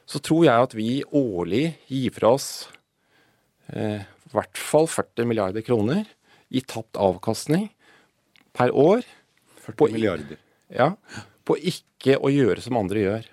så 0.09 0.21
tror 0.25 0.47
jeg 0.49 0.69
at 0.69 0.75
vi 0.77 0.89
årlig 1.17 1.67
gir 1.89 2.17
fra 2.17 2.35
oss 2.37 2.49
eh, 3.73 4.03
i 4.03 4.35
hvert 4.35 4.59
fall 4.59 4.89
40 4.91 5.29
milliarder 5.31 5.65
kroner 5.65 6.09
i 6.51 6.65
tapt 6.65 6.99
avkastning 7.01 7.69
per 8.57 8.73
år. 8.73 9.05
40 9.65 9.79
på, 9.79 9.89
milliarder. 9.93 10.41
Ja, 10.73 10.95
på 11.45 11.57
ikke 11.61 12.19
å 12.19 12.33
gjøre 12.33 12.65
som 12.65 12.79
andre 12.81 13.05
gjør. 13.05 13.31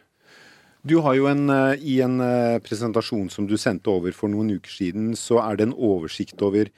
Du 0.81 0.97
har 1.05 1.15
jo 1.15 1.27
en, 1.29 1.49
eh, 1.49 1.75
I 1.77 2.01
en 2.01 2.19
eh, 2.21 2.59
presentasjon 2.59 3.29
som 3.29 3.47
du 3.47 3.57
sendte 3.57 3.91
over 3.91 4.11
for 4.11 4.29
noen 4.29 4.49
uker 4.57 4.71
siden, 4.71 5.13
så 5.15 5.39
er 5.43 5.57
det 5.57 5.69
en 5.69 5.77
oversikt 5.77 6.41
over 6.41 6.71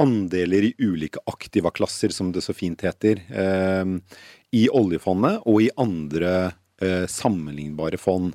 andeler 0.00 0.68
i 0.70 0.74
ulike 0.78 1.18
aktivaklasser, 1.26 2.12
som 2.14 2.30
det 2.32 2.44
så 2.44 2.54
fint 2.54 2.80
heter, 2.80 3.20
eh, 3.28 3.84
i 4.52 4.68
oljefondet 4.68 5.42
og 5.46 5.62
i 5.62 5.70
andre 5.76 6.52
eh, 6.80 7.06
sammenlignbare 7.10 7.98
fond. 7.98 8.34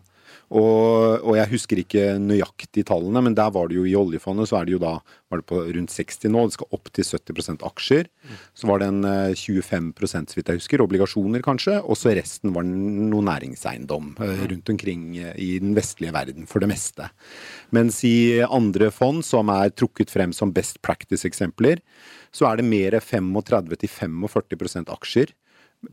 Og, 0.54 1.24
og, 1.24 1.32
jeg 1.40 1.50
husker 1.56 1.80
ikke 1.82 2.04
nøyaktig 2.22 2.84
tallene, 2.86 3.24
men 3.26 3.36
der 3.38 3.50
var 3.54 3.70
det 3.70 3.80
jo 3.80 3.86
i 3.90 3.96
oljefondet 3.98 4.50
så 4.52 4.60
er 4.60 4.68
det 4.68 4.76
jo 4.76 4.82
da 4.84 4.94
var 5.32 5.42
det 5.42 5.48
på 5.50 5.62
rundt 5.64 5.94
60 5.94 6.30
nå. 6.30 6.44
Det 6.46 6.58
skal 6.58 6.76
opp 6.78 6.92
til 6.94 7.08
70% 7.08 7.66
aksjer. 7.66 8.10
Så 8.58 8.70
var 8.70 8.82
det 8.82 8.90
en 8.92 9.02
25 9.34 9.90
eh, 9.90 10.26
så 10.30 10.38
vidt 10.38 10.52
jeg 10.52 10.62
husker, 10.62 10.84
obligasjoner 10.86 11.42
kanskje. 11.46 11.80
Og 11.82 11.98
så 11.98 12.14
resten 12.18 12.54
var 12.56 12.68
noe 12.68 13.26
næringseiendom 13.26 14.14
eh, 14.22 14.44
rundt 14.54 14.74
omkring 14.76 15.08
eh, 15.18 15.34
i 15.42 15.50
den 15.64 15.74
vestlige 15.78 16.14
verden 16.16 16.46
for 16.50 16.62
det 16.62 16.70
meste. 16.72 17.10
Mens 17.76 18.04
i 18.06 18.44
andre 18.46 18.92
fond 18.94 19.26
som 19.26 19.50
er 19.54 19.74
trukket 19.74 20.14
frem 20.14 20.36
som 20.36 20.54
best 20.54 20.82
practice-eksempler, 20.86 21.82
så 22.36 22.52
er 22.52 22.60
det 22.60 22.70
mer 22.70 23.00
35-45% 23.02 24.94
aksjer. 24.94 25.34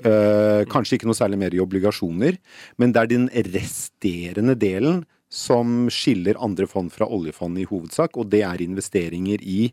Uh, 0.00 0.62
kanskje 0.72 0.98
ikke 0.98 1.08
noe 1.08 1.18
særlig 1.18 1.38
mer 1.40 1.54
i 1.54 1.60
obligasjoner, 1.62 2.38
men 2.80 2.94
det 2.94 3.02
er 3.02 3.10
den 3.10 3.26
resterende 3.52 4.56
delen 4.58 5.02
som 5.32 5.86
skiller 5.92 6.40
andre 6.44 6.68
fond 6.68 6.92
fra 6.92 7.08
oljefond 7.08 7.60
i 7.60 7.66
hovedsak, 7.68 8.18
og 8.20 8.28
det 8.32 8.42
er 8.44 8.64
investeringer 8.64 9.40
i 9.40 9.72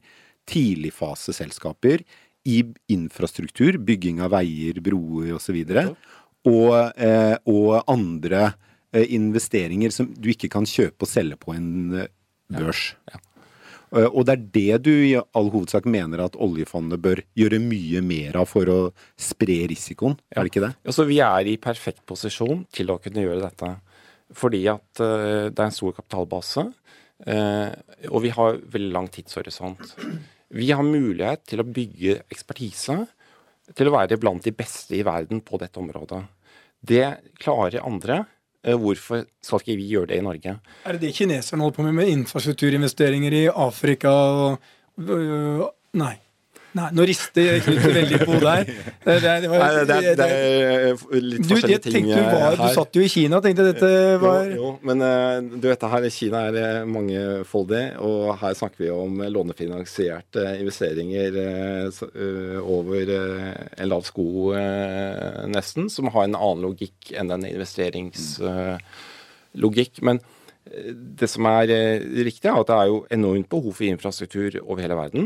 tidligfaseselskaper, 0.50 2.06
i 2.48 2.62
infrastruktur, 2.96 3.78
bygging 3.84 4.22
av 4.24 4.32
veier, 4.38 4.80
broer 4.84 5.36
osv., 5.36 5.60
og, 5.60 5.92
og, 6.48 6.72
eh, 6.96 7.36
og 7.52 7.92
andre 7.92 8.46
eh, 8.96 9.10
investeringer 9.18 9.92
som 9.94 10.08
du 10.16 10.32
ikke 10.32 10.50
kan 10.54 10.68
kjøpe 10.70 11.04
og 11.04 11.12
selge 11.12 11.38
på 11.42 11.54
en 11.58 11.72
børs. 12.50 12.94
Ja, 13.12 13.18
ja. 13.20 13.29
Og 13.90 14.22
det 14.28 14.34
er 14.36 14.42
det 14.54 14.78
du 14.86 14.92
i 14.94 15.16
all 15.18 15.48
hovedsak 15.50 15.88
mener 15.90 16.22
at 16.22 16.38
oljefondet 16.38 17.02
bør 17.02 17.22
gjøre 17.40 17.58
mye 17.64 18.04
mer 18.06 18.38
av 18.38 18.50
for 18.52 18.70
å 18.70 18.80
spre 19.18 19.64
risikoen, 19.72 20.18
er 20.30 20.46
det 20.46 20.52
ikke 20.52 20.66
det? 20.68 20.74
Altså, 20.86 21.08
vi 21.10 21.18
er 21.26 21.50
i 21.50 21.58
perfekt 21.62 22.04
posisjon 22.10 22.68
til 22.76 22.94
å 22.94 23.00
kunne 23.02 23.24
gjøre 23.26 23.48
dette. 23.48 23.72
Fordi 24.38 24.62
at 24.70 25.02
uh, 25.02 25.50
det 25.50 25.58
er 25.58 25.66
en 25.66 25.74
stor 25.74 25.96
kapitalbase, 25.98 26.68
uh, 27.26 27.70
og 28.12 28.20
vi 28.28 28.34
har 28.36 28.60
veldig 28.76 28.94
lang 28.94 29.10
tidshorisont. 29.10 29.96
Vi 30.54 30.70
har 30.70 30.86
mulighet 30.86 31.48
til 31.50 31.64
å 31.64 31.68
bygge 31.68 32.20
ekspertise 32.30 33.00
til 33.78 33.90
å 33.90 33.94
være 33.94 34.18
blant 34.22 34.46
de 34.46 34.54
beste 34.56 34.98
i 34.98 35.06
verden 35.06 35.42
på 35.46 35.60
dette 35.62 35.82
området. 35.82 36.24
Det 36.80 37.06
klarer 37.42 37.86
andre. 37.86 38.24
Eh, 38.64 38.76
hvorfor 38.76 39.24
skal 39.42 39.62
ikke 39.64 39.80
vi 39.80 39.90
gjøre 39.94 40.12
det 40.12 40.20
i 40.20 40.26
Norge? 40.26 40.56
Er 40.86 40.96
det 40.98 41.02
det 41.02 41.14
kineserne 41.16 41.64
holder 41.64 41.76
på 41.76 41.86
med, 41.88 41.94
med 42.02 42.12
infrastrukturinvesteringer 42.12 43.36
i 43.44 43.46
Afrika 43.48 44.10
og 44.10 44.58
øh, 45.00 45.68
Nei. 45.98 46.16
Nei, 46.78 46.92
nå 46.94 47.02
rister 47.10 47.64
Knut 47.66 47.82
veldig 47.82 48.20
på 48.28 48.36
der. 48.44 48.68
Det, 48.70 49.16
det, 49.24 49.32
det, 49.42 49.48
var, 49.50 49.58
Nei, 49.64 49.70
det, 49.90 49.96
det 50.20 50.26
er 50.30 50.94
litt 51.24 51.42
du, 51.42 51.48
forskjellige 51.50 51.82
ting 51.88 52.06
du, 52.06 52.14
var, 52.14 52.54
du 52.60 52.68
satt 52.76 52.94
jo 52.94 53.02
i 53.02 53.10
Kina 53.10 53.38
og 53.40 53.44
tenkte 53.46 53.72
dette 53.72 53.90
var 54.22 54.46
Jo, 54.52 54.58
jo 54.60 54.68
men 54.86 55.02
eh, 55.06 55.38
du 55.56 55.66
vet 55.66 55.82
her, 55.94 56.04
Kina 56.14 56.38
er 56.52 56.56
eh, 56.62 56.86
mangefoldig, 56.90 57.86
og 58.06 58.38
her 58.44 58.54
snakker 58.60 58.80
vi 58.84 58.90
om 58.94 59.14
lånefinansierte 59.34 60.42
investeringer 60.60 61.32
over 62.62 63.10
en 63.10 63.90
lav 63.90 64.04
sko, 64.06 64.54
nesten, 65.50 65.90
som 65.90 66.06
har 66.14 66.24
en 66.28 66.38
annen 66.38 66.62
logikk 66.68 67.10
enn 67.18 67.30
den 67.32 67.46
investeringslogikk. 67.50 70.02
Men 70.06 70.22
det 70.70 71.26
som 71.32 71.46
er 71.50 71.66
riktig, 72.28 72.50
er 72.50 72.60
at 72.60 72.68
det 72.70 72.78
er 72.78 72.88
jo 72.92 73.06
enormt 73.14 73.50
behov 73.50 73.74
for 73.74 73.86
infrastruktur 73.90 74.52
over 74.62 74.82
hele 74.86 74.98
verden. 75.00 75.24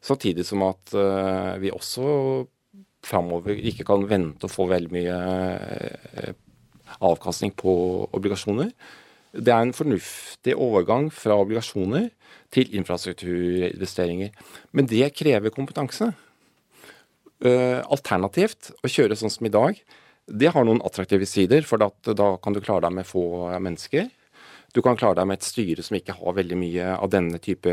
Samtidig 0.00 0.46
som 0.48 0.64
at 0.64 0.94
uh, 0.96 1.56
vi 1.60 1.72
også 1.72 2.46
framover 3.04 3.56
ikke 3.56 3.84
kan 3.88 4.06
vente 4.08 4.48
å 4.48 4.52
få 4.52 4.66
veldig 4.70 4.92
mye 4.94 5.16
uh, 5.16 6.32
avkastning 7.04 7.52
på 7.56 7.72
obligasjoner. 8.16 8.72
Det 9.30 9.52
er 9.52 9.62
en 9.62 9.76
fornuftig 9.76 10.56
overgang 10.58 11.10
fra 11.14 11.36
obligasjoner 11.38 12.08
til 12.50 12.72
infrastrukturinvesteringer. 12.80 14.32
Men 14.74 14.88
det 14.90 15.12
krever 15.14 15.54
kompetanse. 15.54 16.10
Uh, 17.40 17.80
alternativt 17.92 18.72
å 18.80 18.90
kjøre 18.90 19.16
sånn 19.16 19.32
som 19.32 19.46
i 19.48 19.52
dag, 19.52 19.76
det 20.30 20.50
har 20.54 20.64
noen 20.64 20.82
attraktive 20.86 21.28
sider. 21.28 21.64
For 21.66 21.80
da 21.80 22.32
kan 22.40 22.56
du 22.56 22.64
klare 22.64 22.88
deg 22.88 22.96
med 23.00 23.08
få 23.08 23.52
mennesker. 23.60 24.08
Du 24.72 24.82
kan 24.86 24.98
klare 24.98 25.18
deg 25.18 25.26
med 25.26 25.40
et 25.40 25.46
styre 25.46 25.82
som 25.82 25.96
ikke 25.98 26.14
har 26.20 26.36
veldig 26.36 26.58
mye 26.58 26.92
av 26.94 27.10
denne 27.10 27.40
type 27.42 27.72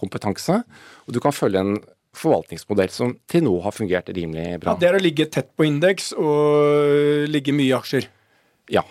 kompetanse. 0.00 0.60
Og 1.06 1.16
du 1.16 1.20
kan 1.22 1.34
følge 1.36 1.62
en 1.62 1.76
forvaltningsmodell 2.16 2.90
som 2.90 3.12
til 3.30 3.44
nå 3.46 3.52
har 3.64 3.74
fungert 3.74 4.10
rimelig 4.10 4.62
bra. 4.62 4.74
Ja, 4.74 4.80
Det 4.80 4.88
er 4.88 4.98
å 4.98 5.02
ligge 5.02 5.28
tett 5.30 5.52
på 5.56 5.68
indeks 5.68 6.10
og 6.18 7.28
ligge 7.30 7.54
mye 7.54 7.70
i 7.70 7.76
aksjer. 7.76 8.08
Ja. 8.70 8.82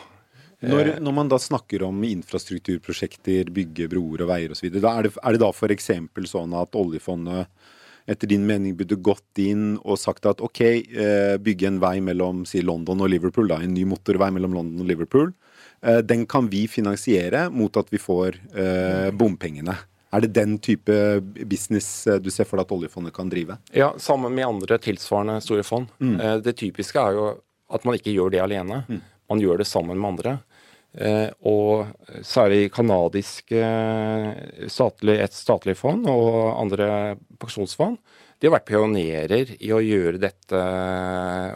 Når, 0.60 0.98
når, 1.00 1.14
man 1.16 1.30
da 1.32 1.38
snakker 1.40 1.86
om 1.88 2.02
infrastrukturprosjekter, 2.04 3.48
bygge 3.56 3.88
broer 3.92 4.26
og 4.26 4.32
veier 4.32 4.52
osv., 4.52 4.68
er, 4.68 4.80
det, 5.08 5.12
er 5.16 5.36
det 5.36 5.40
da 5.40 5.52
f.eks. 5.54 5.92
sånn 6.28 6.56
at 6.60 6.76
oljefondet 6.76 7.48
etter 8.10 8.28
din 8.32 8.46
mening 8.48 8.74
burde 8.76 8.98
gått 9.06 9.40
inn 9.40 9.78
og 9.84 10.00
sagt 10.02 10.26
at 10.28 10.42
OK, 10.44 10.62
eh, 10.66 11.36
bygge 11.40 11.70
en 11.70 11.80
vei 11.80 12.00
mellom 12.04 12.42
si 12.50 12.64
London 12.66 13.06
og 13.06 13.12
Liverpool, 13.14 13.48
da, 13.52 13.60
en 13.62 13.76
ny 13.76 13.86
motorvei 13.88 14.32
mellom 14.36 14.56
London 14.58 14.84
og 14.84 14.90
Liverpool. 14.90 15.32
Eh, 15.86 16.02
den 16.04 16.26
kan 16.30 16.50
vi 16.52 16.66
finansiere 16.68 17.48
mot 17.54 17.78
at 17.80 17.92
vi 17.94 18.02
får 18.02 18.40
eh, 18.52 19.10
bompengene. 19.16 19.78
Er 20.10 20.24
det 20.26 20.32
den 20.34 20.58
type 20.58 20.94
business 21.46 22.08
eh, 22.08 22.18
du 22.22 22.32
ser 22.34 22.48
for 22.50 22.58
deg 22.58 22.66
at 22.66 22.76
oljefondet 22.76 23.14
kan 23.16 23.30
drive? 23.30 23.60
Ja, 23.76 23.92
sammen 24.02 24.34
med 24.36 24.48
andre 24.48 24.80
tilsvarende 24.82 25.38
store 25.46 25.66
fond. 25.68 25.92
Mm. 26.02 26.16
Eh, 26.18 26.36
det 26.46 26.58
typiske 26.62 27.02
er 27.02 27.18
jo 27.18 27.28
at 27.70 27.86
man 27.86 28.00
ikke 28.00 28.16
gjør 28.16 28.34
det 28.34 28.42
alene. 28.42 28.84
Mm. 28.90 29.04
Man 29.30 29.44
gjør 29.44 29.62
det 29.62 29.70
sammen 29.70 30.00
med 30.00 30.16
andre. 30.16 30.40
Eh, 30.98 31.30
og 31.46 31.92
særlig 32.26 32.72
kanadiske 32.74 33.60
statlig, 34.74 35.20
et 35.22 35.38
statlig 35.38 35.78
fond 35.78 36.08
og 36.10 36.32
andre 36.58 36.90
pensjonsfond 37.38 38.00
de 38.40 38.48
har 38.48 38.56
vært 38.56 38.70
pionerer 38.72 39.54
i 39.60 39.70
å 39.76 39.82
gjøre 39.84 40.22
dette 40.22 40.60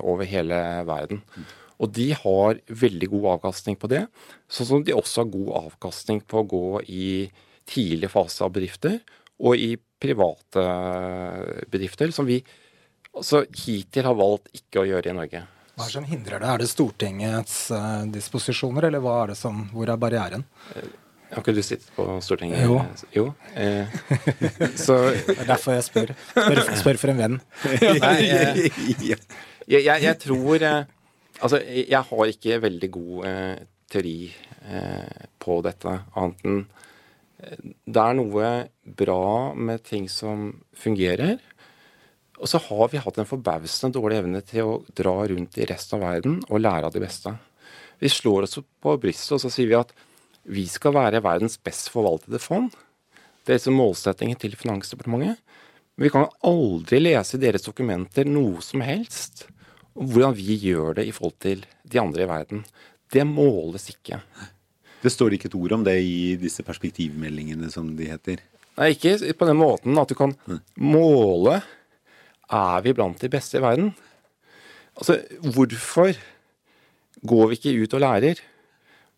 over 0.03 0.27
hele 0.27 0.59
verden. 0.85 1.21
Mm. 1.33 1.45
Og 1.83 1.91
de 1.95 2.09
har 2.15 2.59
veldig 2.83 3.09
god 3.15 3.27
avkastning 3.37 3.79
på 3.79 3.89
det, 3.91 4.03
sånn 4.51 4.69
som 4.69 4.83
de 4.85 4.95
også 4.95 5.23
har 5.23 5.31
god 5.33 5.51
avkastning 5.63 6.21
på 6.27 6.41
å 6.41 6.47
gå 6.53 6.65
i 6.91 7.07
tidlig 7.69 8.11
fase 8.13 8.43
av 8.45 8.53
bedrifter, 8.55 8.99
og 9.43 9.59
i 9.59 9.73
private 9.77 10.63
bedrifter, 11.71 12.11
som 12.15 12.27
vi 12.27 12.39
altså, 13.13 13.43
hittil 13.65 14.07
har 14.07 14.17
valgt 14.19 14.51
ikke 14.57 14.83
å 14.83 14.87
gjøre 14.87 15.11
i 15.11 15.17
Norge. 15.17 15.43
Hva 15.73 15.85
er 15.85 15.89
det 15.89 15.95
som 15.95 16.05
hindrer 16.05 16.43
det? 16.43 16.49
Er 16.49 16.61
det 16.61 16.69
Stortingets 16.69 17.55
uh, 17.73 18.03
disposisjoner, 18.13 18.89
eller 18.89 19.01
hva 19.01 19.15
er 19.23 19.33
det 19.33 19.39
som, 19.39 19.63
hvor 19.73 19.89
er 19.89 19.97
barrieren? 20.01 20.45
Uh, 20.75 20.85
har 21.33 21.41
ikke 21.41 21.55
du 21.57 21.63
sittet 21.65 21.89
på 21.95 22.05
Stortinget? 22.21 22.61
Jo. 22.61 22.75
jo. 23.15 23.23
Eh, 23.57 23.89
så, 24.85 24.99
det 25.25 25.33
er 25.33 25.47
derfor 25.49 25.73
jeg 25.73 25.85
spør. 25.87 26.13
Spør, 26.29 26.61
spør 26.77 26.99
for 27.01 27.13
en 27.13 27.21
venn. 27.23 27.39
Nei, 28.03 28.17
jeg, 28.27 29.17
jeg, 29.65 29.87
jeg, 29.87 30.17
tror 30.21 30.67
eh, 30.67 30.83
Altså, 31.43 31.59
jeg 31.65 32.01
har 32.09 32.29
ikke 32.29 32.59
veldig 32.61 32.89
god 32.93 33.25
eh, 33.27 33.63
teori 33.91 34.17
eh, 34.29 35.23
på 35.41 35.57
dette, 35.65 35.95
annet 36.13 36.45
enn 36.47 36.61
det 37.43 38.03
er 38.03 38.15
noe 38.17 38.51
bra 38.99 39.53
med 39.55 39.83
ting 39.87 40.07
som 40.11 40.51
fungerer. 40.77 41.39
Og 42.39 42.49
så 42.49 42.59
har 42.65 42.89
vi 42.91 43.01
hatt 43.01 43.19
en 43.21 43.29
forbausende 43.29 43.95
dårlig 43.95 44.19
evne 44.21 44.41
til 44.45 44.67
å 44.67 44.79
dra 44.95 45.15
rundt 45.29 45.57
i 45.59 45.67
resten 45.69 45.99
av 45.99 46.07
verden 46.07 46.39
og 46.49 46.63
lære 46.63 46.89
av 46.89 46.95
de 46.95 47.03
beste. 47.03 47.35
Vi 48.01 48.11
slår 48.11 48.47
oss 48.47 48.57
på 48.59 48.95
brystet 48.99 49.37
og 49.37 49.43
så 49.43 49.51
sier 49.53 49.69
vi 49.69 49.77
at 49.79 49.93
vi 50.43 50.65
skal 50.67 50.95
være 50.97 51.23
verdens 51.23 51.55
best 51.61 51.87
forvaltede 51.93 52.41
fond. 52.43 52.73
Det 53.43 53.53
er 53.53 53.59
liksom 53.59 53.77
målsettingen 53.79 54.39
til 54.39 54.57
Finansdepartementet. 54.59 55.39
Men 55.95 56.07
vi 56.07 56.11
kan 56.11 56.27
aldri 56.43 56.99
lese 56.99 57.37
i 57.37 57.43
deres 57.43 57.63
dokumenter 57.67 58.27
noe 58.27 58.63
som 58.65 58.83
helst 58.83 59.45
om 59.93 60.09
hvordan 60.09 60.33
vi 60.35 60.57
gjør 60.57 60.97
det 60.97 61.05
i 61.07 61.13
forhold 61.13 61.37
til 61.43 61.63
de 61.85 62.01
andre 62.01 62.25
i 62.25 62.29
verden. 62.29 62.63
Det 63.13 63.23
måles 63.29 63.91
ikke. 63.93 64.19
Det 65.03 65.11
står 65.11 65.35
ikke 65.35 65.49
et 65.51 65.59
ord 65.59 65.77
om 65.77 65.85
det 65.85 65.97
i 65.99 66.33
disse 66.39 66.63
perspektivmeldingene, 66.63 67.69
som 67.71 67.89
de 67.97 68.07
heter? 68.07 68.43
Nei, 68.79 68.93
ikke 68.95 69.17
på 69.37 69.47
den 69.49 69.59
måten 69.59 69.99
at 70.01 70.09
du 70.09 70.17
kan 70.17 70.33
måle 70.79 71.59
er 72.53 72.83
vi 72.85 72.93
blant 72.95 73.21
de 73.21 73.29
beste 73.31 73.59
i 73.59 73.63
verden. 73.63 73.91
Altså, 74.97 75.19
hvorfor 75.41 76.13
går 77.23 77.49
vi 77.49 77.57
ikke 77.59 77.73
ut 77.81 77.95
og 77.97 78.03
lærer, 78.03 78.41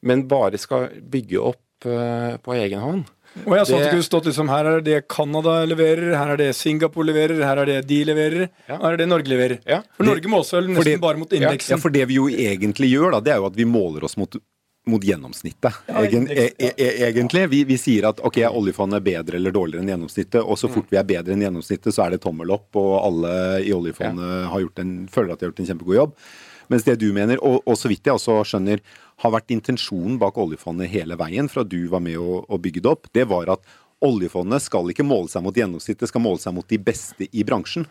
men 0.05 0.27
bare 0.29 0.59
skal 0.61 0.89
bygge 1.11 1.41
opp 1.41 1.87
uh, 1.87 2.35
på 2.41 2.55
egen 2.55 2.83
hånd? 2.83 3.03
Og 3.43 3.57
jeg 3.57 3.67
så 3.67 3.75
at 3.75 3.83
det 3.83 3.91
kunne 3.91 4.05
stått 4.07 4.27
liksom, 4.29 4.47
Her 4.47 4.67
er 4.69 4.83
det 4.83 4.99
Canada 5.11 5.57
leverer, 5.67 6.13
her 6.15 6.29
er 6.35 6.39
det 6.39 6.49
Singapore 6.55 7.09
leverer, 7.09 7.41
her 7.43 7.59
er 7.65 7.67
det 7.67 7.79
de 7.89 7.97
leverer, 8.07 8.45
ja. 8.69 8.77
her 8.77 8.93
er 8.93 9.01
det 9.01 9.09
Norge 9.11 9.31
leverer. 9.31 9.57
Ja. 9.67 9.81
For 9.97 10.07
Norge 10.07 10.31
må 10.31 10.39
også 10.39 10.61
nesten 10.63 10.93
det, 10.93 11.01
bare 11.03 11.19
mot 11.19 11.33
indeksen. 11.35 11.75
Ja, 11.75 11.81
for 11.83 11.91
det 11.91 12.05
vi 12.07 12.19
jo 12.21 12.29
egentlig 12.31 12.93
gjør, 12.93 13.17
da, 13.17 13.23
det 13.25 13.35
er 13.35 13.41
jo 13.43 13.49
at 13.49 13.57
vi 13.59 13.67
måler 13.67 14.07
oss 14.07 14.15
mot 14.19 14.39
mot 14.85 15.03
gjennomsnittet, 15.03 15.73
Egen, 15.87 16.27
e 16.29 16.49
e 16.57 16.71
e 16.77 16.89
egentlig. 17.07 17.47
Vi, 17.49 17.63
vi, 17.65 17.77
sier 17.81 18.09
at 18.11 18.19
ok, 18.21 18.41
oljefondet 18.49 18.99
er 18.99 19.05
bedre 19.05 19.39
eller 19.39 19.53
dårligere 19.55 19.81
enn 19.81 19.93
gjennomsnittet, 19.93 20.41
og 20.41 20.59
så 20.61 20.69
fort 20.71 20.91
vi 20.93 20.99
er 20.99 21.07
bedre 21.09 21.33
enn 21.33 21.41
gjennomsnittet, 21.45 21.93
så 21.95 22.05
er 22.05 22.15
det 22.15 22.21
tommel 22.25 22.53
opp, 22.53 22.69
og 22.77 22.91
alle 22.99 23.31
i 23.65 23.73
oljefondet 23.73 24.49
har 24.51 24.65
gjort 24.65 24.83
en, 24.83 24.93
føler 25.11 25.33
at 25.33 25.41
de 25.41 25.47
har 25.47 25.53
gjort 25.53 25.63
en 25.63 25.71
kjempegod 25.71 25.99
jobb. 25.99 26.19
Mens 26.67 26.85
det 26.85 26.97
du 27.01 27.07
mener, 27.13 27.41
og, 27.45 27.61
og 27.65 27.77
så 27.77 27.89
vidt 27.89 28.05
jeg 28.05 28.17
også 28.17 28.39
skjønner, 28.49 28.81
har 29.23 29.33
vært 29.33 29.53
intensjonen 29.55 30.19
bak 30.21 30.37
oljefondet 30.41 30.91
hele 30.91 31.17
veien 31.19 31.49
fra 31.49 31.63
du 31.63 31.85
var 31.91 32.03
med 32.03 32.17
å, 32.19 32.41
å 32.45 32.61
bygge 32.61 32.83
det 32.83 32.91
opp, 32.91 33.09
det 33.15 33.27
var 33.29 33.51
at 33.53 33.75
oljefondet 34.05 34.63
skal 34.65 34.89
ikke 34.91 35.05
måle 35.07 35.31
seg 35.31 35.45
mot 35.45 35.55
gjennomsnittet, 35.55 36.09
skal 36.11 36.23
måle 36.25 36.41
seg 36.41 36.55
mot 36.57 36.67
de 36.69 36.79
beste 36.81 37.29
i 37.31 37.45
bransjen. 37.47 37.87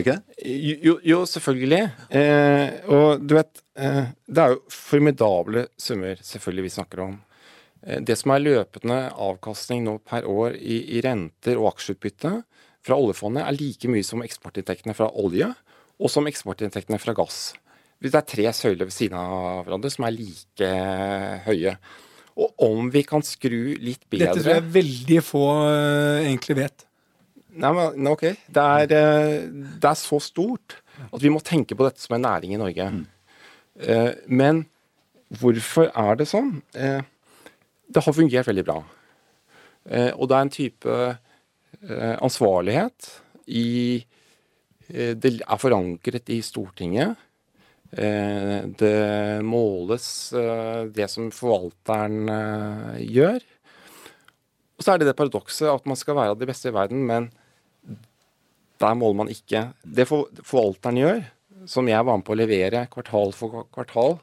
Ikke 0.00 0.16
det? 0.16 0.38
Jo, 0.82 0.96
jo 1.06 1.20
selvfølgelig. 1.28 1.82
Eh, 2.10 2.90
og 2.90 3.22
du 3.22 3.36
vet, 3.36 3.62
eh, 3.78 4.10
det 4.26 4.42
er 4.42 4.54
jo 4.54 4.62
formidable 4.72 5.68
summer 5.78 6.18
selvfølgelig 6.18 6.66
vi 6.66 6.72
snakker 6.76 7.04
om. 7.04 7.18
Eh, 7.86 8.00
det 8.00 8.16
som 8.18 8.34
er 8.34 8.42
løpende 8.42 8.98
avkastning 9.12 9.84
nå 9.86 9.98
per 10.02 10.26
år 10.26 10.56
i, 10.58 10.80
i 10.98 11.02
renter 11.04 11.60
og 11.60 11.74
aksjeutbytte 11.74 12.32
fra 12.84 12.98
oljefondet, 12.98 13.44
er 13.44 13.58
like 13.58 13.90
mye 13.92 14.06
som 14.06 14.24
eksportinntektene 14.24 14.96
fra 14.98 15.10
olje 15.14 15.52
og 16.00 16.10
som 16.10 16.26
eksportinntektene 16.26 16.98
fra 16.98 17.14
gass. 17.16 17.52
Det 18.02 18.12
er 18.12 18.26
tre 18.26 18.50
søyler 18.52 18.88
ved 18.88 18.92
siden 18.92 19.16
av 19.16 19.62
hverandre 19.64 19.92
som 19.92 20.04
er 20.08 20.16
like 20.16 20.72
høye. 21.46 21.76
Og 22.34 22.64
om 22.66 22.90
vi 22.92 23.04
kan 23.06 23.22
skru 23.24 23.76
litt 23.78 24.02
bedre 24.10 24.32
Dette 24.32 24.42
tror 24.42 24.56
jeg 24.56 24.72
veldig 24.74 25.20
få 25.22 25.44
uh, 25.62 26.24
egentlig 26.24 26.58
vet. 26.58 26.86
Nei, 27.54 27.70
men 27.76 28.10
ok. 28.10 28.24
Det 28.50 28.62
er, 28.62 28.94
eh, 28.94 29.34
det 29.50 29.90
er, 29.90 29.98
så 29.98 30.18
stort 30.22 30.78
at 31.10 31.22
vi 31.22 31.30
må 31.32 31.42
tenke 31.44 31.76
på 31.76 31.86
dette 31.86 32.02
som 32.02 32.16
en 32.16 32.26
næring 32.26 32.54
i 32.54 32.60
Norge. 32.60 32.88
Mm. 32.90 33.04
Eh, 33.80 34.12
men 34.26 34.64
hvorfor 35.34 35.90
er 35.90 36.18
det 36.18 36.28
sånn? 36.30 36.56
Eh, 36.78 37.02
det 37.90 38.02
har 38.02 38.16
fungert 38.16 38.48
veldig 38.48 38.66
bra. 38.66 38.78
Eh, 39.90 40.10
og 40.14 40.28
det 40.30 40.36
er 40.36 40.46
en 40.46 40.58
type 40.58 40.98
ansvarlighet 41.84 43.08
i 43.52 44.00
Det 44.86 45.30
er 45.42 45.58
forankret 45.58 46.30
i 46.32 46.38
Stortinget. 46.40 47.18
Det 47.90 49.42
måles 49.44 50.06
det 50.94 51.08
som 51.10 51.28
forvalteren 51.34 52.30
gjør. 53.02 53.42
Og 54.78 54.86
så 54.86 54.94
er 54.94 55.02
det 55.02 55.10
det 55.10 55.16
paradokset 55.18 55.68
at 55.68 55.84
man 55.90 55.98
skal 55.98 56.16
være 56.16 56.36
av 56.36 56.40
de 56.40 56.48
beste 56.48 56.70
i 56.70 56.76
verden, 56.76 57.04
men 57.04 57.28
der 58.82 58.98
måler 58.98 59.18
man 59.22 59.32
ikke. 59.32 59.68
Det 59.84 60.06
forvalteren 60.08 60.98
gjør, 60.98 61.22
som 61.70 61.88
jeg 61.88 62.04
var 62.04 62.18
med 62.18 62.26
på 62.26 62.34
å 62.34 62.38
levere 62.38 62.86
kvartal 62.92 63.32
for 63.36 63.66
kvartal, 63.72 64.18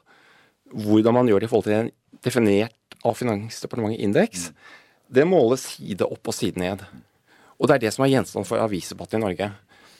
hvordan 0.72 1.16
man 1.16 1.28
gjør 1.28 1.42
det 1.42 1.48
i 1.48 1.52
forhold 1.52 1.68
til 1.68 1.78
en 1.78 1.90
definert 2.22 2.96
av 3.02 3.16
Finansdepartementet 3.18 4.04
indeks, 4.04 4.50
det 5.12 5.24
måles 5.28 5.64
side 5.74 6.06
opp 6.06 6.30
og 6.30 6.36
side 6.36 6.60
ned. 6.60 6.84
Og 7.58 7.68
det 7.68 7.76
er 7.76 7.84
det 7.84 7.92
som 7.94 8.06
er 8.06 8.14
gjenstand 8.14 8.48
for 8.48 8.62
avisdebatten 8.62 9.20
i 9.20 9.24
Norge. 9.26 9.50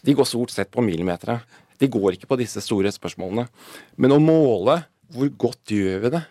De 0.02 0.14
går 0.16 0.28
stort 0.28 0.54
sett 0.54 0.70
på 0.72 0.84
millimetere. 0.84 1.40
De 1.78 1.88
går 1.90 2.16
ikke 2.16 2.30
på 2.30 2.38
disse 2.40 2.62
store 2.64 2.92
spørsmålene. 2.94 3.48
Men 4.00 4.14
å 4.14 4.22
måle 4.22 4.80
hvor 5.12 5.28
godt 5.44 5.74
gjør 5.74 6.06
vi 6.06 6.12
det 6.14 6.22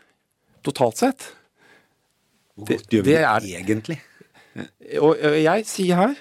totalt 0.65 0.97
sett 0.97 1.28
Hvor 2.57 2.72
godt 2.72 2.93
gjør 2.93 3.05
vi 3.05 3.13
det, 3.13 3.22
det 3.45 3.53
egentlig? 3.59 3.97
Og 5.01 5.22
jeg 5.22 5.67
sier 5.69 5.99
her 5.99 6.15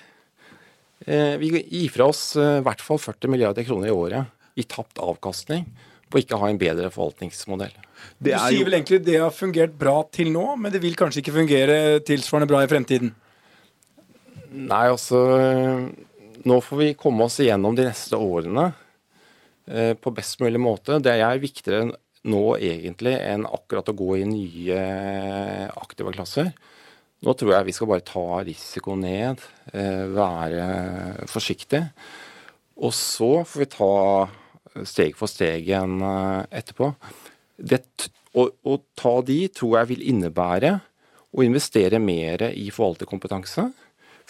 vi 1.40 1.52
gir 1.62 1.92
fra 1.94 2.10
oss 2.10 2.34
eh, 2.36 2.58
i 2.58 2.64
hvert 2.66 2.82
fall 2.84 3.00
40 3.00 3.32
milliarder 3.32 3.64
kroner 3.64 3.88
i 3.88 3.94
året 3.94 4.60
i 4.60 4.66
tapt 4.68 5.00
avkastning 5.00 5.64
på 6.10 6.18
å 6.18 6.20
ikke 6.24 6.40
ha 6.42 6.50
en 6.50 6.58
bedre 6.60 6.90
forvaltningsmodell. 6.90 7.72
du 8.18 8.30
sier 8.32 8.66
vel 8.66 8.80
egentlig 8.80 9.00
det 9.06 9.20
har 9.22 9.32
fungert 9.32 9.76
bra 9.78 10.00
til 10.12 10.32
nå, 10.34 10.56
men 10.58 10.74
det 10.74 10.82
vil 10.82 10.98
kanskje 10.98 11.22
ikke 11.22 11.36
fungere 11.38 11.76
tilsvarende 12.04 12.50
bra 12.50 12.64
i 12.64 12.70
fremtiden? 12.70 13.12
Nei, 14.50 14.86
altså 14.90 15.20
Nå 16.40 16.56
får 16.64 16.78
vi 16.80 16.94
komme 16.98 17.28
oss 17.28 17.36
igjennom 17.42 17.76
de 17.76 17.84
neste 17.86 18.18
årene 18.18 18.70
eh, 19.68 19.92
på 19.94 20.12
best 20.16 20.40
mulig 20.40 20.60
måte. 20.60 20.96
Det 20.98 21.12
er 21.12 21.42
viktigere 21.42 21.90
nå 22.28 22.44
egentlig 22.56 23.12
enn 23.14 23.44
akkurat 23.48 23.92
å 23.92 23.96
gå 23.96 24.16
i 24.18 24.26
nye 24.28 24.80
aktive 25.76 26.12
klasser. 26.16 26.50
Nå 27.20 27.34
tror 27.36 27.52
jeg 27.52 27.66
vi 27.68 27.74
skal 27.76 27.90
bare 27.90 28.04
ta 28.06 28.24
risiko 28.46 28.94
ned, 28.96 29.42
eh, 29.74 30.06
være 30.08 31.26
forsiktig. 31.28 31.82
Og 32.80 32.94
så 32.96 33.42
får 33.44 33.60
vi 33.60 33.68
ta 33.74 34.84
steg 34.88 35.18
for 35.18 35.28
steg 35.28 35.68
igjen 35.68 36.00
eh, 36.00 36.46
etterpå. 36.62 36.94
Det, 37.60 37.82
å, 38.32 38.46
å, 38.48 38.78
ta 38.96 39.18
de 39.26 39.42
tror 39.52 39.80
jeg 39.80 39.90
vil 39.92 40.06
innebære 40.14 40.72
å 41.30 41.44
investere 41.44 42.00
mer 42.02 42.46
i 42.54 42.70
forvalterkompetanse. 42.72 43.68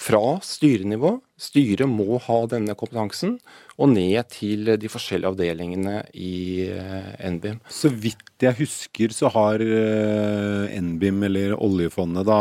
Fra 0.01 0.39
styrenivå. 0.45 1.19
Styret 1.41 1.89
må 1.89 2.17
ha 2.25 2.39
denne 2.49 2.77
kompetansen. 2.79 3.35
Og 3.77 3.93
ned 3.93 4.31
til 4.33 4.73
de 4.81 4.93
forskjellige 4.93 5.35
avdelingene 5.35 5.99
i 6.17 6.69
eh, 6.73 7.13
NBIM. 7.37 7.61
Så 7.69 7.93
vidt 7.93 8.45
jeg 8.45 8.57
husker, 8.63 9.13
så 9.13 9.29
har 9.35 9.61
eh, 9.61 10.81
NBIM, 10.81 11.21
eller 11.29 11.59
oljefondet, 11.61 12.25
da 12.29 12.41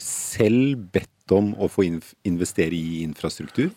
selv 0.00 0.88
bedt 0.94 1.36
om 1.36 1.52
å 1.58 1.68
få 1.70 1.84
investere 1.86 2.76
i 2.76 3.02
infrastruktur? 3.04 3.70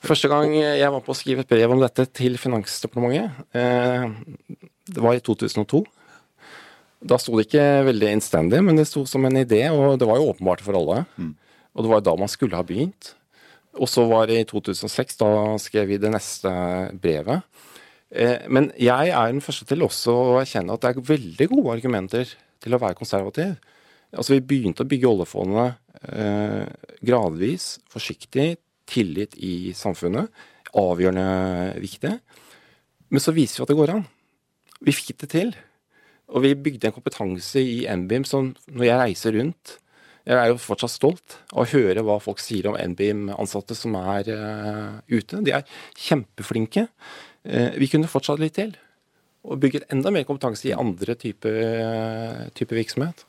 Første 0.00 0.30
gang 0.32 0.54
jeg 0.56 0.92
var 0.94 1.02
på 1.04 1.12
å 1.12 1.16
skrive 1.16 1.44
et 1.44 1.50
brev 1.50 1.74
om 1.74 1.82
dette 1.82 2.06
til 2.16 2.38
Finansdepartementet, 2.40 3.42
eh, 3.52 4.06
det 4.88 5.02
var 5.04 5.16
i 5.16 5.20
2002. 5.20 5.82
Da 7.00 7.18
sto 7.20 7.36
det 7.36 7.46
ikke 7.48 7.66
veldig 7.88 8.14
innstendig, 8.16 8.62
men 8.64 8.80
det 8.80 8.88
sto 8.88 9.04
som 9.08 9.24
en 9.28 9.40
idé, 9.40 9.66
og 9.72 9.98
det 10.00 10.08
var 10.08 10.20
jo 10.20 10.32
åpenbart 10.32 10.64
for 10.64 10.76
alle. 10.76 11.04
Mm. 11.20 11.34
Og 11.74 11.84
det 11.84 11.92
var 11.92 12.04
da 12.04 12.16
man 12.18 12.30
skulle 12.30 12.58
ha 12.58 12.66
begynt. 12.66 13.14
Og 13.78 13.88
så 13.88 14.04
var 14.10 14.26
det 14.26 14.40
i 14.40 14.46
2006, 14.48 15.18
da 15.20 15.30
skrev 15.62 15.92
vi 15.92 16.00
det 16.02 16.10
neste 16.10 16.50
brevet. 17.00 17.46
Eh, 18.10 18.46
men 18.50 18.70
jeg 18.74 19.12
er 19.14 19.30
den 19.30 19.42
første 19.44 19.66
til 19.68 19.86
også 19.86 20.14
å 20.14 20.38
erkjenne 20.40 20.74
at 20.74 20.82
det 20.82 20.90
er 20.90 21.10
veldig 21.12 21.46
gode 21.52 21.76
argumenter 21.76 22.32
til 22.60 22.74
å 22.74 22.80
være 22.82 22.98
konservativ. 22.98 23.54
Altså 24.10 24.34
Vi 24.34 24.42
begynte 24.42 24.82
å 24.82 24.90
bygge 24.90 25.10
oljefondet 25.12 25.78
eh, 26.10 26.66
gradvis, 27.06 27.76
forsiktig, 27.90 28.56
tillit 28.90 29.36
i 29.38 29.70
samfunnet. 29.76 30.30
Avgjørende 30.74 31.78
viktig. 31.82 32.16
Men 33.10 33.22
så 33.22 33.34
viser 33.34 33.60
vi 33.60 33.64
at 33.64 33.70
det 33.70 33.78
går 33.78 33.94
an. 33.94 34.06
Vi 34.82 34.94
fikk 34.94 35.14
det 35.22 35.30
til. 35.30 35.54
Og 36.30 36.42
vi 36.44 36.56
bygde 36.58 36.90
en 36.90 36.94
kompetanse 36.94 37.62
i 37.62 37.84
NBIM 37.86 38.26
som 38.26 38.52
når 38.70 38.86
jeg 38.86 39.00
reiser 39.00 39.38
rundt 39.38 39.78
Jeg 40.30 40.38
er 40.38 40.52
jo 40.52 40.60
fortsatt 40.62 40.92
stolt 40.92 41.38
av 41.50 41.64
å 41.64 41.70
høre 41.72 42.04
hva 42.06 42.20
folk 42.22 42.38
sier 42.38 42.68
om 42.70 42.76
NBIM-ansatte 42.92 43.74
som 43.74 43.96
er 43.98 44.28
uh, 44.30 45.00
ute. 45.10 45.40
De 45.42 45.56
er 45.56 45.66
kjempeflinke. 45.98 46.84
Uh, 47.42 47.74
vi 47.80 47.88
kunne 47.90 48.10
fortsatt 48.10 48.38
litt 48.38 48.54
til. 48.60 48.76
Og 49.42 49.58
bygget 49.58 49.90
enda 49.90 50.12
mer 50.14 50.28
kompetanse 50.28 50.68
i 50.68 50.76
andre 50.76 51.16
typer 51.18 51.58
uh, 51.58 52.46
type 52.54 52.78
virksomhet. 52.78 53.24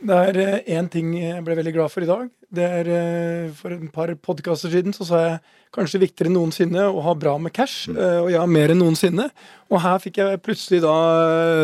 Det 0.00 0.16
er 0.16 0.62
én 0.78 0.88
ting 0.88 1.12
jeg 1.18 1.44
ble 1.44 1.58
veldig 1.58 1.74
glad 1.76 1.92
for 1.92 2.02
i 2.02 2.08
dag. 2.08 2.28
Det 2.50 2.66
er 2.66 2.88
eh, 2.90 3.50
For 3.54 3.74
et 3.74 3.82
par 3.92 4.10
podkaster 4.16 4.72
siden 4.72 4.96
så 4.96 5.06
sa 5.06 5.20
jeg 5.22 5.40
kanskje 5.74 6.02
viktigere 6.04 6.30
enn 6.30 6.38
noensinne 6.38 6.86
å 6.90 7.02
ha 7.04 7.14
bra 7.18 7.36
med 7.42 7.54
cash. 7.56 7.90
Eh, 7.90 8.18
og 8.24 8.30
ja, 8.32 8.46
mer 8.46 8.72
enn 8.74 8.82
noensinne. 8.82 9.28
Og 9.70 9.82
her 9.84 10.00
fikk 10.02 10.18
jeg 10.22 10.40
plutselig 10.44 10.82
da 10.84 10.96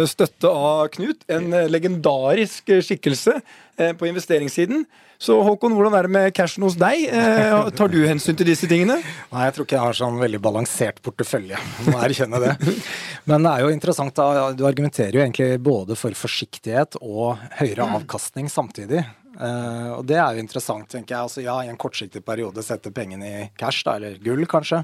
eh, 0.02 0.04
støtte 0.10 0.52
av 0.52 0.86
Knut, 0.94 1.26
en 1.32 1.50
legendarisk 1.70 2.70
skikkelse 2.86 3.40
på 3.76 4.06
investeringssiden. 4.08 4.86
Så 5.20 5.34
Håkon, 5.44 5.74
hvordan 5.76 5.94
er 5.96 6.06
det 6.06 6.12
med 6.12 6.34
cashen 6.36 6.64
hos 6.64 6.76
deg? 6.80 7.06
tar 7.76 7.90
du 7.92 7.98
hensyn 8.04 8.36
til 8.36 8.48
disse 8.48 8.68
tingene? 8.68 8.98
Nei, 9.32 9.44
jeg 9.48 9.56
tror 9.56 9.66
ikke 9.66 9.76
jeg 9.76 9.84
har 9.84 9.98
sånn 9.98 10.20
veldig 10.20 10.40
balansert 10.44 11.00
portefølje. 11.04 11.60
Må 11.88 11.98
erkjenne 12.04 12.40
det. 12.40 12.54
Men 13.28 13.44
det 13.44 13.52
er 13.52 13.64
jo 13.66 13.74
interessant, 13.74 14.16
da. 14.16 14.48
Du 14.56 14.64
argumenterer 14.68 15.18
jo 15.18 15.24
egentlig 15.24 15.60
både 15.64 15.96
for 15.98 16.16
forsiktighet 16.16 17.00
og 17.02 17.40
høyere 17.60 17.88
avkastning 17.98 18.48
samtidig. 18.52 19.04
Uh, 19.36 19.98
og 19.98 20.06
det 20.08 20.16
er 20.16 20.36
jo 20.36 20.42
interessant, 20.42 20.88
tenker 20.88 21.12
jeg. 21.12 21.28
Altså, 21.28 21.42
ja, 21.44 21.56
i 21.60 21.68
en 21.68 21.80
kortsiktig 21.80 22.22
periode 22.24 22.62
sette 22.64 22.92
pengene 22.94 23.28
i 23.28 23.42
cash, 23.60 23.84
da, 23.84 23.98
eller 23.98 24.16
gull 24.24 24.46
kanskje. 24.48 24.80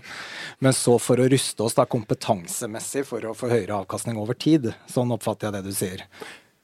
Men 0.64 0.76
så 0.76 0.98
for 1.00 1.22
å 1.22 1.28
ruste 1.32 1.64
oss 1.64 1.76
da 1.78 1.86
kompetansemessig 1.88 3.07
for 3.09 3.24
å 3.24 3.36
få 3.36 3.48
høyere 3.53 3.80
avkastning 3.80 4.20
over 4.20 4.36
tid. 4.36 4.72
Sånn 4.92 5.14
oppfatter 5.16 5.48
jeg 5.48 5.57
det 5.57 5.64
du 5.70 5.76
sier. 5.76 6.05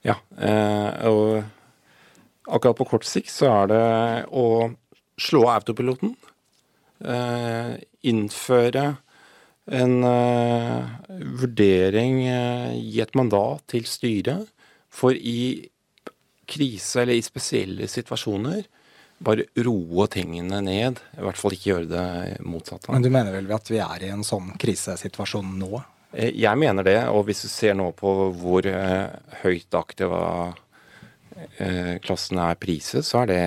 Ja, 0.06 0.18
uh, 0.36 0.90
og 1.08 2.52
akkurat 2.58 2.78
på 2.78 2.88
kort 2.92 3.08
sikt 3.08 3.32
så 3.32 3.48
er 3.54 3.72
det 3.72 3.82
å 4.36 4.46
slå 5.20 5.46
autopiloten. 5.52 6.14
Uh, 7.04 7.78
innføre 8.04 8.98
en 9.68 9.98
vurdering, 11.36 12.22
gi 12.24 13.02
et 13.04 13.18
mandat 13.18 13.60
til 13.68 13.84
styret 13.84 14.46
for 14.88 15.12
i 15.12 15.68
krise 16.48 17.02
eller 17.02 17.18
i 17.18 17.24
spesielle 17.24 17.88
situasjoner 17.90 18.64
bare 19.18 19.48
roe 19.66 20.06
tingene 20.10 20.60
ned. 20.62 21.00
I 21.18 21.24
hvert 21.26 21.40
fall 21.40 21.54
ikke 21.56 21.72
gjøre 21.72 21.90
det 21.90 22.38
motsatte. 22.46 22.92
Men 22.94 23.04
du 23.04 23.10
mener 23.12 23.34
vel 23.34 23.50
at 23.54 23.70
vi 23.70 23.80
er 23.82 24.06
i 24.06 24.12
en 24.14 24.24
sånn 24.26 24.52
krisesituasjon 24.60 25.56
nå? 25.58 25.82
Eh, 26.14 26.32
jeg 26.38 26.60
mener 26.60 26.86
det, 26.86 27.00
og 27.10 27.26
hvis 27.28 27.42
du 27.44 27.50
ser 27.50 27.76
nå 27.78 27.90
på 27.98 28.14
hvor 28.38 28.68
eh, 28.70 29.10
høyt 29.42 29.74
aktiva 29.76 30.22
eh, 31.58 31.98
klassen 32.04 32.40
er 32.42 32.58
priset, 32.60 33.06
så 33.06 33.24
er 33.24 33.32
det 33.32 33.42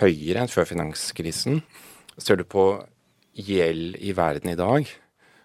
høyere 0.00 0.44
enn 0.44 0.52
før 0.52 0.68
finanskrisen. 0.70 1.60
Ser 2.16 2.40
du 2.40 2.46
på 2.48 2.72
gjeld 3.40 3.98
i 4.00 4.14
verden 4.16 4.52
i 4.52 4.58
dag, 4.58 4.88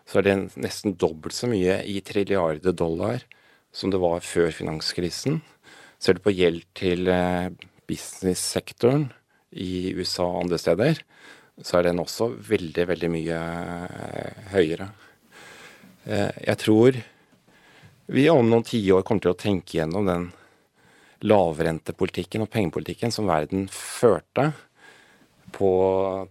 så 0.05 0.19
er 0.19 0.27
det 0.27 0.37
nesten 0.61 0.95
dobbelt 1.01 1.35
så 1.35 1.49
mye 1.49 1.79
i 1.89 1.97
trilliarder 2.05 2.75
dollar 2.77 3.23
som 3.75 3.91
det 3.91 3.99
var 3.99 4.23
før 4.23 4.53
finanskrisen. 4.55 5.41
Ser 6.05 6.19
du 6.19 6.21
på 6.21 6.35
gjeld 6.37 6.61
til 6.77 7.07
eh, 7.09 7.47
business-sektoren 7.89 9.07
i 9.57 9.89
USA 9.97 10.27
og 10.27 10.43
andre 10.43 10.59
steder, 10.61 10.99
så 11.65 11.79
er 11.79 11.87
den 11.87 12.01
også 12.03 12.27
veldig, 12.45 12.83
veldig 12.91 13.07
mye 13.09 13.37
eh, 13.41 14.43
høyere. 14.51 14.85
Eh, 16.05 16.29
jeg 16.45 16.59
tror 16.61 16.99
vi 18.13 18.25
om 18.29 18.45
noen 18.51 18.67
tiår 18.67 19.01
kommer 19.01 19.23
til 19.25 19.33
å 19.33 19.39
tenke 19.39 19.79
gjennom 19.79 20.05
den 20.05 20.27
lavrentepolitikken 21.25 22.43
og 22.45 22.51
pengepolitikken 22.53 23.13
som 23.15 23.25
verden 23.31 23.65
førte 23.73 24.51
på 25.55 25.71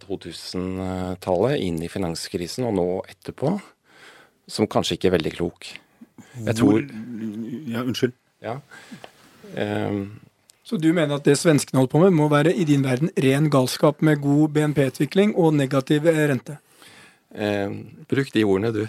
2000-tallet, 0.04 1.56
inn 1.66 1.80
i 1.82 1.90
finanskrisen 1.90 2.68
og 2.68 2.76
nå 2.78 2.86
etterpå, 3.10 3.56
som 4.46 4.70
kanskje 4.70 5.00
ikke 5.00 5.10
er 5.10 5.16
veldig 5.16 5.34
klok. 5.34 5.72
Jeg 6.46 6.56
tror 6.60 6.78
Ja, 6.84 7.82
unnskyld. 7.82 8.14
Ja. 8.44 8.60
Um, 9.54 10.20
så 10.64 10.78
du 10.80 10.88
mener 10.96 11.18
at 11.18 11.26
det 11.28 11.36
svenskene 11.36 11.82
holder 11.82 11.92
på 11.92 12.00
med, 12.00 12.14
må 12.16 12.28
være 12.32 12.54
i 12.56 12.64
din 12.64 12.84
verden 12.86 13.10
ren 13.20 13.50
galskap 13.52 14.00
med 14.04 14.22
god 14.24 14.54
BNP-utvikling 14.56 15.34
og 15.36 15.52
negativ 15.58 16.08
rente? 16.08 16.56
Eh, 17.34 17.68
bruk 18.08 18.30
de 18.32 18.44
ordene, 18.46 18.70
du. 18.72 18.86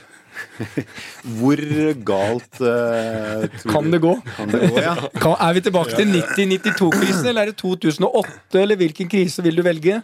Hvor 1.39 1.59
galt 2.07 2.61
uh, 2.61 3.45
kan 3.71 3.91
det 3.91 4.01
gå? 4.03 4.13
Kan 4.35 4.51
det 4.51 4.69
gå 4.71 4.81
ja? 4.83 4.95
kan, 5.23 5.35
er 5.39 5.55
vi 5.57 5.63
tilbake 5.67 5.95
til 5.97 6.11
90-92-krisen, 6.11 7.29
eller 7.31 7.43
er 7.43 7.51
det 7.51 7.59
2008, 7.59 8.61
eller 8.61 8.79
hvilken 8.79 9.11
krise 9.11 9.43
vil 9.43 9.59
du 9.59 9.63
velge? 9.65 9.99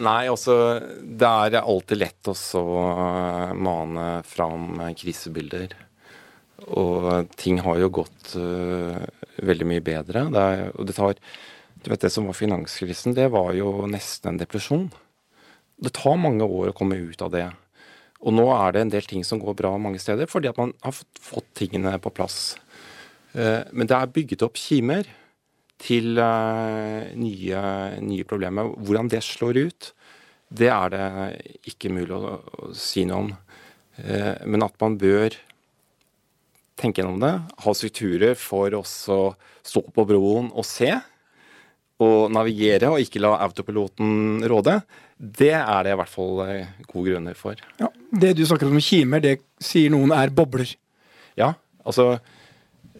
Nei, 0.00 0.22
altså 0.30 0.54
Det 1.02 1.28
er 1.28 1.60
alltid 1.60 2.00
lett 2.00 2.30
å 2.30 2.36
så 2.36 2.64
mane 3.58 4.08
fram 4.24 4.78
krisebilder. 4.96 5.74
Og 6.68 7.30
ting 7.40 7.60
har 7.64 7.78
jo 7.80 7.92
gått 8.00 8.34
uh, 8.36 9.00
veldig 9.40 9.68
mye 9.68 9.84
bedre. 9.84 10.26
Det, 10.32 10.42
er, 10.42 10.66
og 10.74 10.88
det 10.88 10.96
tar 10.96 11.16
Du 11.80 11.90
vet 11.92 12.02
det 12.02 12.12
som 12.12 12.26
var 12.28 12.36
finanskrisen, 12.36 13.16
det 13.16 13.30
var 13.32 13.54
jo 13.56 13.86
nesten 13.88 14.34
en 14.34 14.40
depresjon. 14.40 14.90
Det 15.80 15.94
tar 15.96 16.20
mange 16.20 16.44
år 16.44 16.70
å 16.70 16.76
komme 16.76 16.98
ut 17.00 17.22
av 17.24 17.32
det. 17.32 17.46
Og 18.20 18.34
nå 18.36 18.44
er 18.52 18.74
det 18.74 18.82
en 18.84 18.92
del 18.92 19.06
ting 19.08 19.24
som 19.24 19.40
går 19.40 19.56
bra 19.56 19.72
mange 19.80 20.00
steder, 20.02 20.28
fordi 20.28 20.50
at 20.50 20.58
man 20.60 20.74
har 20.84 20.92
fått, 20.92 21.48
tingene 21.56 21.96
på 22.02 22.12
plass. 22.12 22.58
Uh, 23.32 23.64
men 23.72 23.88
det 23.88 23.96
er 23.96 24.12
bygget 24.12 24.44
opp 24.44 24.60
kimer 24.60 25.08
til 25.80 26.20
uh, 26.20 27.08
nye, 27.16 27.62
nye, 28.04 28.28
problemer. 28.28 28.68
Hvordan 28.76 29.08
det 29.08 29.24
slår 29.24 29.62
ut, 29.64 29.92
det 30.52 30.68
er 30.68 30.92
det 30.92 31.06
ikke 31.70 31.94
mulig 31.94 32.12
å, 32.12 32.36
å 32.36 32.74
si 32.76 33.06
noe 33.08 33.24
om. 33.24 33.32
Men 34.00 34.64
at 34.64 34.74
man 34.80 34.94
bør 34.96 35.34
tenke 36.80 37.02
gjennom 37.02 37.20
det, 37.22 37.32
ha 37.64 37.74
strukturer 37.76 38.36
for 38.38 38.74
å 38.78 38.82
stå 38.84 39.82
på 39.94 40.06
broen 40.08 40.50
og 40.50 40.66
se, 40.66 40.94
og 42.00 42.30
navigere 42.32 42.88
og 42.88 43.02
ikke 43.02 43.20
la 43.20 43.34
autopiloten 43.44 44.40
råde, 44.48 44.78
det 45.20 45.52
er 45.52 45.84
det 45.84 45.92
i 45.92 45.98
hvert 46.00 46.12
fall 46.12 46.38
eh, 46.46 46.70
gode 46.88 47.10
grunner 47.10 47.36
for. 47.36 47.60
Ja, 47.80 47.90
Det 48.10 48.32
du 48.38 48.46
snakker 48.48 48.70
om 48.70 48.80
kimer, 48.80 49.20
det 49.20 49.40
sier 49.60 49.92
noen 49.92 50.14
er 50.16 50.32
bobler? 50.32 50.70
Ja, 51.36 51.52
altså 51.84 52.14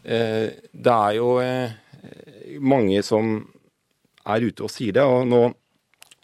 eh, 0.04 0.52
Det 0.72 0.92
er 0.96 1.16
jo 1.16 1.38
eh, 1.40 1.72
mange 2.60 3.00
som 3.06 3.38
er 4.28 4.44
ute 4.44 4.66
og 4.66 4.72
sier 4.72 4.92
det. 4.98 5.06
og 5.06 5.24
nå 5.28 5.46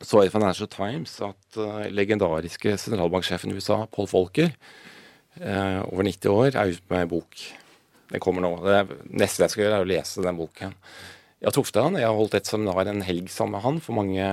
så 0.05 0.21
jeg 0.21 0.29
i 0.29 0.35
Financial 0.35 0.69
Times 0.69 1.15
at 1.25 1.57
legendariske 1.89 2.75
sentralbanksjefen 2.77 3.49
i 3.49 3.57
USA, 3.57 3.87
Paul 3.89 4.05
Folker, 4.11 4.51
over 5.37 6.07
90 6.07 6.33
år, 6.33 6.55
er 6.57 6.73
ute 6.73 6.93
med 6.93 7.11
bok. 7.11 7.43
Den 8.13 8.23
kommer 8.23 8.45
nå. 8.45 8.53
Det 8.65 9.01
neste 9.19 9.45
jeg 9.45 9.53
skal 9.53 9.65
gjøre, 9.65 9.81
er 9.81 9.85
å 9.85 9.91
lese 9.91 10.25
den 10.25 10.39
boken. 10.39 10.75
Jeg 11.37 11.51
har 11.51 11.55
truffet 11.57 11.83
han. 11.83 11.99
Jeg 12.01 12.09
har 12.09 12.17
holdt 12.17 12.37
et 12.39 12.49
seminar 12.49 12.89
en 12.89 13.05
helg 13.05 13.29
sammen 13.33 13.59
med 13.59 13.65
han 13.67 13.81
for 13.85 13.99
mange 13.99 14.27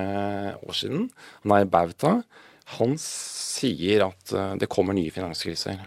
år 0.56 0.78
siden. 0.78 1.10
Han 1.44 1.56
er 1.56 1.66
i 1.66 1.72
bauta. 1.74 2.14
Han 2.78 2.96
sier 3.02 4.06
at 4.08 4.32
uh, 4.32 4.54
det 4.60 4.70
kommer 4.72 4.96
nye 4.96 5.12
finanskriser. 5.12 5.82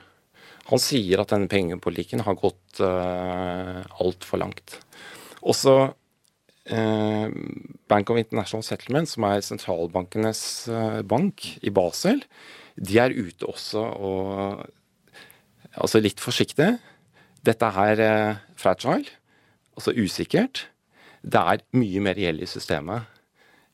Han 0.67 0.83
sier 0.83 1.23
at 1.23 1.33
denne 1.33 1.49
pengepolitikken 1.49 2.25
har 2.27 2.37
gått 2.39 2.83
uh, 2.83 3.81
altfor 4.03 4.43
langt. 4.43 4.77
Også 5.47 5.77
uh, 5.87 7.27
Bank 7.89 8.13
of 8.13 8.21
International 8.21 8.67
Settlement, 8.67 9.09
som 9.09 9.25
er 9.31 9.47
sentralbankenes 9.47 10.43
uh, 10.69 11.01
bank 11.07 11.47
i 11.63 11.73
Basel, 11.73 12.25
de 12.77 12.99
er 13.01 13.15
ute 13.15 13.47
også 13.49 13.81
og 13.81 14.67
Altså 15.77 16.01
litt 16.01 16.23
forsiktig. 16.23 16.71
Dette 17.47 17.69
er 17.85 18.01
eh, 18.03 18.41
fragile, 18.59 19.13
altså 19.77 19.93
usikkert 19.95 20.67
det 21.27 21.43
er 21.43 21.63
mye 21.77 22.03
mer 22.05 22.19
gjeld 22.21 22.45
i 22.45 22.49
systemet 22.49 23.13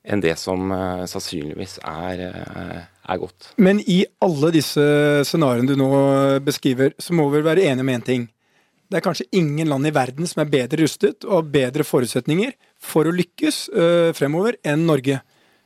enn 0.03 0.23
det 0.23 0.35
som 0.41 0.73
eh, 0.75 1.05
sannsynligvis 1.07 1.77
er, 1.87 2.23
eh, 2.27 2.79
er, 2.83 3.19
godt. 3.23 3.53
Men 3.63 3.79
i 3.87 4.01
alle 4.25 4.51
disse 4.55 4.83
scenarioene 5.29 5.71
du 5.71 5.79
nå 5.79 5.91
beskriver, 6.43 6.97
så 6.99 7.15
må 7.15 7.29
vi 7.29 7.39
vel 7.39 7.47
være 7.47 7.69
enige 7.71 7.87
om 7.87 7.93
én 7.93 8.07
ting. 8.07 8.25
Det 8.91 8.99
er 8.99 9.05
kanskje 9.05 9.29
ingen 9.39 9.71
land 9.71 9.87
i 9.87 9.95
verden 9.95 10.27
som 10.29 10.43
er 10.43 10.51
bedre 10.51 10.83
rustet 10.83 11.23
og 11.29 11.37
har 11.37 11.53
bedre 11.55 11.87
forutsetninger 11.87 12.51
for 12.83 13.09
å 13.09 13.15
lykkes 13.15 13.61
uh, 13.73 14.11
fremover 14.13 14.59
enn 14.69 14.83
Norge. 14.85 15.23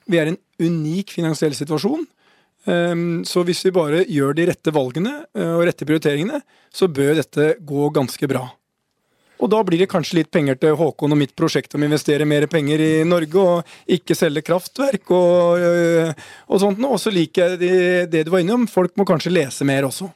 Vi 0.07 0.21
er 0.21 0.31
i 0.31 0.35
en 0.37 0.39
unik 0.63 1.17
finansiell 1.17 1.57
situasjon. 1.59 2.05
Um, 2.67 3.23
så 3.23 3.45
hvis 3.47 3.63
vi 3.69 3.75
bare 3.75 4.05
gjør 4.11 4.35
de 4.35 4.49
rette 4.51 4.75
valgene 4.75 5.21
og 5.39 5.65
rette 5.69 5.87
prioriteringene, 5.87 6.41
så 6.75 6.91
bør 6.91 7.21
dette 7.21 7.53
gå 7.63 7.91
ganske 7.95 8.31
bra. 8.31 8.49
Og 9.37 9.51
da 9.53 9.61
blir 9.67 9.83
det 9.83 9.91
kanskje 9.93 10.21
litt 10.21 10.31
penger 10.33 10.57
til 10.61 10.77
Håkon 10.79 11.13
og 11.13 11.21
mitt 11.21 11.35
prosjekt 11.37 11.75
om 11.77 11.85
å 11.85 11.89
investere 11.91 12.29
mer 12.29 12.47
penger 12.49 12.81
i 12.81 12.93
Norge 13.09 13.43
og 13.43 13.97
ikke 13.99 14.17
selge 14.17 14.45
kraftverk 14.47 15.13
og, 15.13 15.61
øh, 15.61 16.13
og 16.49 16.63
sånt. 16.63 16.81
Og 16.89 17.01
så 17.01 17.13
liker 17.13 17.57
jeg 17.57 18.09
det 18.13 18.25
du 18.25 18.33
var 18.33 18.45
innom, 18.45 18.69
folk 18.71 18.97
må 18.97 19.05
kanskje 19.09 19.35
lese 19.35 19.69
mer 19.69 19.89
også. 19.89 20.09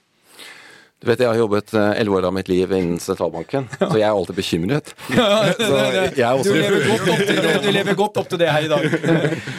Du 1.01 1.09
vet, 1.09 1.21
Jeg 1.23 1.31
har 1.31 1.39
jobbet 1.39 1.73
eh, 1.73 1.95
elleve 1.97 2.19
år 2.19 2.27
av 2.29 2.35
mitt 2.37 2.49
liv 2.51 2.73
innen 2.77 2.99
sentralbanken, 3.01 3.65
ja. 3.73 3.87
så 3.89 3.97
jeg 3.97 4.05
er 4.05 4.13
alltid 4.13 4.37
bekymret. 4.37 4.93
Ja, 6.21 6.33
du, 6.37 6.51
lever 6.53 6.83
det, 6.85 7.53
du, 7.63 7.69
lever 7.73 7.97
godt 7.97 8.19
opp 8.21 8.29
til 8.29 8.41
det 8.41 8.49
her 8.51 8.67
i 8.67 8.69
dag. 8.69 8.85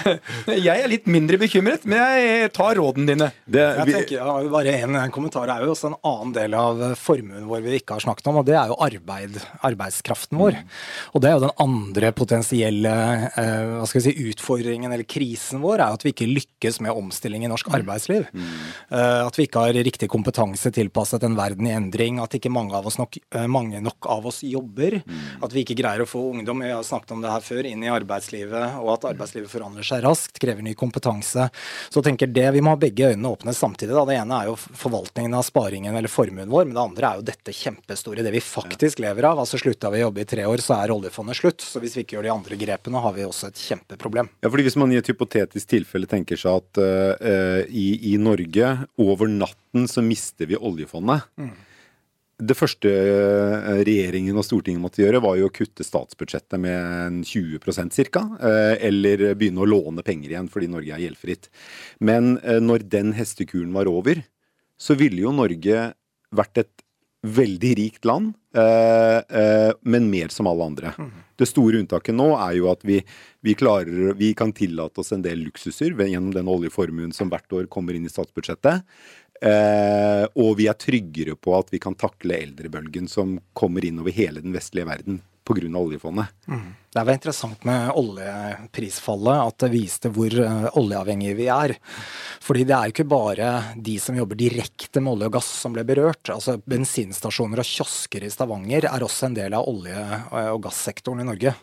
Jeg 0.68 0.84
er 0.84 0.90
litt 0.90 1.08
mindre 1.10 1.38
bekymret, 1.42 1.86
men 1.90 2.00
jeg 2.02 2.50
tar 2.54 2.76
rådene 2.78 3.08
dine. 3.08 3.28
Det, 3.46 3.64
vi, 3.86 3.94
jeg 3.94 4.08
tenker, 4.10 4.50
bare 4.52 4.74
en, 4.84 4.98
en 5.00 5.14
kommentar 5.14 5.50
er 5.54 5.64
jo 5.66 5.74
også 5.74 5.92
en 5.92 5.98
annen 6.08 6.34
del 6.36 6.56
av 6.58 6.82
formuen 7.00 7.48
vår 7.50 7.64
vi 7.66 7.80
ikke 7.80 7.98
har 7.98 8.04
snakket 8.04 8.30
om, 8.30 8.40
og 8.42 8.48
det 8.48 8.56
er 8.60 8.72
jo 8.72 8.78
arbeid, 8.84 9.40
arbeidskraften 9.68 10.40
vår. 10.42 10.60
Og 11.16 11.24
det 11.24 11.32
er 11.32 11.38
jo 11.38 11.44
den 11.46 11.56
andre 11.66 12.12
potensielle 12.18 12.94
eh, 13.30 13.72
hva 13.80 13.88
skal 13.90 14.02
vi 14.02 14.06
si, 14.08 14.28
utfordringen 14.34 14.92
eller 14.92 15.08
krisen 15.10 15.64
vår, 15.64 15.80
er 15.80 15.98
at 15.98 16.06
vi 16.06 16.14
ikke 16.14 16.30
lykkes 16.30 16.82
med 16.86 16.96
omstilling 16.96 17.48
i 17.48 17.52
norsk 17.52 17.72
arbeidsliv. 17.80 18.28
Mm. 18.34 18.52
Eh, 18.92 19.22
at 19.26 19.40
vi 19.40 19.48
ikke 19.48 19.66
har 19.66 19.82
riktig 19.90 20.12
kompetanse 20.12 20.74
tilpasset 20.76 21.26
en 21.28 21.31
en 21.32 21.40
verden 21.40 21.68
i 21.68 21.74
endring, 21.76 22.20
at 22.22 22.36
ikke 22.38 22.52
mange, 22.52 22.76
av 22.78 22.88
oss 22.88 23.00
nok, 23.00 23.18
eh, 23.36 23.48
mange 23.48 23.82
nok 23.82 24.08
av 24.12 24.28
oss 24.28 24.42
jobber. 24.44 25.00
Mm. 25.02 25.24
At 25.46 25.56
vi 25.56 25.64
ikke 25.66 25.78
greier 25.80 26.04
å 26.04 26.10
få 26.10 26.24
ungdom 26.36 26.64
vi 26.64 26.72
har 26.72 26.84
snakket 26.84 27.16
om 27.16 27.24
det 27.24 27.32
her 27.32 27.46
før, 27.46 27.66
inn 27.66 27.84
i 27.84 27.92
arbeidslivet, 27.92 28.78
og 28.82 28.94
at 28.96 29.10
arbeidslivet 29.14 29.52
forandrer 29.52 29.88
seg 29.88 30.04
raskt, 30.06 30.40
krever 30.42 30.66
ny 30.66 30.76
kompetanse. 30.78 31.50
Så 31.90 32.04
tenker 32.04 32.28
det, 32.28 32.52
Vi 32.52 32.62
må 32.62 32.74
ha 32.74 32.80
begge 32.80 33.14
øynene 33.14 33.32
åpne 33.32 33.54
samtidig. 33.56 33.96
Da. 33.96 34.06
Det 34.06 34.18
ene 34.20 34.42
er 34.42 34.50
jo 34.50 34.58
forvaltningen 34.58 35.34
av 35.38 35.46
sparingen 35.48 35.96
eller 35.96 36.12
formuen 36.12 36.50
vår, 36.52 36.66
men 36.68 36.76
det 36.76 36.84
andre 36.84 37.08
er 37.08 37.22
jo 37.22 37.28
dette 37.32 37.56
kjempestore, 37.56 38.24
det 38.26 38.34
vi 38.34 38.44
faktisk 38.44 39.00
lever 39.00 39.30
av. 39.30 39.40
Altså 39.40 39.60
Slutta 39.62 39.92
vi 39.94 40.02
å 40.02 40.08
jobbe 40.10 40.26
i 40.26 40.30
tre 40.30 40.46
år, 40.50 40.64
så 40.64 40.78
er 40.82 40.94
oljefondet 40.94 41.38
slutt. 41.38 41.62
Så 41.62 41.80
hvis 41.80 41.96
vi 41.96 42.04
ikke 42.04 42.18
gjør 42.18 42.28
de 42.28 42.34
andre 42.36 42.60
grepene, 42.60 43.02
har 43.02 43.16
vi 43.16 43.26
også 43.28 43.52
et 43.52 43.62
kjempeproblem. 43.62 44.30
Ja, 44.42 44.50
fordi 44.50 44.68
Hvis 44.68 44.78
man 44.78 44.92
i 44.92 45.00
et 45.00 45.08
hypotetisk 45.08 45.68
tilfelle 45.68 46.08
tenker 46.08 46.38
seg 46.38 46.62
at 46.62 46.82
uh, 46.82 47.64
i, 47.68 48.14
i 48.14 48.18
Norge 48.22 48.76
over 49.02 49.32
natt 49.32 49.58
2017 49.72 49.88
så 49.88 50.02
mister 50.02 50.46
vi 50.46 50.58
oljefondet. 50.58 51.22
Mm. 51.38 51.52
Det 52.42 52.58
første 52.58 52.90
eh, 52.90 53.82
regjeringen 53.86 54.38
og 54.40 54.46
Stortinget 54.46 54.82
måtte 54.82 55.04
gjøre, 55.04 55.22
var 55.22 55.38
jo 55.38 55.50
å 55.50 55.54
kutte 55.54 55.86
statsbudsjettet 55.86 56.58
med 56.60 57.22
20 57.28 57.60
ca. 58.10 58.24
Eh, 58.42 58.88
eller 58.88 59.36
begynne 59.36 59.62
å 59.62 59.70
låne 59.70 60.02
penger 60.02 60.32
igjen 60.32 60.50
fordi 60.50 60.72
Norge 60.72 60.96
er 60.96 61.04
gjeldfritt. 61.06 61.52
Men 62.00 62.40
eh, 62.42 62.60
når 62.60 62.88
den 62.90 63.14
hestekuren 63.14 63.74
var 63.74 63.88
over, 63.92 64.24
så 64.82 64.98
ville 64.98 65.22
jo 65.22 65.36
Norge 65.36 65.92
vært 66.34 66.64
et 66.64 66.88
veldig 67.22 67.76
rikt 67.78 68.06
land, 68.10 68.32
men 68.52 70.08
mer 70.10 70.32
som 70.34 70.48
alle 70.50 70.66
andre. 70.66 70.90
Mm. 70.98 71.12
Det 71.38 71.46
store 71.46 71.78
unntaket 71.84 72.16
nå 72.18 72.32
er 72.34 72.56
jo 72.58 72.66
at 72.72 72.82
vi, 72.82 72.98
vi, 73.46 73.54
klarer, 73.54 74.16
vi 74.18 74.32
kan 74.34 74.50
tillate 74.58 75.04
oss 75.04 75.14
en 75.14 75.22
del 75.22 75.44
luksuser 75.46 75.94
gjennom 75.94 76.32
den 76.34 76.50
oljeformuen 76.50 77.14
som 77.14 77.30
hvert 77.30 77.54
år 77.54 77.70
kommer 77.70 77.94
inn 77.94 78.10
i 78.10 78.12
statsbudsjettet. 78.12 78.82
Eh, 79.42 80.24
og 80.38 80.58
vi 80.60 80.68
er 80.70 80.78
tryggere 80.78 81.34
på 81.34 81.56
at 81.58 81.72
vi 81.74 81.80
kan 81.82 81.98
takle 81.98 82.38
eldrebølgen 82.38 83.08
som 83.10 83.40
kommer 83.58 83.86
inn 83.88 83.98
over 84.04 84.14
hele 84.14 84.44
den 84.44 84.54
vestlige 84.54 84.86
verden 84.86 85.22
pga. 85.48 85.78
oljefondet. 85.78 86.26
Mm. 86.48 86.74
Det 86.94 87.04
var 87.04 87.14
interessant 87.14 87.64
med 87.64 87.92
oljeprisfallet 87.96 89.46
at 89.46 89.64
det 89.64 89.70
viste 89.72 90.10
hvor 90.12 90.34
uh, 90.44 90.66
oljeavhengige 90.76 91.38
vi 91.38 91.46
er. 91.48 91.72
Fordi 92.44 92.66
det 92.68 92.74
er 92.76 92.90
jo 92.90 92.92
ikke 92.92 93.06
bare 93.08 93.52
de 93.80 93.94
som 94.04 94.18
jobber 94.18 94.36
direkte 94.36 95.00
med 95.00 95.14
olje 95.14 95.30
og 95.30 95.38
gass 95.38 95.52
som 95.62 95.72
ble 95.72 95.86
berørt. 95.88 96.34
Altså 96.34 96.58
Bensinstasjoner 96.60 97.62
og 97.64 97.70
kiosker 97.70 98.26
i 98.28 98.32
Stavanger 98.34 98.90
er 98.90 99.06
også 99.06 99.30
en 99.30 99.38
del 99.38 99.56
av 99.56 99.70
olje- 99.72 100.20
og 100.52 100.60
gassektoren 100.66 101.24
i 101.24 101.28
Norge. 101.30 101.54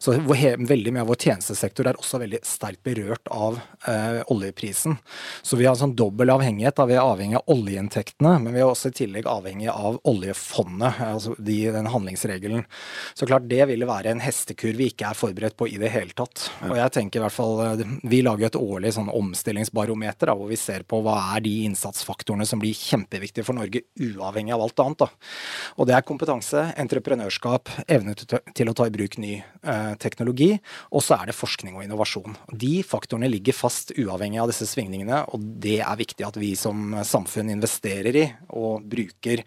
Så 0.00 0.14
veldig 0.16 0.94
mye 0.96 1.04
av 1.04 1.12
vår 1.12 1.20
tjenestesektor 1.26 1.90
er 1.90 2.00
også 2.00 2.22
veldig 2.22 2.40
sterkt 2.48 2.80
berørt 2.86 3.28
av 3.28 3.60
eh, 3.84 4.22
oljeprisen. 4.32 4.96
Så 5.42 5.60
vi 5.60 5.68
har 5.68 5.76
en 5.76 5.82
sånn 5.82 5.96
dobbel 5.98 6.32
avhengighet. 6.32 6.78
Da. 6.80 6.88
Vi 6.88 6.96
er 6.96 7.04
avhengig 7.04 7.40
av 7.42 7.52
oljeinntektene, 7.52 8.38
men 8.46 8.56
vi 8.56 8.64
er 8.64 8.70
også 8.70 8.94
i 8.94 8.98
tillegg 9.02 9.28
avhengig 9.28 9.68
av 9.74 10.00
oljefondet, 10.08 11.04
altså 11.10 11.36
de, 11.36 11.60
den 11.76 11.92
handlingsregelen. 11.92 12.64
Så 13.20 13.26
klart 13.28 13.50
det 13.50 13.66
ville 13.68 13.84
være 13.84 14.14
en 14.14 14.20
hestekur 14.24 14.72
vi 14.78 14.86
ikke 14.88 15.10
er 15.10 15.16
forberedt 15.18 15.52
på 15.60 15.66
i 15.68 15.76
det 15.76 15.90
hele 15.92 16.14
tatt. 16.16 16.46
Og 16.64 16.72
jeg 16.78 16.92
tenker 16.94 17.20
i 17.20 17.24
hvert 17.26 17.34
fall, 17.34 17.58
eh, 17.66 17.82
Vi 18.08 18.22
lager 18.24 18.46
et 18.46 18.56
årlig 18.56 18.94
sånn 18.96 19.10
omstillingsbarometer 19.12 20.30
da, 20.30 20.34
hvor 20.34 20.48
vi 20.48 20.56
ser 20.56 20.86
på 20.88 21.02
hva 21.04 21.36
er 21.36 21.42
de 21.44 21.52
innsatsfaktorene 21.68 22.46
som 22.48 22.58
blir 22.62 22.72
kjempeviktige 22.72 23.44
for 23.44 23.52
Norge, 23.52 23.82
uavhengig 24.00 24.54
av 24.54 24.62
alt 24.62 24.80
annet. 24.80 24.98
da. 25.04 25.08
Og 25.76 25.86
Det 25.86 25.96
er 25.96 26.08
kompetanse, 26.08 26.74
entreprenørskap, 26.78 27.68
evne 27.88 28.16
til 28.16 28.66
å 28.68 28.74
ta 28.74 28.86
i 28.86 28.90
bruk 28.96 29.18
ny 29.18 29.44
eh, 29.64 29.94
teknologi, 29.96 30.58
og 30.90 31.02
så 31.02 31.20
er 31.20 31.26
det 31.26 31.36
forskning 31.36 31.76
og 31.76 31.84
innovasjon. 31.84 32.36
De 32.56 32.82
faktorene 32.82 33.28
ligger 33.28 33.52
fast 33.52 33.92
uavhengig 33.98 34.40
av 34.40 34.48
disse 34.48 34.64
svingningene, 34.64 35.26
og 35.28 35.60
det 35.60 35.80
er 35.80 35.96
viktig 36.00 36.24
at 36.24 36.36
vi 36.36 36.54
som 36.56 36.96
samfunn 37.04 37.50
investerer 37.50 38.16
i 38.16 38.32
og 38.48 38.80
bruker 38.88 39.44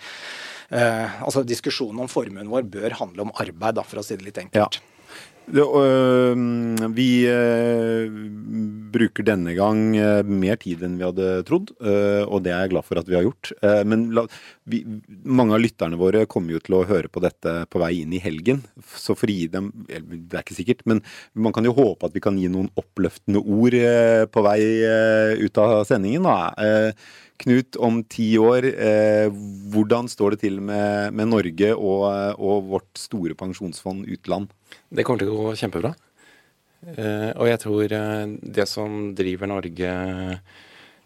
eh, 0.73 1.21
altså 1.23 1.45
Diskusjonen 1.47 2.03
om 2.03 2.11
formuen 2.11 2.49
vår 2.51 2.65
bør 2.73 2.97
handle 3.01 3.27
om 3.27 3.35
arbeid, 3.39 3.77
da, 3.79 3.85
for 3.87 4.01
å 4.01 4.05
si 4.05 4.17
det 4.17 4.27
litt 4.27 4.41
enkelt. 4.41 4.81
Ja. 4.81 4.89
Det, 5.43 5.59
øh, 5.59 6.35
vi 6.95 7.25
øh, 7.27 8.11
bruker 8.93 9.25
denne 9.27 9.51
gang 9.57 9.91
øh, 9.99 10.21
mer 10.23 10.55
tid 10.61 10.85
enn 10.85 10.95
vi 10.99 11.03
hadde 11.03 11.43
trodd, 11.47 11.73
og 11.83 12.43
det 12.45 12.53
er 12.53 12.63
jeg 12.63 12.71
glad 12.71 12.87
for 12.87 13.01
at 13.01 13.09
vi 13.09 13.17
har 13.17 13.25
gjort. 13.25 13.51
men 13.85 14.05
la, 14.15 14.23
vi, 14.69 14.83
mange 15.25 15.55
av 15.55 15.63
lytterne 15.63 15.99
våre 15.99 16.25
kommer 16.29 16.55
jo 16.55 16.61
til 16.63 16.77
å 16.77 16.85
høre 16.87 17.11
på 17.11 17.23
dette 17.23 17.55
på 17.67 17.81
vei 17.81 17.91
inn 18.01 18.13
i 18.15 18.21
helgen. 18.23 18.63
Så 18.95 19.17
for 19.17 19.27
å 19.27 19.35
gi 19.35 19.47
dem 19.51 19.71
Det 19.87 20.37
er 20.37 20.43
ikke 20.43 20.55
sikkert, 20.55 20.85
men 20.85 21.01
man 21.33 21.53
kan 21.55 21.65
jo 21.65 21.75
håpe 21.75 22.07
at 22.07 22.15
vi 22.15 22.23
kan 22.23 22.37
gi 22.39 22.47
noen 22.51 22.71
oppløftende 22.79 23.41
ord 23.41 23.77
på 24.31 24.45
vei 24.47 24.59
ut 25.43 25.59
av 25.59 25.83
sendingen. 25.89 26.23
Da. 26.29 26.93
Knut, 27.41 27.75
om 27.81 28.03
ti 28.05 28.27
år, 28.37 28.65
eh, 28.65 29.27
hvordan 29.73 30.07
står 30.11 30.35
det 30.35 30.43
til 30.45 30.59
med, 30.61 31.15
med 31.17 31.31
Norge 31.31 31.73
og, 31.73 32.03
og, 32.37 32.67
vårt 32.69 32.99
store 32.99 33.35
pensjonsfond 33.35 34.05
utland? 34.05 34.51
Det 34.93 35.03
kommer 35.03 35.23
til 35.23 35.33
å 35.33 35.39
gå 35.39 35.55
kjempebra. 35.59 35.93
Eh, 36.93 37.31
og 37.33 37.49
jeg 37.49 37.61
tror 37.63 37.95
eh, 37.97 38.35
det 38.59 38.67
som 38.69 39.11
driver 39.17 39.49
Norge 39.49 39.91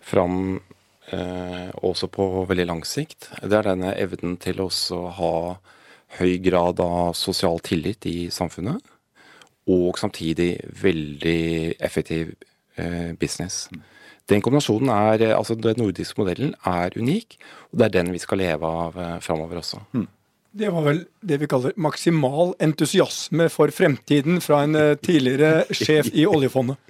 fram 0.03 0.59
eh, 1.13 1.69
også 1.86 2.09
på 2.11 2.28
veldig 2.49 2.67
lang 2.67 2.84
sikt, 2.86 3.32
det 3.41 3.57
er 3.57 3.71
denne 3.71 3.95
evnen 3.95 4.38
til 4.41 4.61
å 4.65 4.69
ha 5.17 5.34
høy 6.19 6.38
grad 6.43 6.80
av 6.84 7.13
sosial 7.17 7.59
tillit 7.63 8.05
i 8.09 8.17
samfunnet. 8.34 8.82
Og 9.67 9.99
samtidig 9.99 10.61
veldig 10.80 11.75
effektiv 11.84 12.36
eh, 12.80 13.13
business. 13.19 13.67
Mm. 13.71 13.82
Den 14.28 14.43
kombinasjonen 14.43 14.91
er, 14.91 15.23
eh, 15.30 15.38
altså 15.38 15.55
Den 15.55 15.80
nordiske 15.80 16.19
modellen 16.19 16.53
er 16.65 16.91
unik, 16.95 17.38
og 17.71 17.80
det 17.80 17.86
er 17.88 17.95
den 18.01 18.13
vi 18.15 18.21
skal 18.23 18.43
leve 18.43 18.67
av 18.67 18.97
eh, 18.99 19.17
framover 19.23 19.61
også. 19.61 19.82
Mm. 19.93 20.07
Det 20.57 20.71
var 20.73 20.84
vel 20.88 21.03
det 21.21 21.38
vi 21.41 21.47
kaller 21.49 21.75
maksimal 21.78 22.55
entusiasme 22.63 23.45
for 23.53 23.71
fremtiden 23.71 24.41
fra 24.41 24.63
en 24.65 24.75
eh, 24.75 24.95
tidligere 24.97 25.67
sjef 25.71 26.11
i 26.13 26.25
oljefondet. 26.28 26.80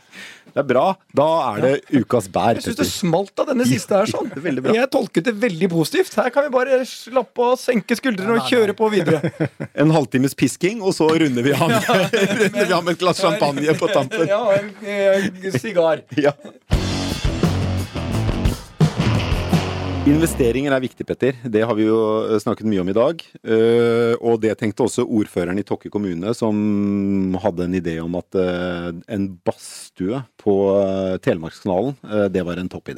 Det 0.58 0.64
er 0.64 0.66
bra. 0.72 0.84
Da 1.14 1.26
er 1.52 1.58
det 1.62 1.72
ja. 1.76 2.00
ukas 2.02 2.30
bær. 2.34 2.58
Jeg 2.58 2.64
syns 2.66 2.78
det 2.80 2.88
smalt 2.90 3.42
av 3.44 3.50
denne 3.52 3.68
siste 3.70 3.94
her 3.94 4.10
sånn. 4.10 4.32
Jeg 4.74 4.90
tolket 4.90 5.28
det 5.28 5.36
veldig 5.38 5.70
positivt. 5.70 6.16
Her 6.18 6.32
kan 6.34 6.48
vi 6.48 6.54
bare 6.56 6.80
slappe 6.90 7.52
av, 7.52 7.60
senke 7.62 7.94
skuldrene 8.00 8.40
og 8.40 8.50
kjøre 8.50 8.74
på 8.78 8.90
videre. 8.96 9.30
En 9.84 9.94
halvtimes 9.94 10.34
pisking, 10.34 10.82
og 10.82 10.96
så 10.98 11.12
runder 11.14 11.46
vi 11.46 11.54
av, 11.54 11.76
runder 11.78 12.58
vi 12.64 12.74
av 12.74 12.82
med 12.88 12.96
et 12.96 13.04
glass 13.04 13.22
champagne 13.22 13.78
på 13.78 13.92
tampen. 13.94 14.26
Ja, 14.32 14.42
en, 14.58 14.74
en 14.82 15.60
sigar. 15.62 16.02
Ja. 16.18 16.34
Investeringer 20.08 20.72
er 20.72 20.80
viktig, 20.80 21.03
Petter. 21.03 21.36
Det 21.43 21.62
har 21.68 21.76
vi 21.76 21.84
jo 21.84 21.97
snakket 22.39 22.68
mye 22.70 22.80
om 22.80 22.88
i 22.88 22.95
dag. 22.95 23.24
Eh, 23.43 24.14
og 24.24 24.39
det 24.39 24.53
tenkte 24.55 24.86
også 24.86 25.03
ordføreren 25.03 25.60
i 25.60 25.66
Tokke 25.68 25.91
kommune, 25.91 26.32
som 26.38 27.36
hadde 27.43 27.66
en 27.68 27.76
idé 27.76 27.97
om 27.99 28.16
at 28.16 28.38
eh, 28.39 28.88
en 29.18 29.28
badstue 29.43 30.22
på 30.39 30.55
eh, 30.78 31.18
Telemarkskanalen, 31.26 31.97
det 32.32 32.45
var 32.47 32.62
en 32.62 32.72
topp. 32.72 32.93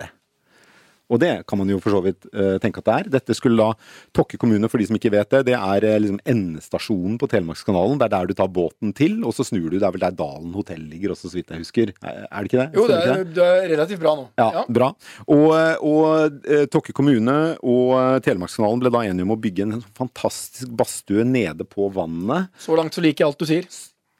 Og 1.09 1.21
det 1.21 1.31
kan 1.49 1.59
man 1.59 1.69
jo 1.71 1.79
for 1.81 1.95
så 1.95 2.01
vidt 2.05 2.27
uh, 2.33 2.57
tenke 2.61 2.81
at 2.81 2.87
det 2.89 2.95
er. 2.95 3.11
Dette 3.17 3.35
skulle 3.37 3.59
da 3.59 3.73
Tokke 4.15 4.39
kommune, 4.41 4.69
for 4.69 4.81
de 4.81 4.87
som 4.89 4.97
ikke 4.97 5.11
vet 5.13 5.31
det, 5.33 5.43
det 5.49 5.55
er 5.57 5.87
uh, 5.87 5.97
liksom 6.03 6.19
endestasjonen 6.29 7.17
på 7.21 7.29
Telemarkskanalen. 7.31 7.99
Det 7.99 8.07
er 8.07 8.13
der 8.15 8.29
du 8.29 8.35
tar 8.37 8.51
båten 8.53 8.93
til, 8.97 9.19
og 9.25 9.35
så 9.35 9.45
snur 9.47 9.69
du. 9.69 9.77
Det 9.77 9.87
er 9.87 9.95
vel 9.95 10.05
der 10.05 10.17
Dalen 10.19 10.53
hotell 10.55 10.85
ligger 10.91 11.15
også, 11.15 11.31
så 11.31 11.39
vidt 11.39 11.53
jeg 11.53 11.63
husker. 11.63 11.93
Er, 12.03 12.25
er 12.29 12.45
det 12.45 12.51
ikke 12.51 12.61
det? 12.61 12.69
Jo, 12.77 12.87
det 12.89 12.99
er, 13.01 13.23
det 13.39 13.47
er, 13.47 13.67
relativt 13.73 14.03
bra 14.03 14.15
nå. 14.19 14.27
Ja, 14.39 14.49
ja. 14.59 14.65
bra. 14.79 14.91
Og, 15.27 15.47
og 15.89 16.41
uh, 16.45 16.65
Tokke 16.71 16.95
kommune 16.95 17.37
og 17.59 18.23
Telemarkskanalen 18.25 18.83
ble 18.83 18.93
da 18.93 19.05
enige 19.07 19.27
om 19.27 19.35
å 19.35 19.41
bygge 19.41 19.67
en 19.67 19.79
fantastisk 19.97 20.73
badstue 20.77 21.25
nede 21.27 21.65
på 21.67 21.89
vannet. 21.93 22.53
Så 22.61 22.77
langt 22.77 22.95
så 22.95 23.03
liker 23.05 23.25
jeg 23.25 23.33
alt 23.33 23.41
du 23.41 23.49
sier. 23.49 23.69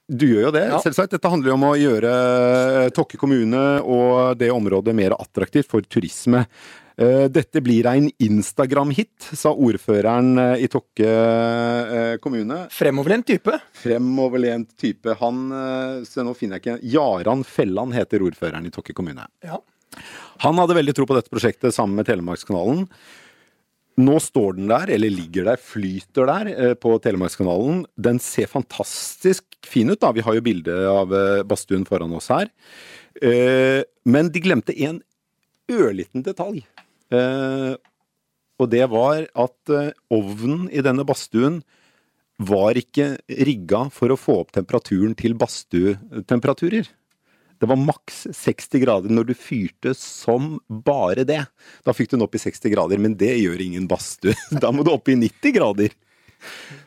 Du 0.10 0.26
gjør 0.26 0.47
jo 0.47 0.53
det, 0.55 0.66
ja. 0.72 0.82
selvsagt. 0.82 1.14
Dette 1.14 1.30
handler 1.30 1.51
jo 1.51 1.55
om 1.60 1.66
å 1.70 1.76
gjøre 1.78 2.12
Tokke 2.97 3.20
kommune 3.22 3.64
og 3.86 4.39
det 4.41 4.49
området 4.49 4.95
mer 4.97 5.14
attraktivt 5.20 5.70
for 5.70 5.86
turisme. 5.86 6.47
Eh, 6.99 7.30
dette 7.32 7.62
blir 7.64 7.88
en 7.88 8.10
Instagram-hit, 8.20 9.30
sa 9.38 9.53
ordføreren 9.53 10.34
eh, 10.41 10.66
i 10.66 10.68
Tokke 10.72 11.07
eh, 11.07 12.16
kommune. 12.20 12.66
Fremoverlent 12.76 13.30
type? 13.30 13.55
Fremoverlent 13.80 14.74
type. 14.76 15.16
Han 15.22 15.45
Så 16.10 16.26
nå 16.28 16.34
finner 16.36 16.60
jeg 16.60 16.66
ikke 16.66 16.91
Jaran 16.91 17.45
Felland 17.47 17.95
heter 17.95 18.26
ordføreren 18.26 18.68
i 18.68 18.74
Tokke 18.74 18.97
kommune. 18.97 19.30
Ja. 19.45 19.62
Han 20.43 20.60
hadde 20.60 20.76
veldig 20.76 20.97
tro 20.97 21.07
på 21.07 21.16
dette 21.16 21.32
prosjektet 21.32 21.76
sammen 21.76 22.01
med 22.01 22.10
Telemarkskanalen. 22.10 22.84
Nå 23.99 24.15
står 24.23 24.55
den 24.55 24.69
der, 24.71 24.93
eller 24.95 25.11
ligger 25.11 25.49
der, 25.49 25.59
flyter 25.59 26.29
der 26.29 26.75
på 26.79 26.93
Telemarkskanalen. 27.03 27.83
Den 27.99 28.21
ser 28.23 28.47
fantastisk 28.47 29.43
fin 29.67 29.91
ut, 29.91 29.99
da. 29.99 30.13
Vi 30.15 30.23
har 30.23 30.37
jo 30.37 30.45
bilde 30.45 30.75
av 30.87 31.11
badstuen 31.49 31.83
foran 31.89 32.15
oss 32.15 32.29
her. 32.31 32.47
Men 33.19 34.31
de 34.31 34.43
glemte 34.45 34.75
en 34.87 35.01
ørliten 35.69 36.23
detalj. 36.25 36.63
Eh, 37.13 37.73
og 38.59 38.69
det 38.69 38.85
var 38.91 39.25
at 39.25 39.73
eh, 39.73 39.93
ovnen 40.13 40.67
i 40.69 40.83
denne 40.85 41.05
badstuen 41.07 41.61
var 42.39 42.77
ikke 42.79 43.17
rigga 43.47 43.87
for 43.91 44.13
å 44.13 44.19
få 44.19 44.39
opp 44.43 44.53
temperaturen 44.55 45.15
til 45.19 45.35
badstuetemperaturer. 45.39 46.87
Det 47.60 47.68
var 47.68 47.80
maks 47.80 48.22
60 48.32 48.80
grader 48.86 49.12
når 49.12 49.30
du 49.30 49.34
fyrte 49.36 49.91
som 49.97 50.57
bare 50.70 51.26
det. 51.28 51.41
Da 51.84 51.95
fikk 51.95 52.12
du 52.12 52.16
den 52.18 52.24
opp 52.24 52.38
i 52.38 52.41
60 52.41 52.72
grader, 52.72 53.01
men 53.01 53.18
det 53.20 53.34
gjør 53.41 53.64
ingen 53.66 53.88
badstue. 53.89 54.36
Da 54.64 54.72
må 54.72 54.86
du 54.88 54.93
opp 54.93 55.12
i 55.12 55.18
90 55.20 55.55
grader. 55.57 55.95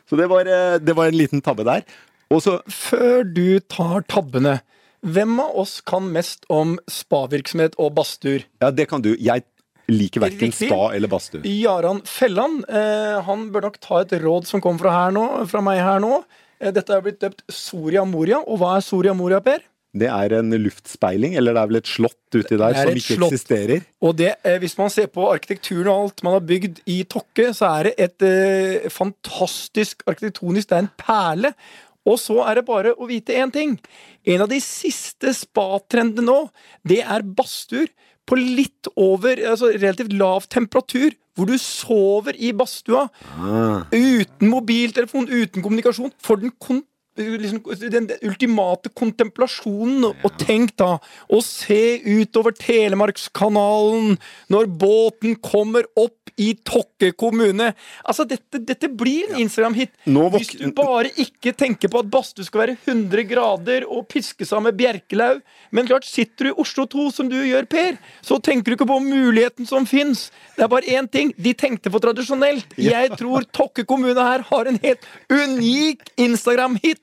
Så 0.09 0.17
det 0.17 0.27
var, 0.31 0.49
eh, 0.49 0.79
det 0.81 0.95
var 0.97 1.11
en 1.11 1.17
liten 1.17 1.43
tabbe 1.45 1.65
der. 1.67 1.85
Og 2.33 2.41
så 2.41 2.57
Før 2.65 3.21
du 3.27 3.59
tar 3.69 4.05
tabbene, 4.09 4.59
hvem 5.03 5.35
av 5.43 5.57
oss 5.61 5.79
kan 5.85 6.07
mest 6.15 6.47
om 6.49 6.77
spavirksomhet 6.89 7.75
og 7.77 7.93
badstuer? 7.97 8.47
Ja, 8.63 8.71
det 8.71 8.87
kan 8.89 9.03
du. 9.03 9.11
Jeg 9.19 9.43
liker 9.91 10.23
verken 10.23 10.53
spa 10.55 10.93
eller 10.95 11.11
badstue. 11.11 11.43
Jaran 11.43 12.01
Felland 12.07 12.63
eh, 12.71 13.19
han 13.27 13.49
bør 13.53 13.67
nok 13.67 13.77
ta 13.83 14.01
et 14.01 14.15
råd 14.23 14.47
som 14.49 14.63
kom 14.63 14.79
fra, 14.81 15.11
nå, 15.13 15.27
fra 15.51 15.61
meg 15.65 15.83
her 15.83 16.01
nå. 16.01 16.23
Eh, 16.63 16.71
dette 16.73 16.95
er 16.95 17.03
blitt 17.03 17.21
døpt 17.21 17.43
Soria 17.51 18.05
Moria. 18.07 18.41
Og 18.47 18.61
hva 18.61 18.77
er 18.79 18.85
Soria 18.85 19.13
Moria, 19.17 19.43
Per? 19.43 19.61
Det 19.93 20.07
er 20.09 20.33
en 20.39 20.49
luftspeiling, 20.57 21.35
eller 21.37 21.53
det 21.53 21.61
er 21.61 21.69
vel 21.69 21.77
et 21.77 21.89
slott 21.89 22.33
uti 22.33 22.57
der 22.57 22.73
som 22.73 22.95
ikke 22.97 23.17
slott. 23.19 23.33
eksisterer? 23.35 23.83
Og 24.01 24.15
det, 24.17 24.35
eh, 24.43 24.57
Hvis 24.57 24.77
man 24.77 24.89
ser 24.89 25.05
på 25.07 25.27
arkitekturen 25.29 25.87
og 25.87 26.03
alt 26.03 26.23
man 26.23 26.33
har 26.33 26.39
bygd 26.39 26.81
i 26.89 27.03
Tokke, 27.03 27.53
så 27.53 27.69
er 27.79 27.83
det 27.83 27.93
et 27.97 28.21
eh, 28.25 28.89
fantastisk 28.89 30.01
arkitektonisk 30.07 30.69
Det 30.69 30.77
er 30.77 30.85
en 30.87 30.95
perle. 30.97 31.53
Og 32.05 32.17
så 32.19 32.41
er 32.43 32.55
det 32.55 32.65
bare 32.65 32.95
å 32.97 33.07
vite 33.07 33.35
én 33.37 33.51
ting. 33.53 33.79
En 34.25 34.41
av 34.41 34.49
de 34.49 34.59
siste 34.59 35.31
spatrendene 35.37 36.25
nå, 36.25 36.49
det 36.83 36.99
er 37.03 37.21
badstuer 37.23 37.87
på 38.25 38.35
litt 38.39 38.89
over 38.95 39.37
altså 39.37 39.71
relativt 39.75 40.13
lav 40.15 40.47
temperatur, 40.51 41.13
hvor 41.35 41.49
du 41.49 41.57
sover 41.57 42.35
i 42.37 42.51
badstua 42.53 43.07
ah. 43.37 43.85
uten 43.91 44.49
mobiltelefon, 44.51 45.29
uten 45.29 45.63
kommunikasjon, 45.63 46.13
for 46.21 46.41
den 46.41 46.53
kon 46.61 46.83
liksom, 47.17 47.61
den 47.93 48.09
ultimate 48.21 48.89
kontemplasjonen. 48.89 50.09
Ja. 50.09 50.13
Og 50.25 50.37
tenk 50.41 50.75
da, 50.79 50.97
å 51.29 51.41
se 51.45 51.99
utover 52.05 52.55
Telemarkskanalen 52.57 54.17
når 54.53 54.69
båten 54.81 55.37
kommer 55.43 55.87
opp 55.99 56.23
i 56.41 56.53
Tokke 56.65 57.11
kommune. 57.17 57.71
Altså, 58.01 58.25
dette, 58.25 58.57
dette 58.65 58.89
blir 58.89 59.29
en 59.29 59.41
Instagram-hit. 59.43 59.91
Hvis 60.33 60.53
du 60.57 60.71
bare 60.75 61.11
ikke 61.21 61.53
tenker 61.57 61.91
på 61.93 62.01
at 62.01 62.09
badstue 62.09 62.47
skal 62.47 62.63
være 62.63 62.77
100 62.79 63.27
grader 63.29 63.85
og 63.85 64.07
piske 64.11 64.47
seg 64.47 64.63
med 64.65 64.77
bjerkelau. 64.79 65.35
Men 65.73 65.89
klart, 65.89 66.07
sitter 66.09 66.49
du 66.49 66.51
i 66.51 66.55
Oslo 66.63 66.87
2, 66.89 67.07
som 67.13 67.29
du 67.29 67.37
gjør, 67.37 67.67
Per, 67.69 67.99
så 68.25 68.39
tenker 68.43 68.73
du 68.73 68.77
ikke 68.77 68.89
på 68.89 68.99
muligheten 69.03 69.69
som 69.69 69.85
fins. 69.89 70.27
Det 70.57 70.65
er 70.65 70.71
bare 70.71 70.97
én 70.97 71.09
ting. 71.11 71.33
De 71.37 71.53
tenkte 71.57 71.91
for 71.93 72.03
tradisjonelt. 72.03 72.73
Jeg 72.81 73.13
tror 73.19 73.45
Tokke 73.53 73.85
kommune 73.89 74.25
her 74.25 74.45
har 74.49 74.69
en 74.69 74.79
helt 74.83 75.05
unik 75.29 76.15
Instagram-hit. 76.21 77.02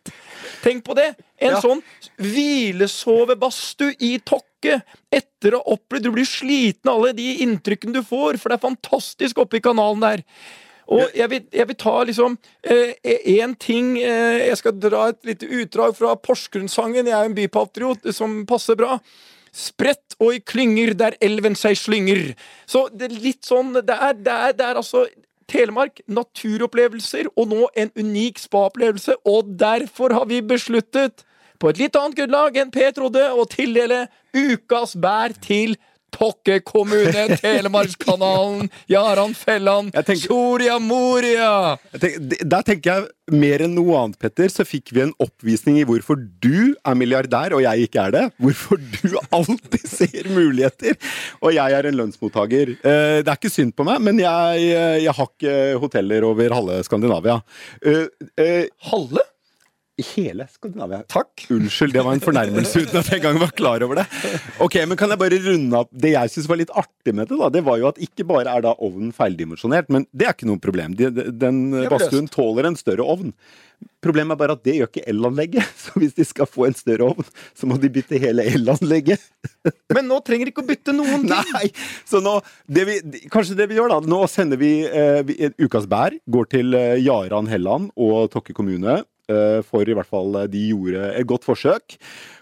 Tenk 0.61 0.85
på 0.85 0.95
det! 0.99 1.13
En 1.41 1.57
ja. 1.57 1.61
sånn 1.63 1.81
hvilesovebadstue 2.21 3.95
i 4.05 4.17
Tokke 4.25 4.81
etter 5.09 5.57
å 5.57 5.63
ha 5.63 5.77
opplevd 5.77 6.05
Du 6.05 6.11
blir 6.13 6.29
sliten 6.29 6.91
av 6.91 7.01
alle 7.01 7.15
de 7.17 7.39
inntrykkene 7.47 7.97
du 7.97 8.03
får, 8.05 8.37
for 8.41 8.53
det 8.53 8.59
er 8.59 8.67
fantastisk 8.67 9.41
oppe 9.41 9.61
i 9.61 9.65
kanalen 9.65 10.05
der. 10.05 10.25
Og 10.91 11.13
jeg 11.15 11.31
vil, 11.31 11.43
jeg 11.55 11.69
vil 11.71 11.79
ta 11.79 11.95
liksom 12.07 12.37
én 12.67 12.95
eh, 13.07 13.59
ting 13.63 13.93
eh, 14.03 14.49
Jeg 14.49 14.59
skal 14.59 14.79
dra 14.83 15.05
et 15.13 15.21
lite 15.29 15.47
utdrag 15.47 15.95
fra 15.97 16.17
Porsgrunn-sangen. 16.19 17.07
Jeg 17.07 17.15
er 17.17 17.29
en 17.29 17.37
bypatriot 17.37 18.11
som 18.17 18.41
passer 18.49 18.79
bra. 18.79 18.99
Spredt 19.55 20.17
og 20.19 20.35
i 20.35 20.43
klynger 20.43 20.93
der 20.99 21.17
elven 21.23 21.57
seg 21.59 21.79
slynger. 21.79 22.33
Så 22.67 22.89
det 22.93 23.09
er 23.09 23.23
litt 23.23 23.47
sånn 23.47 23.73
Det 23.79 23.97
er, 23.97 24.19
det 24.19 24.35
er, 24.35 24.57
det 24.59 24.67
er 24.67 24.83
altså 24.83 25.07
Telemark, 25.51 26.01
naturopplevelser, 26.07 27.31
og 27.37 27.51
nå 27.51 27.67
en 27.79 27.91
unik 27.99 28.39
spa-opplevelse. 28.39 29.19
Og 29.29 29.51
derfor 29.61 30.15
har 30.15 30.31
vi 30.31 30.41
besluttet, 30.43 31.25
på 31.61 31.69
et 31.69 31.81
litt 31.83 31.97
annet 31.99 32.17
grunnlag 32.17 32.55
enn 32.57 32.71
Per 32.73 32.95
trodde, 32.97 33.21
å 33.37 33.45
tildele 33.51 34.07
ukas 34.33 34.95
bær 34.97 35.35
til 35.45 35.75
Tokke 36.15 36.61
kommune, 36.67 37.37
Telemarkskanalen, 37.41 38.69
Jaran 38.91 39.35
Felland, 39.39 39.95
tenker, 39.95 40.27
Soria 40.27 40.79
Moria! 40.83 41.77
Tenker, 41.97 42.45
der 42.45 42.67
tenker 42.67 42.93
jeg 42.93 43.09
mer 43.31 43.65
enn 43.65 43.77
noe 43.77 43.97
annet, 44.01 44.19
Petter, 44.21 44.51
så 44.53 44.67
fikk 44.67 44.93
vi 44.95 45.05
en 45.05 45.15
oppvisning 45.23 45.79
i 45.81 45.87
hvorfor 45.87 46.19
du 46.19 46.75
er 46.75 46.99
milliardær 46.99 47.55
og 47.57 47.65
jeg 47.65 47.87
ikke 47.87 48.07
er 48.09 48.17
det. 48.17 48.25
Hvorfor 48.43 48.81
du 48.81 49.17
alltid 49.31 49.87
ser 49.99 50.31
muligheter, 50.35 50.99
og 51.41 51.55
jeg 51.57 51.79
er 51.79 51.91
en 51.91 51.99
lønnsmottaker. 52.03 52.77
Eh, 52.77 53.19
det 53.23 53.29
er 53.31 53.39
ikke 53.39 53.53
synd 53.53 53.77
på 53.79 53.87
meg, 53.87 54.03
men 54.05 54.21
jeg, 54.23 54.71
jeg 55.07 55.17
har 55.17 55.31
ikke 55.31 55.59
hoteller 55.83 56.27
over 56.27 56.57
halve 56.59 56.81
Skandinavia. 56.87 57.41
Uh, 57.87 58.07
halve? 58.91 59.25
I 60.01 60.05
hele 60.15 60.47
Skandinavia. 60.51 61.03
Takk. 61.11 61.47
Unnskyld, 61.53 61.95
det 61.95 62.05
var 62.07 62.17
en 62.17 62.25
fornærmelse 62.25 62.85
uten 62.85 63.01
at 63.01 63.11
jeg 63.13 63.21
engang 63.21 63.41
var 63.43 63.55
klar 63.57 63.85
over 63.87 64.01
det. 64.03 64.07
Ok, 64.65 64.81
men 64.89 64.99
Kan 65.01 65.13
jeg 65.13 65.21
bare 65.21 65.39
runde 65.45 65.79
opp 65.79 65.91
Det 65.93 66.13
jeg 66.13 66.33
syns 66.33 66.49
var 66.51 66.61
litt 66.61 66.73
artig 66.77 67.15
med 67.17 67.31
det, 67.31 67.39
da, 67.41 67.49
det 67.53 67.65
var 67.67 67.81
jo 67.81 67.89
at 67.91 68.01
ikke 68.03 68.27
bare 68.29 68.53
er 68.53 68.65
da 68.65 68.75
ovnen 68.77 69.13
feildimensjonert, 69.17 69.91
men 69.93 70.07
det 70.13 70.29
er 70.29 70.37
ikke 70.37 70.49
noe 70.51 70.61
problem. 70.63 70.97
Den 70.97 71.61
badstuen 71.91 72.29
tåler 72.33 72.69
en 72.69 72.79
større 72.79 73.07
ovn. 73.07 73.35
Problemet 74.01 74.33
er 74.33 74.41
bare 74.41 74.55
at 74.57 74.63
det 74.65 74.75
gjør 74.79 74.89
ikke 74.89 75.05
elanlegget. 75.13 75.73
Så 75.83 76.01
hvis 76.01 76.17
de 76.17 76.25
skal 76.25 76.49
få 76.49 76.67
en 76.69 76.77
større 76.77 77.11
ovn, 77.13 77.27
så 77.57 77.69
må 77.69 77.77
de 77.81 77.91
bytte 77.93 78.21
hele 78.21 78.47
elanlegget. 78.49 79.21
Men 79.93 80.09
nå 80.09 80.21
trenger 80.25 80.49
de 80.49 80.55
ikke 80.55 80.65
å 80.65 80.69
bytte 80.71 80.95
noen 80.97 81.27
ting! 81.27 81.53
Nei! 81.53 81.69
Så 82.09 82.23
nå 82.25 82.39
det 82.71 82.87
vi, 82.89 82.97
Kanskje 83.33 83.59
det 83.59 83.69
vi 83.71 83.77
gjør, 83.77 83.93
da. 83.93 84.01
Nå 84.09 84.23
sender 84.31 84.61
vi 84.61 84.73
eh, 84.89 85.53
Ukas 85.61 85.89
bær. 85.91 86.17
Går 86.33 86.49
til 86.53 86.77
eh, 86.77 86.97
Jaran 87.05 87.51
Helland 87.51 87.91
og 88.01 88.31
Tokke 88.33 88.57
kommune. 88.57 89.03
Eh, 89.31 89.61
for 89.67 89.87
i 89.87 89.97
hvert 89.97 90.11
fall 90.11 90.39
eh, 90.43 90.49
de 90.51 90.67
gjorde 90.73 91.11
et 91.15 91.29
godt 91.29 91.47
forsøk. 91.47 91.97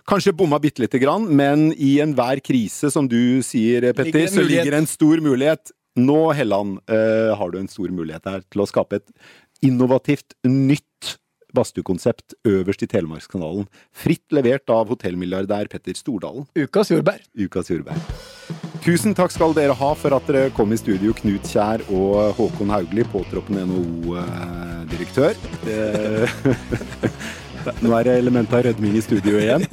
Kanskje 0.08 0.34
bomma 0.36 0.60
bitte 0.62 0.82
lite 0.82 1.00
grann, 1.02 1.26
men 1.28 1.68
i 1.76 1.98
enhver 2.04 2.40
krise, 2.44 2.92
som 2.94 3.08
du 3.10 3.44
sier, 3.44 3.90
Petter, 3.92 4.24
ligger 4.24 4.32
så 4.32 4.46
ligger 4.46 4.78
en 4.78 4.88
stor 4.88 5.22
mulighet. 5.24 5.74
Nå, 5.98 6.20
Helland, 6.38 6.78
uh, 6.86 7.34
har 7.34 7.50
du 7.50 7.58
en 7.58 7.68
stor 7.68 7.90
mulighet 7.90 8.28
her 8.30 8.44
til 8.46 8.62
å 8.62 8.68
skape 8.70 9.00
et 9.00 9.66
innovativt, 9.66 10.36
nytt 10.46 11.18
badstuekonsept 11.56 12.38
øverst 12.46 12.86
i 12.86 12.90
Telemarkskanalen. 12.92 13.66
Fritt 13.90 14.36
levert 14.36 14.70
av 14.72 14.92
hotellmilliardær 14.92 15.72
Petter 15.72 15.98
Stordalen. 15.98 16.46
Ukas 16.56 16.94
jordbær. 16.94 17.24
Ukas 17.34 17.72
jordbær. 17.72 18.67
Tusen 18.84 19.16
takk 19.16 19.32
skal 19.34 19.54
dere 19.56 19.74
ha 19.76 19.90
for 19.98 20.14
at 20.16 20.28
dere 20.30 20.52
kom 20.56 20.72
i 20.72 20.78
studio, 20.80 21.12
Knut 21.16 21.48
Kjær 21.50 21.84
og 21.88 22.38
Håkon 22.38 22.72
Haugli, 22.72 23.04
påtroppende 23.10 23.66
NHO-direktør. 23.68 25.36
Nå 27.84 27.92
er 27.98 28.08
det 28.08 28.16
elementet 28.20 28.54
av 28.56 28.64
rødming 28.66 28.96
i 28.98 29.02
studio 29.04 29.38
igjen. 29.40 29.64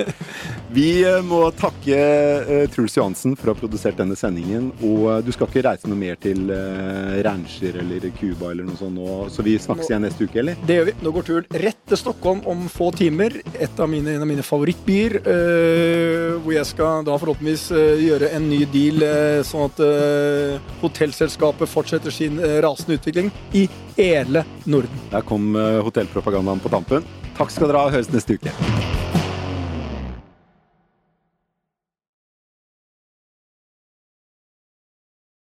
Vi 0.75 0.89
eh, 1.07 1.21
må 1.23 1.39
takke 1.55 1.95
uh, 1.95 2.65
Truls 2.73 2.97
Johansen 2.97 3.35
for 3.39 3.47
å 3.47 3.53
ha 3.53 3.59
produsert 3.59 3.95
denne 3.99 4.17
sendingen. 4.19 4.71
Og 4.83 5.05
uh, 5.07 5.19
du 5.23 5.31
skal 5.31 5.47
ikke 5.47 5.63
reise 5.67 5.87
noe 5.87 5.99
mer 5.99 6.17
til 6.21 6.49
Rancher 7.25 7.77
eller 7.79 8.09
Cuba 8.17 8.51
eller 8.51 8.67
noe 8.67 8.77
sånt 8.79 8.97
nå, 8.97 9.07
så 9.31 9.45
vi 9.45 9.55
snakkes 9.61 9.89
igjen 9.91 10.05
neste 10.05 10.27
uke, 10.27 10.41
eller? 10.41 10.59
Det 10.67 10.79
gjør 10.79 10.89
vi. 10.89 10.95
Nå 11.05 11.13
går 11.15 11.27
turen 11.29 11.61
rett 11.65 11.79
til 11.87 12.01
Stockholm 12.01 12.43
om 12.49 12.65
få 12.71 12.91
timer. 12.95 13.39
Av 13.75 13.89
mine, 13.91 14.15
en 14.15 14.23
av 14.23 14.29
mine 14.29 14.43
favorittbyer. 14.45 15.17
Hvor 16.43 16.53
jeg 16.53 16.67
skal 16.69 17.05
da 17.07 17.17
forhåpentligvis 17.19 17.65
gjøre 18.05 18.29
en 18.35 18.45
ny 18.49 18.61
deal, 18.71 19.03
sånn 19.47 19.67
at 19.67 19.81
hotellselskapet 20.83 21.71
fortsetter 21.71 22.13
sin 22.13 22.39
rasende 22.63 22.99
utvikling 22.99 23.31
i 23.55 23.65
hele 23.97 24.45
Norden. 24.65 25.03
Der 25.11 25.25
kom 25.25 25.55
hotellpropagandaen 25.55 26.63
på 26.63 26.71
tampen. 26.73 27.05
Takk 27.35 27.51
skal 27.51 27.71
dere 27.71 27.85
ha. 27.85 27.93
Høres 27.95 28.11
neste 28.13 28.37
uke. 28.39 28.53